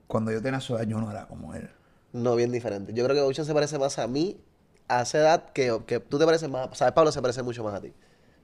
cuando 0.09 0.32
yo 0.32 0.43
tenía 0.43 0.59
su 0.61 0.76
edad 0.76 0.86
yo 0.86 1.01
no 1.01 1.11
era 1.11 1.26
como 1.28 1.55
él. 1.55 1.70
No, 2.12 2.34
bien 2.34 2.51
diferente. 2.51 2.93
Yo 2.93 3.05
creo 3.05 3.14
que 3.14 3.22
Ocean 3.22 3.47
se 3.47 3.55
parece 3.55 3.78
más 3.78 3.99
a 4.01 4.09
mí 4.09 4.41
a 4.88 5.03
esa 5.03 5.18
edad 5.18 5.53
que, 5.53 5.80
que 5.86 6.01
tú 6.01 6.18
te 6.18 6.24
pareces 6.24 6.49
más. 6.49 6.76
¿Sabes? 6.76 6.93
Pablo 6.93 7.12
se 7.12 7.22
parece 7.22 7.43
mucho 7.45 7.62
más 7.62 7.74
a 7.74 7.80
ti. 7.80 7.93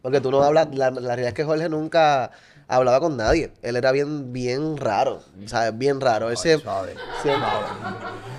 Porque 0.02 0.20
tú 0.20 0.30
no 0.30 0.42
hablas. 0.42 0.68
La, 0.72 0.92
la 0.92 1.00
realidad 1.00 1.28
es 1.28 1.34
que 1.34 1.42
Jorge 1.42 1.68
nunca 1.68 2.30
hablaba 2.68 3.00
con 3.00 3.16
nadie. 3.16 3.52
Él 3.62 3.76
era 3.76 3.92
bien, 3.92 4.32
bien 4.32 4.76
raro. 4.76 5.22
¿Sabes? 5.46 5.76
Bien 5.78 6.00
raro. 6.00 6.30
Él 6.30 6.36
se- 6.36 6.58
Suave. 6.58 6.94
siempre- 7.22 7.48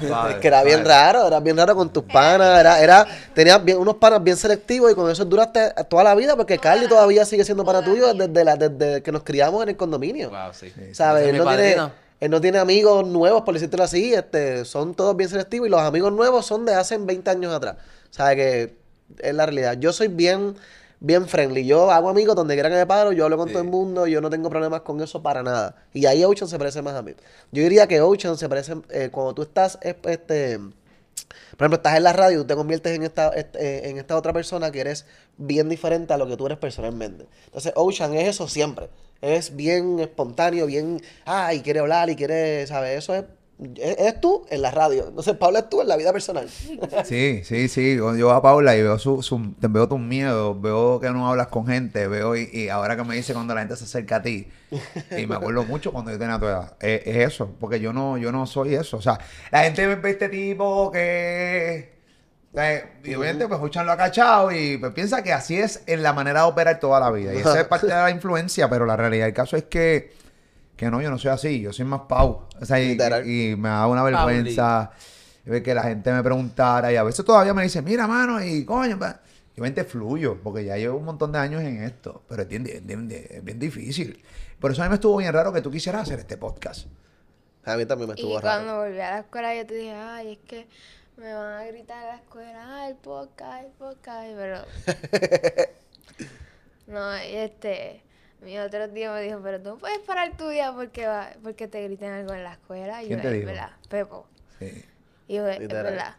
Suave, 0.07 0.33
es 0.33 0.37
que 0.41 0.47
era 0.47 0.63
bien 0.63 0.85
raro, 0.85 1.25
era 1.27 1.39
bien 1.39 1.57
raro 1.57 1.75
con 1.75 1.91
tus 1.91 2.03
panas, 2.03 2.59
era, 2.59 2.81
era, 2.81 3.07
tenías 3.33 3.63
bien, 3.63 3.77
unos 3.77 3.95
panas 3.95 4.23
bien 4.23 4.37
selectivos 4.37 4.91
y 4.91 4.95
con 4.95 5.09
eso 5.09 5.25
duraste 5.25 5.73
toda 5.89 6.03
la 6.03 6.13
vida 6.15 6.35
porque 6.35 6.57
Carly 6.59 6.87
todavía 6.87 7.25
sigue 7.25 7.43
siendo 7.43 7.65
para 7.65 7.83
tuyo 7.83 8.13
desde, 8.13 8.43
la, 8.43 8.55
desde 8.55 9.01
que 9.01 9.11
nos 9.11 9.23
criamos 9.23 9.63
en 9.63 9.69
el 9.69 9.77
condominio. 9.77 10.29
Wow, 10.29 10.53
sí. 10.53 10.71
¿Sabes? 10.93 11.23
Ese 11.23 11.29
es 11.31 11.35
Él 11.39 11.43
no, 11.43 11.49
tiene, 11.55 11.91
él 12.19 12.31
no 12.31 12.41
tiene 12.41 12.57
amigos 12.59 13.07
nuevos, 13.07 13.41
por 13.43 13.53
decírtelo 13.55 13.83
así, 13.83 14.13
este, 14.13 14.65
son 14.65 14.93
todos 14.93 15.15
bien 15.17 15.29
selectivos 15.29 15.67
y 15.67 15.71
los 15.71 15.81
amigos 15.81 16.11
nuevos 16.11 16.45
son 16.45 16.65
de 16.65 16.75
hace 16.75 16.97
20 16.97 17.29
años 17.31 17.53
atrás. 17.53 17.75
¿Sabes? 18.11 18.35
Que 18.35 18.75
es 19.19 19.33
la 19.33 19.45
realidad. 19.45 19.77
Yo 19.79 19.93
soy 19.93 20.07
bien, 20.09 20.55
bien 20.99 21.27
friendly. 21.27 21.65
Yo 21.65 21.91
hago 21.91 22.09
amigos 22.09 22.35
donde 22.35 22.55
quiera 22.55 22.69
que 22.69 22.75
me 22.75 22.85
paro, 22.85 23.11
yo 23.11 23.25
hablo 23.25 23.37
con 23.37 23.49
todo 23.49 23.61
el 23.61 23.69
mundo, 23.69 24.07
yo 24.07 24.21
no 24.21 24.29
tengo 24.29 24.49
problemas 24.49 24.81
con 24.81 25.01
eso 25.01 25.21
para 25.21 25.43
nada. 25.43 25.75
Y 25.93 26.05
ahí 26.05 26.23
Ocean 26.23 26.49
se 26.49 26.57
parece 26.57 26.81
más 26.81 26.95
a 26.95 27.01
mí. 27.01 27.13
Yo 27.51 27.63
diría 27.63 27.87
que 27.87 28.01
Ocean 28.01 28.37
se 28.37 28.49
parece, 28.49 28.75
eh, 28.89 29.09
cuando 29.11 29.33
tú 29.33 29.41
estás, 29.43 29.77
este... 29.81 30.59
Por 31.51 31.63
ejemplo, 31.65 31.77
estás 31.77 31.97
en 31.97 32.03
la 32.03 32.13
radio 32.13 32.37
y 32.37 32.41
tú 32.41 32.47
te 32.47 32.55
conviertes 32.55 32.95
en 32.95 33.03
esta, 33.03 33.29
este, 33.29 33.89
en 33.89 33.97
esta 33.97 34.15
otra 34.15 34.31
persona 34.31 34.71
que 34.71 34.79
eres 34.79 35.05
bien 35.37 35.67
diferente 35.69 36.13
a 36.13 36.17
lo 36.17 36.27
que 36.27 36.37
tú 36.37 36.45
eres 36.45 36.57
personalmente. 36.57 37.25
Entonces, 37.45 37.73
Ocean 37.75 38.13
es 38.13 38.27
eso 38.27 38.47
siempre. 38.47 38.89
Es 39.21 39.55
bien 39.55 39.99
espontáneo, 39.99 40.67
bien, 40.67 41.01
ay, 41.25 41.61
quiere 41.61 41.79
hablar 41.79 42.09
y 42.09 42.15
quiere, 42.15 42.67
¿sabes? 42.67 42.99
Eso 42.99 43.15
es, 43.15 43.23
es, 43.77 43.97
es 43.97 44.21
tú 44.21 44.45
en 44.49 44.61
la 44.61 44.71
radio. 44.71 45.07
Entonces, 45.07 45.35
Pablo 45.35 45.59
es 45.59 45.69
tú 45.69 45.81
en 45.81 45.87
la 45.87 45.95
vida 45.97 46.11
personal. 46.13 46.47
Sí, 47.05 47.41
sí, 47.43 47.67
sí. 47.67 47.95
Yo 47.95 48.15
yo 48.15 48.27
veo 48.27 48.31
a 48.31 48.41
Paula 48.41 48.75
y 48.75 48.83
veo 48.83 48.99
su, 48.99 49.21
su- 49.23 49.53
veo 49.59 49.87
tus 49.87 49.99
miedos, 49.99 50.61
veo 50.61 50.99
que 50.99 51.09
no 51.09 51.27
hablas 51.29 51.47
con 51.47 51.65
gente, 51.65 52.07
veo 52.07 52.35
y, 52.35 52.69
ahora 52.69 52.95
que 52.95 53.03
me 53.03 53.15
dice 53.15 53.33
cuando 53.33 53.53
la 53.55 53.61
gente 53.61 53.75
se 53.75 53.85
acerca 53.85 54.17
a 54.17 54.21
ti. 54.21 54.47
Y 55.17 55.25
me 55.25 55.35
acuerdo 55.35 55.63
mucho 55.63 55.91
cuando 55.91 56.11
yo 56.11 56.19
tenía 56.19 56.37
tu 56.39 56.45
edad. 56.45 56.75
Es, 56.79 57.01
es 57.05 57.15
eso, 57.33 57.55
porque 57.59 57.79
yo 57.79 57.93
no, 57.93 58.17
yo 58.17 58.31
no 58.31 58.45
soy 58.45 58.75
eso. 58.75 58.97
O 58.97 59.01
sea, 59.01 59.19
la 59.51 59.63
gente 59.63 59.87
ve 59.87 60.09
este 60.09 60.29
tipo 60.29 60.91
que. 60.91 61.93
eh, 62.53 62.83
y 63.03 63.15
obviamente 63.15 63.47
pues 63.47 63.59
Uchan 63.61 63.85
lo 63.85 63.91
ha 63.93 63.97
cachado 63.97 64.51
y 64.51 64.77
pues 64.77 64.91
piensa 64.93 65.23
que 65.23 65.31
así 65.33 65.57
es 65.57 65.83
en 65.87 66.03
la 66.03 66.13
manera 66.13 66.41
de 66.43 66.47
operar 66.49 66.79
toda 66.79 66.99
la 66.99 67.09
vida. 67.11 67.33
Y 67.33 67.37
esa 67.37 67.59
es 67.61 67.67
parte 67.67 67.87
de 67.87 67.93
la 67.93 68.09
influencia, 68.11 68.69
pero 68.69 68.85
la 68.85 68.95
realidad 68.97 69.25
del 69.25 69.33
caso 69.33 69.55
es 69.57 69.63
que, 69.63 70.11
que 70.77 70.89
no, 70.89 71.01
yo 71.01 71.09
no 71.09 71.17
soy 71.17 71.31
así, 71.31 71.59
yo 71.59 71.73
soy 71.73 71.85
más 71.85 72.01
Pau. 72.07 72.47
O 72.61 72.65
sea, 72.65 72.79
y, 72.79 72.89
Literal. 72.89 73.27
y 73.29 73.55
me 73.57 73.67
da 73.69 73.87
una 73.87 74.03
vergüenza 74.03 74.91
ver 75.43 75.63
que 75.63 75.73
la 75.73 75.83
gente 75.83 76.11
me 76.11 76.21
preguntara 76.23 76.91
y 76.91 76.95
a 76.97 77.03
veces 77.03 77.25
todavía 77.25 77.53
me 77.53 77.63
dicen, 77.63 77.83
mira, 77.83 78.05
mano, 78.07 78.43
y 78.43 78.63
coño, 78.65 78.99
pa-". 78.99 79.19
yo 79.55 79.63
mente 79.63 79.83
fluyo, 79.85 80.37
porque 80.43 80.63
ya 80.65 80.77
llevo 80.77 80.97
un 80.97 81.05
montón 81.05 81.31
de 81.31 81.39
años 81.39 81.61
en 81.63 81.81
esto, 81.83 82.21
pero 82.29 82.43
es 82.43 82.47
bien, 82.47 82.63
bien- 82.83 83.07
bien- 83.43 83.59
difícil. 83.59 84.21
Por 84.59 84.71
eso 84.71 84.81
a 84.81 84.85
mí 84.85 84.89
me 84.89 84.95
estuvo 84.95 85.17
bien 85.17 85.33
raro 85.33 85.51
que 85.53 85.61
tú 85.61 85.71
quisieras 85.71 86.03
hacer 86.03 86.19
este 86.19 86.37
podcast. 86.37 86.87
A 87.65 87.75
mí 87.77 87.85
también 87.85 88.09
me 88.09 88.15
Y 88.15 88.19
estuvo 88.19 88.39
cuando 88.41 88.71
raro. 88.73 88.83
volví 88.83 88.99
a 88.99 89.11
la 89.11 89.19
escuela 89.19 89.55
yo 89.55 89.65
te 89.65 89.73
dije, 89.75 89.93
ay, 89.93 90.33
es 90.33 90.39
que 90.47 90.67
me 91.17 91.33
van 91.33 91.53
a 91.61 91.65
gritar 91.65 92.03
en 92.03 92.09
la 92.09 92.15
escuela, 92.17 92.81
ay, 92.83 92.91
el 92.91 92.97
podcast, 92.97 93.65
el 93.65 93.71
podcast, 93.71 94.27
pero... 94.35 94.61
no, 96.87 97.17
y 97.23 97.35
este, 97.35 98.01
mi 98.43 98.57
otro 98.59 98.89
tío 98.89 99.13
me 99.13 99.21
dijo, 99.23 99.39
pero 99.43 99.59
tú 99.61 99.69
no 99.69 99.77
puedes 99.77 99.99
parar 99.99 100.35
tu 100.37 100.47
día 100.49 100.71
porque, 100.73 101.07
va, 101.07 101.29
porque 101.43 101.67
te 101.67 101.83
griten 101.83 102.11
algo 102.11 102.33
en 102.33 102.43
la 102.43 102.53
escuela. 102.53 103.03
Y 103.03 103.07
¿Quién 103.07 103.19
yo, 103.19 103.23
te 103.23 103.27
"Es 103.29 103.33
dijo? 103.35 103.47
verdad, 103.47 103.69
Pepo. 103.89 104.27
Sí. 104.59 104.85
Y 105.27 105.35
yo, 105.35 105.47
es 105.47 105.67
verdad. 105.67 106.15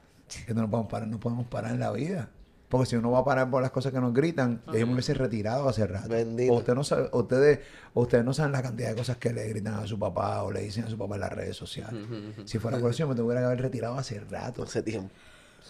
Que 0.46 0.52
no 0.54 0.68
podemos 0.68 0.90
parar, 0.90 1.08
no 1.08 1.18
podemos 1.20 1.46
parar 1.46 1.72
en 1.72 1.80
la 1.80 1.90
vida. 1.92 2.28
Porque 2.68 2.84
si 2.84 2.96
uno 2.96 3.10
va 3.12 3.20
a 3.20 3.24
parar 3.24 3.48
por 3.50 3.62
las 3.62 3.70
cosas 3.70 3.92
que 3.92 3.98
nos 4.00 4.12
gritan, 4.12 4.60
yo 4.66 4.86
me 4.86 4.92
hubiese 4.92 5.14
retirado 5.14 5.66
hace 5.70 5.86
rato. 5.86 6.10
Bendito. 6.10 6.52
O 6.52 6.56
usted 6.58 6.74
no 6.74 6.84
sabe, 6.84 7.08
ustedes, 7.12 7.60
ustedes 7.94 8.24
no 8.26 8.34
saben 8.34 8.52
la 8.52 8.60
cantidad 8.60 8.90
de 8.90 8.94
cosas 8.94 9.16
que 9.16 9.32
le 9.32 9.48
gritan 9.48 9.72
a 9.74 9.86
su 9.86 9.98
papá 9.98 10.42
o 10.42 10.52
le 10.52 10.60
dicen 10.60 10.84
a 10.84 10.90
su 10.90 10.98
papá 10.98 11.14
en 11.14 11.22
las 11.22 11.32
redes 11.32 11.56
sociales. 11.56 11.98
si 12.44 12.58
fuera 12.58 12.78
por 12.78 12.90
eso, 12.90 12.98
yo 12.98 13.08
me 13.08 13.14
tuviera 13.14 13.40
que 13.40 13.46
haber 13.46 13.62
retirado 13.62 13.96
hace 13.96 14.20
rato. 14.20 14.64
Hace 14.64 14.82
tiempo. 14.82 15.08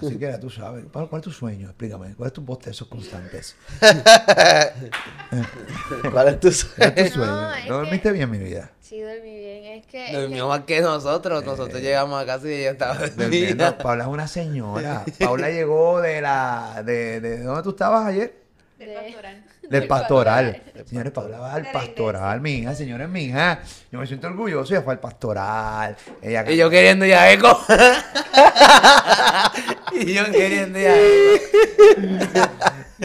Así 0.01 0.19
que 0.19 0.27
ya 0.27 0.39
tú 0.41 0.49
sabes. 0.51 0.85
Pablo, 0.93 1.09
¿Cuál 1.09 1.21
es 1.21 1.25
tu 1.25 1.33
sueño? 1.33 1.67
Explícame. 1.69 2.15
¿Cuál 2.15 2.27
es 2.29 2.33
tu 2.33 2.43
bostezos 2.43 2.87
constantes? 2.89 3.57
¿Cuál 6.13 6.29
es 6.29 6.41
tu 6.41 6.51
¿Cuál 6.77 6.93
es 6.97 7.13
tu 7.13 7.19
sueño? 7.21 7.51
sueño? 7.51 7.69
¿No 7.69 7.75
dormiste 7.79 8.13
bien, 8.13 8.31
mi 8.31 8.39
vida? 8.39 8.71
Sí, 8.81 9.01
dormí 9.01 9.39
bien. 9.39 9.65
Es 9.65 9.87
que. 9.87 10.25
es 10.25 10.31
que- 10.31 10.43
más 10.43 10.61
que 10.61 10.81
nosotros. 10.81 11.45
Nosotros 11.45 11.81
llegamos 11.81 12.23
a 12.23 12.27
casa 12.27 12.49
y 12.49 12.53
ella 12.53 12.71
estaba 12.71 12.95
dormida. 12.95 13.79
Paula 13.79 14.05
es 14.05 14.11
una 14.11 14.29
señora. 14.29 15.05
Paula 15.19 15.51
llegó 15.51 16.01
de 16.01 16.21
la... 16.21 16.83
De, 16.85 17.21
de, 17.21 17.41
¿Dónde 17.43 17.63
tú 17.63 17.71
estabas 17.71 18.07
ayer? 18.07 18.48
Del 18.79 18.95
pastoral. 18.95 19.45
Del 19.69 19.87
pastoral. 19.89 20.53
pastoral. 20.53 20.87
Señores, 20.87 21.13
Paula 21.13 21.39
va 21.39 21.55
al 21.55 21.71
pastoral, 21.73 22.41
mi 22.41 22.59
hija. 22.59 22.75
Señores, 22.75 23.09
mi 23.09 23.25
hija. 23.25 23.61
Yo 23.91 23.99
me 23.99 24.07
siento 24.07 24.29
orgulloso. 24.29 24.73
Ella 24.73 24.83
fue 24.83 24.93
al 24.95 25.01
pastoral. 25.01 25.97
Ella 26.23 26.51
Y 26.51 26.57
yo 26.57 26.71
queriendo 26.71 27.05
ir 27.05 27.15
a 27.15 27.33
eco. 27.33 27.61
y 29.93 30.15
yo 30.15 30.25
queriendo 30.31 30.79
ir 30.79 30.87
a 30.87 30.97
eco. 30.97 31.43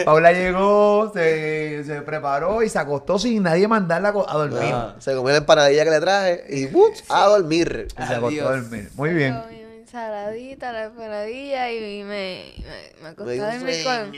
Paula 0.05 0.31
llegó, 0.31 1.11
se, 1.13 1.83
se 1.85 2.01
preparó 2.01 2.63
y 2.63 2.69
se 2.69 2.79
acostó 2.79 3.19
sin 3.19 3.43
nadie 3.43 3.67
mandarla 3.67 4.09
a 4.09 4.37
dormir. 4.37 4.71
No. 4.71 4.99
Se 5.01 5.13
comió 5.15 5.31
la 5.31 5.37
empanadilla 5.37 5.83
que 5.83 5.89
le 5.89 5.99
traje 5.99 6.43
y 6.49 6.65
¡buch! 6.67 7.03
a 7.09 7.25
dormir. 7.27 7.87
Y 7.91 8.03
se 8.07 8.13
acostó 8.15 8.47
a 8.47 8.55
dormir. 8.57 8.89
Muy 8.95 9.13
bien. 9.13 9.39
Comí 9.39 9.55
mi 9.55 9.61
ensaladita, 9.81 10.71
la 10.71 10.85
empanadilla 10.85 11.71
y 11.71 12.03
me, 12.03 12.53
me, 12.57 12.93
me 13.01 13.07
acosté 13.09 13.23
Me 13.23 13.33
dio 13.33 13.45
a 13.45 13.53
dormir 13.53 13.83
con 13.83 14.11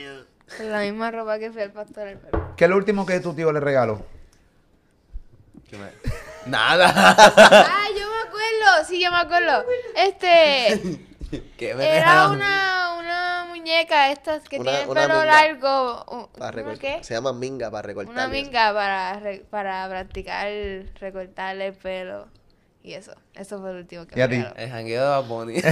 la 0.60 0.80
misma 0.80 1.10
ropa 1.10 1.38
que 1.38 1.50
fui 1.50 1.62
al 1.62 1.72
pastoral. 1.72 2.18
Pero... 2.22 2.54
¿Qué 2.56 2.64
es 2.64 2.70
lo 2.70 2.76
último 2.76 3.04
que 3.06 3.20
tu 3.20 3.34
tío 3.34 3.52
le 3.52 3.60
regaló? 3.60 4.04
Nada. 6.46 6.92
¡Ah, 7.18 7.86
yo 7.98 8.06
me 8.08 8.28
acuerdo! 8.28 8.84
Sí, 8.88 9.00
yo 9.02 9.10
me 9.10 9.18
acuerdo. 9.18 9.64
Este. 9.96 11.00
¿Qué 11.58 11.74
me 11.74 11.84
Era 11.88 12.06
regaló? 12.28 12.32
una, 12.34 12.96
una 13.00 13.44
muñeca 13.48 14.12
estas 14.12 14.48
que 14.48 14.60
Una- 14.60 14.70
tiene 14.70 14.86
una 14.88 15.00
pelo 15.02 15.14
minga. 15.14 15.26
largo. 15.26 16.04
un- 16.04 16.26
Para 16.28 16.44
¿una 16.44 16.50
recortar. 16.52 16.78
qué? 16.78 17.04
Se 17.04 17.14
llama 17.14 17.32
minga 17.32 17.70
para 17.70 17.82
recortar. 17.82 18.12
Una 18.14 18.28
minga 18.28 18.72
para, 18.72 19.18
re- 19.18 19.44
para 19.50 19.88
practicar 19.88 20.46
recortarle 21.00 21.66
el 21.68 21.74
pelo. 21.74 22.28
Y 22.86 22.94
eso. 22.94 23.12
Eso 23.34 23.60
fue 23.60 23.72
lo 23.72 23.80
último 23.80 24.06
que 24.06 24.16
¿Y 24.16 24.22
a 24.22 24.28
me 24.28 24.36
ti? 24.36 24.44
El 24.56 24.70
jangueo 24.70 25.02
de 25.02 25.08
Bad 25.08 25.24
Bunny. 25.26 25.56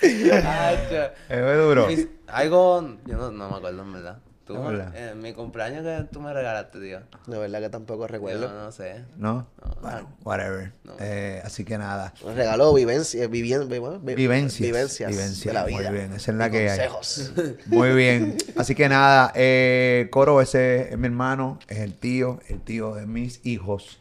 Es 0.00 1.56
duro. 1.58 1.86
Mis- 1.88 2.06
Algo, 2.28 2.96
yo 3.04 3.16
no, 3.16 3.30
no 3.32 3.50
me 3.50 3.56
acuerdo 3.56 3.82
en 3.82 3.92
verdad. 3.92 4.18
Tú, 4.46 4.54
verdad. 4.62 4.92
eh, 4.96 5.14
mi 5.14 5.34
cumpleaños 5.34 5.82
que 5.82 6.06
tú 6.10 6.20
me 6.20 6.32
regalaste, 6.32 6.78
tío. 6.80 7.00
De 7.26 7.36
verdad 7.36 7.60
que 7.60 7.68
tampoco 7.68 8.04
Yo 8.04 8.06
recuerdo. 8.08 8.48
no, 8.48 8.64
no 8.64 8.72
sé. 8.72 9.04
¿No? 9.16 9.46
No. 9.62 9.74
Bueno, 9.82 10.16
whatever. 10.24 10.72
No. 10.84 10.92
Eh, 11.00 11.42
así 11.44 11.64
que 11.64 11.76
nada. 11.76 12.14
Un 12.22 12.34
regalo 12.34 12.72
vivencia, 12.72 13.26
vivien, 13.26 13.68
vi- 13.68 13.78
vi- 13.80 14.14
Vivencias. 14.14 14.66
vivencias 14.66 15.10
Vivencias, 15.10 15.44
de 15.46 15.52
la 15.52 15.62
muy 15.64 15.74
vida. 15.80 15.90
bien, 15.90 16.12
esa 16.14 16.30
es 16.30 16.36
la 16.38 16.46
Y 16.46 16.50
que 16.52 16.70
hay. 16.70 16.88
consejos. 16.88 17.32
Muy 17.66 17.90
bien. 17.92 18.36
Así 18.56 18.74
que 18.74 18.88
nada, 18.88 19.32
eh, 19.34 20.08
Coro, 20.10 20.40
ese 20.40 20.92
es 20.92 20.96
mi 20.98 21.06
hermano, 21.08 21.58
es 21.68 21.78
el 21.80 21.92
tío, 21.94 22.38
el 22.48 22.60
tío 22.62 22.94
de 22.94 23.04
mis 23.06 23.44
hijos. 23.44 23.98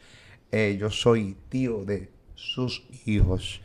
Eh, 0.51 0.77
yo 0.79 0.89
soy 0.89 1.35
tío 1.49 1.83
de 1.85 2.09
sus 2.35 2.83
hijos. 3.05 3.61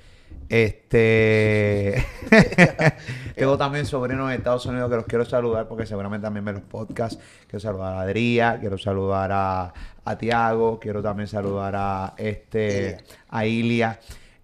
Este. 0.49 2.05
Tengo 3.37 3.57
también 3.57 3.87
sobrinos 3.87 4.31
en 4.31 4.37
Estados 4.39 4.67
Unidos 4.67 4.91
que 4.91 4.97
los 4.97 5.07
quiero 5.07 5.25
saludar 5.25 5.67
porque 5.69 5.87
seguramente 5.87 6.25
también 6.25 6.45
ven 6.45 6.57
los 6.57 6.65
podcasts. 6.65 7.19
Quiero 7.47 7.61
saludar 7.61 7.95
a 7.95 8.03
Adrià, 8.03 8.59
quiero 8.61 8.77
saludar 8.77 9.31
a, 9.33 9.73
a 10.05 10.19
Tiago, 10.19 10.79
quiero 10.79 11.03
también 11.03 11.27
saludar 11.29 11.75
a 11.77 12.15
este 12.19 12.99
a 13.29 13.47
Ilia. 13.47 13.99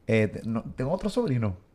Eh, 0.06 0.40
no, 0.44 0.64
Tengo 0.76 0.92
otro 0.92 1.10
sobrino. 1.10 1.67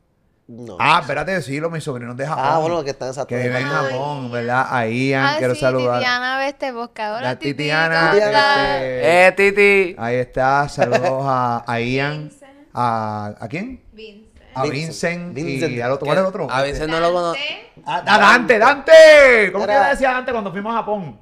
No. 0.56 0.78
Ah, 0.80 0.99
espérate 1.01 1.32
decirlo, 1.32 1.70
mis 1.72 1.84
sobrinos 1.84 2.16
de 2.16 2.28
Japón. 2.28 2.43
Ah, 2.47 2.60
bueno, 2.60 2.84
que 2.84 2.91
están 2.91 3.08
exacto. 3.10 3.28
Que 3.30 3.38
viven 3.38 3.58
en 3.58 3.68
Ay. 3.68 3.74
Japón, 3.91 4.32
¿verdad? 4.32 4.68
A 4.70 4.88
Ian, 4.88 5.26
Ah, 5.26 5.36
quiero 5.39 5.56
sí, 5.56 5.62
saludar. 5.62 5.99
Titiana 5.99 6.38
ve 6.38 6.47
este 6.49 6.72
podcast. 6.74 7.12
Hola, 7.18 7.22
La 7.22 7.39
Titi, 7.39 7.54
Titiana. 7.56 8.10
¿cómo 8.12 8.24
estás? 8.24 8.58
este, 8.82 9.28
¡Eh, 9.28 9.32
Titi! 9.32 9.95
ahí 9.97 10.16
está, 10.18 10.70
saludos 10.70 11.24
a, 11.26 11.64
a 11.66 11.80
Ian. 11.82 12.20
Vincent. 12.30 12.51
¿A, 12.74 13.34
¿A 13.39 13.47
quién? 13.47 13.82
Vincent. 13.93 14.34
A 14.56 14.64
Vincent. 14.64 15.34
Vincent, 15.34 15.38
y 15.38 15.43
Vincent. 15.43 15.82
al 15.84 15.91
otro. 15.93 16.06
¿Cuál 16.06 16.18
es 16.18 16.22
el 16.22 16.28
otro? 16.28 16.47
A 16.51 16.62
veces 16.62 16.88
no 16.88 16.99
lo 16.99 17.12
conozco. 17.12 17.39
Dante. 17.76 18.10
A, 18.12 18.16
a 18.16 18.20
Dante, 18.20 18.60
Dante. 18.60 19.49
¿Cómo 19.51 19.66
que 19.66 19.74
decía 19.74 20.12
Dante 20.12 20.32
cuando 20.32 20.51
fuimos 20.51 20.74
a 20.74 20.78
Japón? 20.78 21.20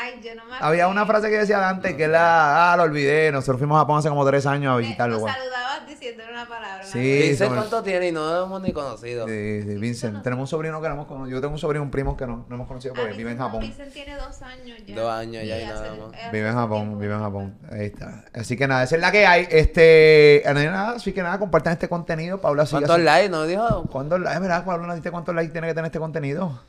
Ay, 0.00 0.20
yo 0.22 0.34
no 0.36 0.44
me 0.44 0.54
Había 0.60 0.86
una 0.88 1.04
frase 1.06 1.28
que 1.28 1.38
decía 1.38 1.58
Dante 1.58 1.96
que 1.96 2.06
la, 2.06 2.72
ah, 2.72 2.76
lo 2.76 2.84
olvidé. 2.84 3.32
Nosotros 3.32 3.58
fuimos 3.58 3.76
a 3.76 3.80
Japón 3.80 3.98
hace 3.98 4.08
como 4.08 4.24
tres 4.24 4.46
años 4.46 4.72
a 4.72 4.76
Eh, 4.78 4.82
visitarlo. 4.82 5.18
Nos 5.18 5.30
saludabas 5.30 5.86
diciéndole 5.88 6.30
una 6.32 6.48
palabra. 6.48 6.84
Sí, 6.84 6.98
Dice 7.00 7.44
sobre- 7.46 7.58
cuánto 7.58 7.82
tiene 7.82 8.08
y 8.08 8.12
no 8.12 8.20
lo 8.32 8.44
hemos 8.44 8.62
ni 8.62 8.72
conocido. 8.72 9.26
Sí, 9.26 9.62
sí, 9.62 9.74
Vincent. 9.76 10.22
Tenemos 10.22 10.42
un 10.42 10.46
sobrino 10.46 10.80
que 10.80 10.86
no 10.88 10.94
hemos 10.94 11.06
conocido. 11.08 11.36
Yo 11.36 11.40
tengo 11.40 11.54
un 11.54 11.58
sobrino, 11.58 11.82
un 11.82 11.90
primo 11.90 12.16
que 12.16 12.26
no, 12.26 12.46
no 12.48 12.54
hemos 12.54 12.68
conocido 12.68 12.94
porque 12.94 13.12
vive 13.14 13.32
en 13.32 13.38
Vincent- 13.38 13.40
Japón. 13.46 13.60
Vincent 13.60 13.92
tiene 13.92 14.14
dos 14.16 14.40
años 14.42 14.78
ya. 14.86 14.94
Dos 14.96 15.10
años 15.10 15.44
ya 15.44 15.60
y 15.60 15.64
nada 15.64 15.90
más. 15.96 16.32
Vive 16.32 16.48
en 16.48 16.54
Japón, 16.54 16.98
vive 17.00 17.14
en. 17.14 17.20
Japón. 17.20 17.58
Ahí 17.72 17.86
está. 17.86 18.24
Así 18.32 18.56
que 18.56 18.68
nada, 18.68 18.84
esa 18.84 18.94
es 18.94 19.00
la 19.02 19.10
que 19.10 19.26
hay. 19.26 19.48
Este, 19.50 20.42
no 20.52 20.60
hay 20.60 20.66
nada, 20.66 20.90
así 20.92 21.12
que 21.12 21.22
nada, 21.22 21.38
compartan 21.40 21.72
este 21.72 21.88
contenido. 21.88 22.40
Paula 22.40 22.64
sigue 22.66 22.82
¿Cuántos 22.82 23.00
likes? 23.00 23.28
¿No 23.30 23.44
dijo? 23.46 23.84
¿Cuántos 23.90 24.20
likes? 24.20 24.40
¿Verdad, 24.40 24.64
Paula? 24.64 24.86
¿No 24.86 24.92
dijiste 24.94 25.10
cuántos 25.10 25.34
likes 25.34 25.50
tiene 25.52 25.66
que 25.66 25.74
tener 25.74 25.86
este 25.86 25.98
contenido? 25.98 26.60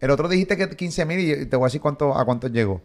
El 0.00 0.10
otro 0.10 0.28
dijiste 0.28 0.56
que 0.56 0.68
15 0.68 1.04
mil 1.04 1.18
y 1.20 1.46
te 1.46 1.56
voy 1.56 1.66
a 1.66 1.68
decir 1.68 1.80
cuánto, 1.80 2.16
a 2.16 2.24
cuántos 2.24 2.52
llegó. 2.52 2.80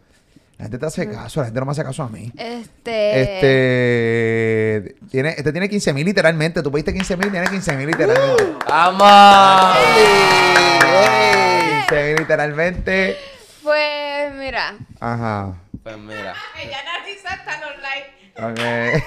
La 0.58 0.66
gente 0.66 0.78
te 0.78 0.86
hace 0.86 1.10
caso, 1.10 1.42
la 1.42 1.48
gente 1.48 1.60
no 1.60 1.66
me 1.66 1.72
hace 1.72 1.84
caso 1.84 2.04
a 2.04 2.10
mí. 2.10 2.32
Este. 2.38 3.22
Este, 3.22 4.96
tiene, 5.12 5.30
este 5.30 5.52
tiene 5.52 5.70
15 5.70 5.94
mil 5.94 6.06
literalmente. 6.06 6.62
Tú 6.64 6.72
pediste 6.72 6.94
15 6.94 7.18
mil, 7.18 7.32
tiene 7.32 7.48
15 7.48 7.78
mil 7.78 7.88
literalmente. 7.88 8.44
¡Vamos! 8.68 9.78
15 11.90 12.04
mil 12.08 12.16
literalmente. 12.18 13.18
Pues 13.62 14.34
mira, 14.36 14.76
Ajá. 15.00 15.56
Pues 15.84 15.98
mira. 15.98 16.36
Ella 16.62 16.78
analiza 16.80 17.34
hasta 17.34 17.60
los 17.62 17.82
likes. 17.82 18.14
Ok. 18.42 19.04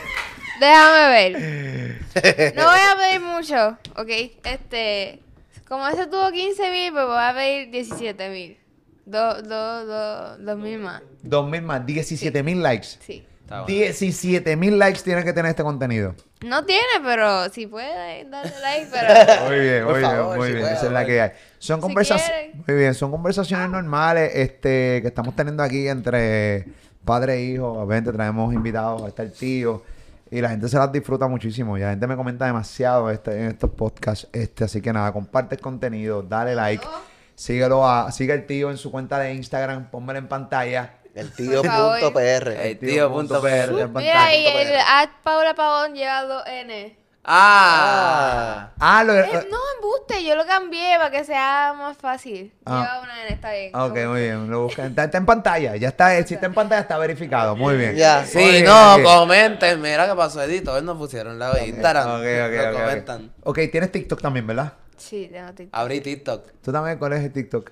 déjame 0.61 1.09
ver. 1.09 1.97
No 2.55 2.65
voy 2.65 2.81
a 2.81 2.97
pedir 2.97 3.21
mucho, 3.21 3.79
¿ok? 3.97 4.09
Este. 4.45 5.21
Como 5.69 5.87
ese 5.89 6.07
tuvo 6.07 6.31
15 6.31 6.71
mil, 6.71 6.93
pues 6.93 7.07
voy 7.07 7.19
a 7.19 7.35
pedir 7.35 7.71
17 7.71 8.31
mil. 8.31 8.59
Dos, 9.05 9.43
dos, 9.49 9.87
dos, 9.87 10.45
dos 10.45 10.59
mil 10.59 10.79
más. 10.81 11.03
2 11.23 11.51
mil 11.51 11.63
más, 11.63 11.85
17 11.87 12.43
mil 12.43 12.63
likes. 12.63 12.89
Sí. 13.01 13.25
Está 13.43 13.63
bueno. 13.63 13.67
17 13.77 14.57
mil 14.57 14.79
likes 14.79 15.03
tiene 15.03 15.23
que 15.23 15.33
tener 15.33 15.51
este 15.51 15.63
contenido. 15.63 16.15
No 16.45 16.65
tiene, 16.65 16.83
pero 17.05 17.49
si 17.51 17.67
puede 17.67 18.25
darle 18.29 18.53
like, 18.61 18.89
pero. 18.93 19.45
Muy 19.49 19.61
bien, 19.61 19.85
muy 19.85 20.01
favor, 20.03 20.27
bien, 20.27 20.37
muy 20.39 20.47
si 20.49 20.53
bien. 20.53 20.61
puede, 20.65 20.75
Esa 20.75 20.87
es 20.87 20.93
la 20.93 21.07
que 21.07 21.21
hay. 21.21 21.31
Son 21.59 21.77
Si 21.79 21.83
conversaciones. 21.83 22.55
Muy 22.67 22.77
bien, 22.77 22.95
son 22.95 23.11
conversaciones 23.13 23.71
normales 23.71 24.33
este, 24.35 25.01
que 25.03 25.09
estamos 25.09 25.35
teniendo 25.37 25.63
aquí 25.63 25.87
entre 25.89 26.67
padre 27.05 27.35
e 27.37 27.43
hijo. 27.45 27.73
Obviamente 27.73 28.13
traemos 28.13 28.53
invitados, 28.53 29.07
está 29.07 29.23
el 29.23 29.33
tío. 29.33 29.83
Y 30.31 30.41
la 30.41 30.49
gente 30.49 30.69
se 30.69 30.77
las 30.77 30.91
disfruta 30.91 31.29
muchísimo. 31.29 31.77
Y 31.79 31.81
la 31.81 31.91
gente 31.91 32.07
me 32.07 32.17
comenta 32.17 32.47
demasiado 32.47 33.11
este, 33.11 33.33
en 33.39 33.47
estos 33.49 33.71
podcasts. 33.71 34.29
Este, 34.33 34.65
así 34.65 34.81
que 34.81 34.93
nada, 34.93 35.13
comparte 35.13 35.55
el 35.55 35.61
contenido, 35.61 36.23
dale 36.23 36.55
like. 36.55 36.85
Síguelo 37.35 37.87
a, 37.89 38.11
sigue 38.13 38.33
al 38.33 38.47
tío 38.47 38.71
en 38.71 38.79
su 38.79 38.91
cuenta 38.91 39.19
de 39.19 39.35
Instagram, 39.35 39.91
pónmelo 39.91 40.19
en 40.19 40.27
pantalla. 40.29 40.95
El 41.15 41.33
tío 41.33 41.63
Por 41.63 41.71
favor. 41.71 42.01
punto 42.01 42.13
PR. 42.15 42.49
El 42.49 42.79
tío 42.79 43.11
punto 43.11 43.41
PR, 43.41 43.49
PR. 43.49 43.71
en 43.71 43.75
Mira, 43.75 43.89
pantalla. 43.93 44.35
y 44.37 44.47
el 44.47 44.75
at 44.77 45.11
Paula 45.23 45.55
Pavón 45.55 45.95
lleva 45.95 46.23
dos 46.25 46.43
N. 46.47 46.97
¡Ah! 47.29 48.71
Ah, 48.79 49.03
lo, 49.05 49.13
Eh, 49.15 49.27
no, 49.51 49.59
embuste, 49.77 50.25
yo 50.25 50.37
lo 50.37 50.47
cambié 50.47 50.97
para 50.97 51.11
que 51.11 51.25
sea 51.25 51.75
más 51.77 51.97
fácil. 51.97 52.55
Ah. 52.65 52.83
Lleva 52.83 53.03
una 53.03 53.23
N, 53.27 53.35
está 53.35 53.53
bien. 53.53 53.75
Ok, 53.75 53.97
muy 54.13 54.21
bien. 54.23 54.51
Lo 54.51 54.63
buscan. 54.65 54.87
Está, 54.87 55.05
está 55.05 55.19
en 55.19 55.27
pantalla. 55.27 55.77
Ya 55.77 55.89
está. 55.89 56.23
Si 56.25 56.35
está 56.35 56.47
en 56.47 56.55
pantalla, 56.55 56.83
está 56.83 56.97
verificado. 56.99 57.57
Muy 57.57 57.77
bien. 57.77 57.97
Ya. 57.97 58.21
Muy 58.21 58.29
Sí, 58.29 58.39
bien, 58.51 58.65
no, 58.65 58.95
ok. 58.97 59.03
comenten. 59.03 59.81
Mira 59.81 60.07
qué 60.09 60.15
pasó, 60.15 60.41
editor. 60.43 60.81
Nos 60.83 60.97
pusieron 60.97 61.39
la 61.39 61.53
de 61.55 61.67
Instagram. 61.67 62.07
Ok, 62.09 62.15
ok, 62.21 62.23
Lo 62.23 62.47
ok, 62.71 62.75
ok. 62.77 62.81
comentan. 62.81 63.33
Ok, 63.43 63.59
tienes 63.73 63.91
TikTok 63.93 64.21
también, 64.23 64.47
¿verdad? 64.47 64.73
Sí, 64.97 65.29
tengo 65.33 65.53
TikTok. 65.53 65.79
Abrí 65.79 66.01
TikTok. 66.01 66.47
¿Tú 66.63 66.73
también 66.73 66.97
cuál 66.99 67.13
es 67.15 67.25
el 67.25 67.33
TikTok? 67.33 67.71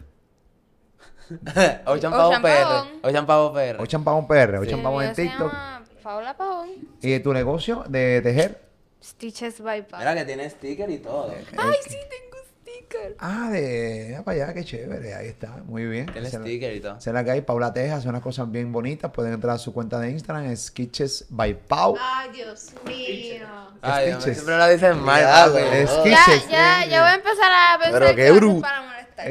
Ocean 1.86 2.12
Pavo 2.12 2.28
Ocean 2.28 2.42
PR. 2.42 2.62
Pavón. 2.62 2.88
Ocean 3.02 3.26
Pavo 3.26 3.52
PR. 3.54 3.76
Ochan 3.80 4.04
Pavón 4.04 4.26
PR, 4.26 4.56
Ochan 4.58 4.82
Pavón 4.82 5.04
en 5.04 5.14
TikTok. 5.14 5.52
llama 5.52 5.82
Paula 6.02 6.36
Pavón. 6.36 6.68
¿Y 7.00 7.18
tu 7.20 7.32
negocio 7.32 7.84
de 7.88 8.20
tejer? 8.20 8.60
Stitches 9.04 9.60
by 9.60 9.82
Paula. 9.86 9.98
Mira 10.12 10.14
que 10.20 10.24
tiene 10.24 10.48
sticker 10.50 10.88
y 10.90 10.98
todo. 10.98 11.30
Ay, 11.30 11.74
sí, 11.86 11.96
tengo 12.08 12.38
sticker. 12.62 13.16
Ah, 13.18 13.50
de. 13.52 14.06
Mira 14.08 14.22
para 14.24 14.44
allá, 14.44 14.54
qué 14.54 14.64
chévere. 14.64 15.14
Ahí 15.14 15.26
está. 15.28 15.48
Muy 15.66 15.84
bien. 15.84 16.06
Tiene 16.06 16.22
la- 16.30 16.38
sticker 16.40 16.74
y 16.74 16.80
todo. 16.80 16.96
es 16.98 17.06
la 17.06 17.22
que 17.22 17.30
hay. 17.32 17.40
Paula 17.42 17.72
Teja 17.74 17.96
hace 17.96 18.08
unas 18.08 18.22
cosas 18.22 18.50
bien 18.50 18.72
bonitas. 18.72 19.10
Pueden 19.10 19.34
entrar 19.34 19.56
a 19.56 19.58
su 19.58 19.74
cuenta 19.74 19.98
de 20.00 20.10
Instagram, 20.10 20.46
es 20.50 20.66
Sketches 20.66 21.26
by 21.28 21.54
Pau. 21.54 21.96
Ay, 22.00 22.30
Dios 22.32 22.72
mío. 22.86 23.46
Ay, 23.82 24.06
Dios 24.06 24.22
Stitches. 24.22 24.38
siempre 24.38 24.56
lo 24.56 24.68
dicen 24.68 24.98
mal, 25.00 25.20
Ya, 25.20 25.48
güey. 25.48 25.64
Ya, 25.64 26.26
ya, 26.50 26.84
eh. 26.84 26.88
ya 26.88 27.00
voy 27.02 27.10
a 27.10 27.14
empezar 27.14 27.52
a 27.52 27.78
pensar 27.78 28.00
Pero 28.02 28.16
qué 28.16 28.30
bruto. 28.30 28.66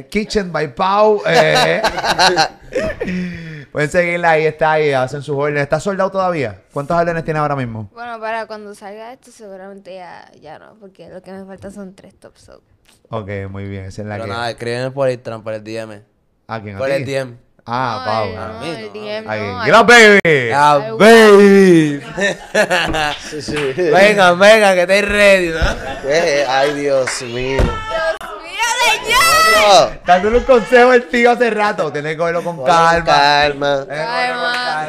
Kitchen 0.09 0.51
by 0.51 0.75
Pau. 0.75 1.21
eh. 1.25 1.81
Pueden 3.73 3.89
seguirla 3.89 4.29
ahí, 4.31 4.45
está 4.45 4.71
ahí, 4.73 4.91
hacen 4.93 5.21
sus 5.23 5.35
órdenes. 5.35 5.63
¿Está 5.63 5.79
soldado 5.79 6.11
todavía? 6.11 6.61
¿Cuántos 6.71 6.95
órdenes 6.95 7.25
tiene 7.25 7.39
ahora 7.39 7.55
mismo? 7.55 7.89
Bueno, 7.93 8.19
para 8.19 8.45
cuando 8.45 8.73
salga 8.75 9.11
esto 9.11 9.31
seguramente 9.31 9.95
ya, 9.95 10.31
ya 10.39 10.59
no, 10.59 10.75
porque 10.79 11.09
lo 11.09 11.21
que 11.23 11.31
me 11.31 11.43
falta 11.43 11.71
son 11.71 11.95
tres 11.95 12.13
top 12.19 12.37
so. 12.37 12.61
Ok, 13.09 13.29
muy 13.49 13.65
bien, 13.65 13.85
esa 13.85 14.03
es 14.03 14.07
la 14.07 14.13
Pero 14.15 14.25
que... 14.25 14.29
nada, 14.31 14.49
escríbeme 14.51 14.91
por 14.91 15.09
Instagram, 15.09 15.43
por 15.43 15.53
el 15.53 15.63
DM. 15.63 16.01
¿A 16.47 16.61
quién? 16.61 16.75
¿A 16.75 16.79
Por 16.79 16.87
ti? 16.87 16.93
el 16.93 17.05
DM. 17.05 17.37
Ah, 17.65 18.03
No, 18.05 18.11
Pau. 18.11 18.27
el- 18.29 18.37
a 18.37 18.47
no, 18.47 18.59
mí 18.59 18.69
el 18.69 18.85
no. 18.85 18.93
DM 18.93 19.71
no, 19.71 19.85
baby. 19.85 20.51
¡Ah, 20.53 20.91
baby! 20.99 22.03
Sí, 23.29 23.41
sí. 23.41 23.55
venga, 23.77 24.33
venga, 24.33 24.73
que 24.75 24.81
estáis 24.81 25.07
ready, 25.09 25.47
¿no? 25.49 25.59
Eh, 26.09 26.45
Ay, 26.47 26.73
Dios 26.75 27.21
mío. 27.23 27.57
¡Mira, 27.63 28.69
No, 29.55 29.91
Dándole 30.05 30.37
un 30.39 30.43
consejo 30.43 30.91
al 30.91 31.03
tío 31.03 31.31
hace 31.31 31.49
rato. 31.49 31.91
Tienes 31.91 32.15
que 32.15 32.23
verlo 32.23 32.43
con 32.43 32.63
calma. 32.63 33.05
calma. 33.05 33.85
Calma. 33.87 34.87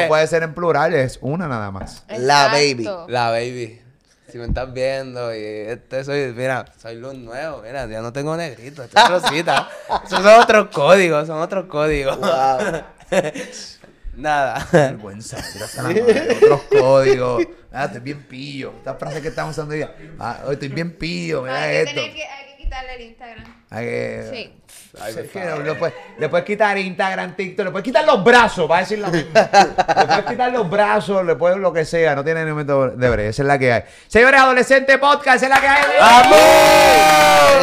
No 0.00 0.08
puede 0.08 0.26
ser 0.26 0.42
en 0.42 0.54
plural, 0.54 0.94
es 0.94 1.18
una 1.20 1.48
nada 1.48 1.70
más. 1.70 2.04
La 2.08 2.48
baby. 2.48 2.88
La 3.08 3.30
baby. 3.30 3.82
Si 4.30 4.38
me 4.38 4.46
estás 4.46 4.72
viendo 4.72 5.34
y 5.34 5.42
este 5.42 6.04
soy, 6.04 6.32
mira, 6.34 6.64
soy 6.80 6.94
luz 6.94 7.12
nuevo, 7.12 7.60
mira, 7.62 7.86
ya 7.86 8.00
no 8.00 8.14
tengo 8.14 8.34
negrito, 8.34 8.82
esto 8.82 8.98
es 8.98 9.08
rosita. 9.10 9.68
Esos 10.06 10.22
son 10.22 10.40
otros 10.40 10.68
códigos, 10.72 11.26
son 11.26 11.38
otros 11.38 11.66
códigos. 11.66 12.18
Wow. 12.18 12.82
Nada. 14.14 14.66
Vergüenza, 14.72 15.38
la 15.38 15.88
otros 16.36 16.62
códigos. 16.70 17.44
Ah, 17.72 17.84
estoy 17.86 18.00
bien 18.00 18.22
pillo. 18.24 18.74
Esta 18.78 18.94
frase 18.94 19.22
que 19.22 19.28
estamos 19.28 19.52
usando 19.52 19.72
hoy 19.72 19.78
día. 19.78 19.94
Ah, 20.18 20.40
estoy 20.50 20.68
bien 20.68 20.92
pillo, 20.96 21.42
mira 21.42 21.62
Hay 21.62 21.70
que, 21.70 21.80
esto. 21.82 21.94
tener 21.94 22.12
que, 22.14 22.24
hay 22.26 22.46
que 22.56 22.56
quitarle 22.62 22.94
el 22.96 23.00
Instagram. 23.02 23.44
Hay 23.70 23.84
que- 23.86 24.28
Sí. 24.30 24.58
Ay, 25.00 25.14
que 25.14 25.22
favor. 25.24 25.64
le, 25.64 25.74
puedes, 25.76 25.94
le 26.18 26.28
puedes 26.28 26.44
quitar 26.44 26.76
Instagram, 26.76 27.34
TikTok, 27.34 27.64
le 27.64 27.70
puedes 27.70 27.84
quitar 27.84 28.04
los 28.04 28.22
brazos, 28.22 28.70
va 28.70 28.76
a 28.76 28.80
decir 28.80 28.98
lo 28.98 29.08
mismo. 29.08 29.30
le 29.32 30.04
puedes 30.06 30.24
quitar 30.26 30.52
los 30.52 30.68
brazos, 30.68 31.24
le 31.24 31.34
puedes 31.34 31.56
lo 31.56 31.72
que 31.72 31.86
sea, 31.86 32.14
no 32.14 32.22
tiene 32.22 32.44
ni 32.44 32.50
momento 32.50 32.88
de 32.90 33.08
breve, 33.08 33.28
esa 33.30 33.40
es 33.40 33.46
la 33.48 33.58
que 33.58 33.72
hay. 33.72 33.84
Señores, 34.06 34.38
Adolescente 34.38 34.98
Podcast, 34.98 35.42
esa 35.42 35.46
es 35.46 35.50
la 35.50 35.60
que 35.62 35.68
hay. 35.68 35.82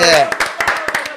Yeah. 0.02 0.30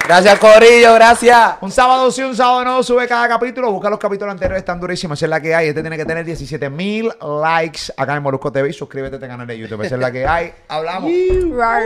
Gracias, 0.05 0.39
Corillo, 0.41 0.95
gracias. 0.95 1.55
Un 1.61 1.71
sábado 1.71 2.11
sí, 2.11 2.23
un 2.23 2.35
sábado 2.35 2.65
no, 2.65 2.83
sube 2.83 3.07
cada 3.07 3.29
capítulo, 3.29 3.71
busca 3.71 3.89
los 3.89 4.01
capítulos 4.01 4.33
anteriores, 4.33 4.61
están 4.61 4.81
durísimos, 4.81 5.19
esa 5.19 5.27
es 5.27 5.31
la 5.31 5.41
que 5.41 5.55
hay. 5.55 5.69
Este 5.69 5.81
tiene 5.81 5.97
que 5.97 6.05
tener 6.05 6.25
17 6.25 6.69
mil 6.71 7.11
likes 7.21 7.83
acá 7.97 8.17
en 8.17 8.23
Molusco 8.23 8.51
TV 8.51 8.73
suscríbete 8.73 9.15
a 9.15 9.19
este 9.19 9.29
canal 9.29 9.47
de 9.47 9.59
YouTube, 9.59 9.83
esa 9.83 9.95
es 9.95 10.01
la 10.01 10.11
que 10.11 10.27
hay. 10.27 10.53
Hablamos. 10.69 11.11
Rar. 11.57 11.85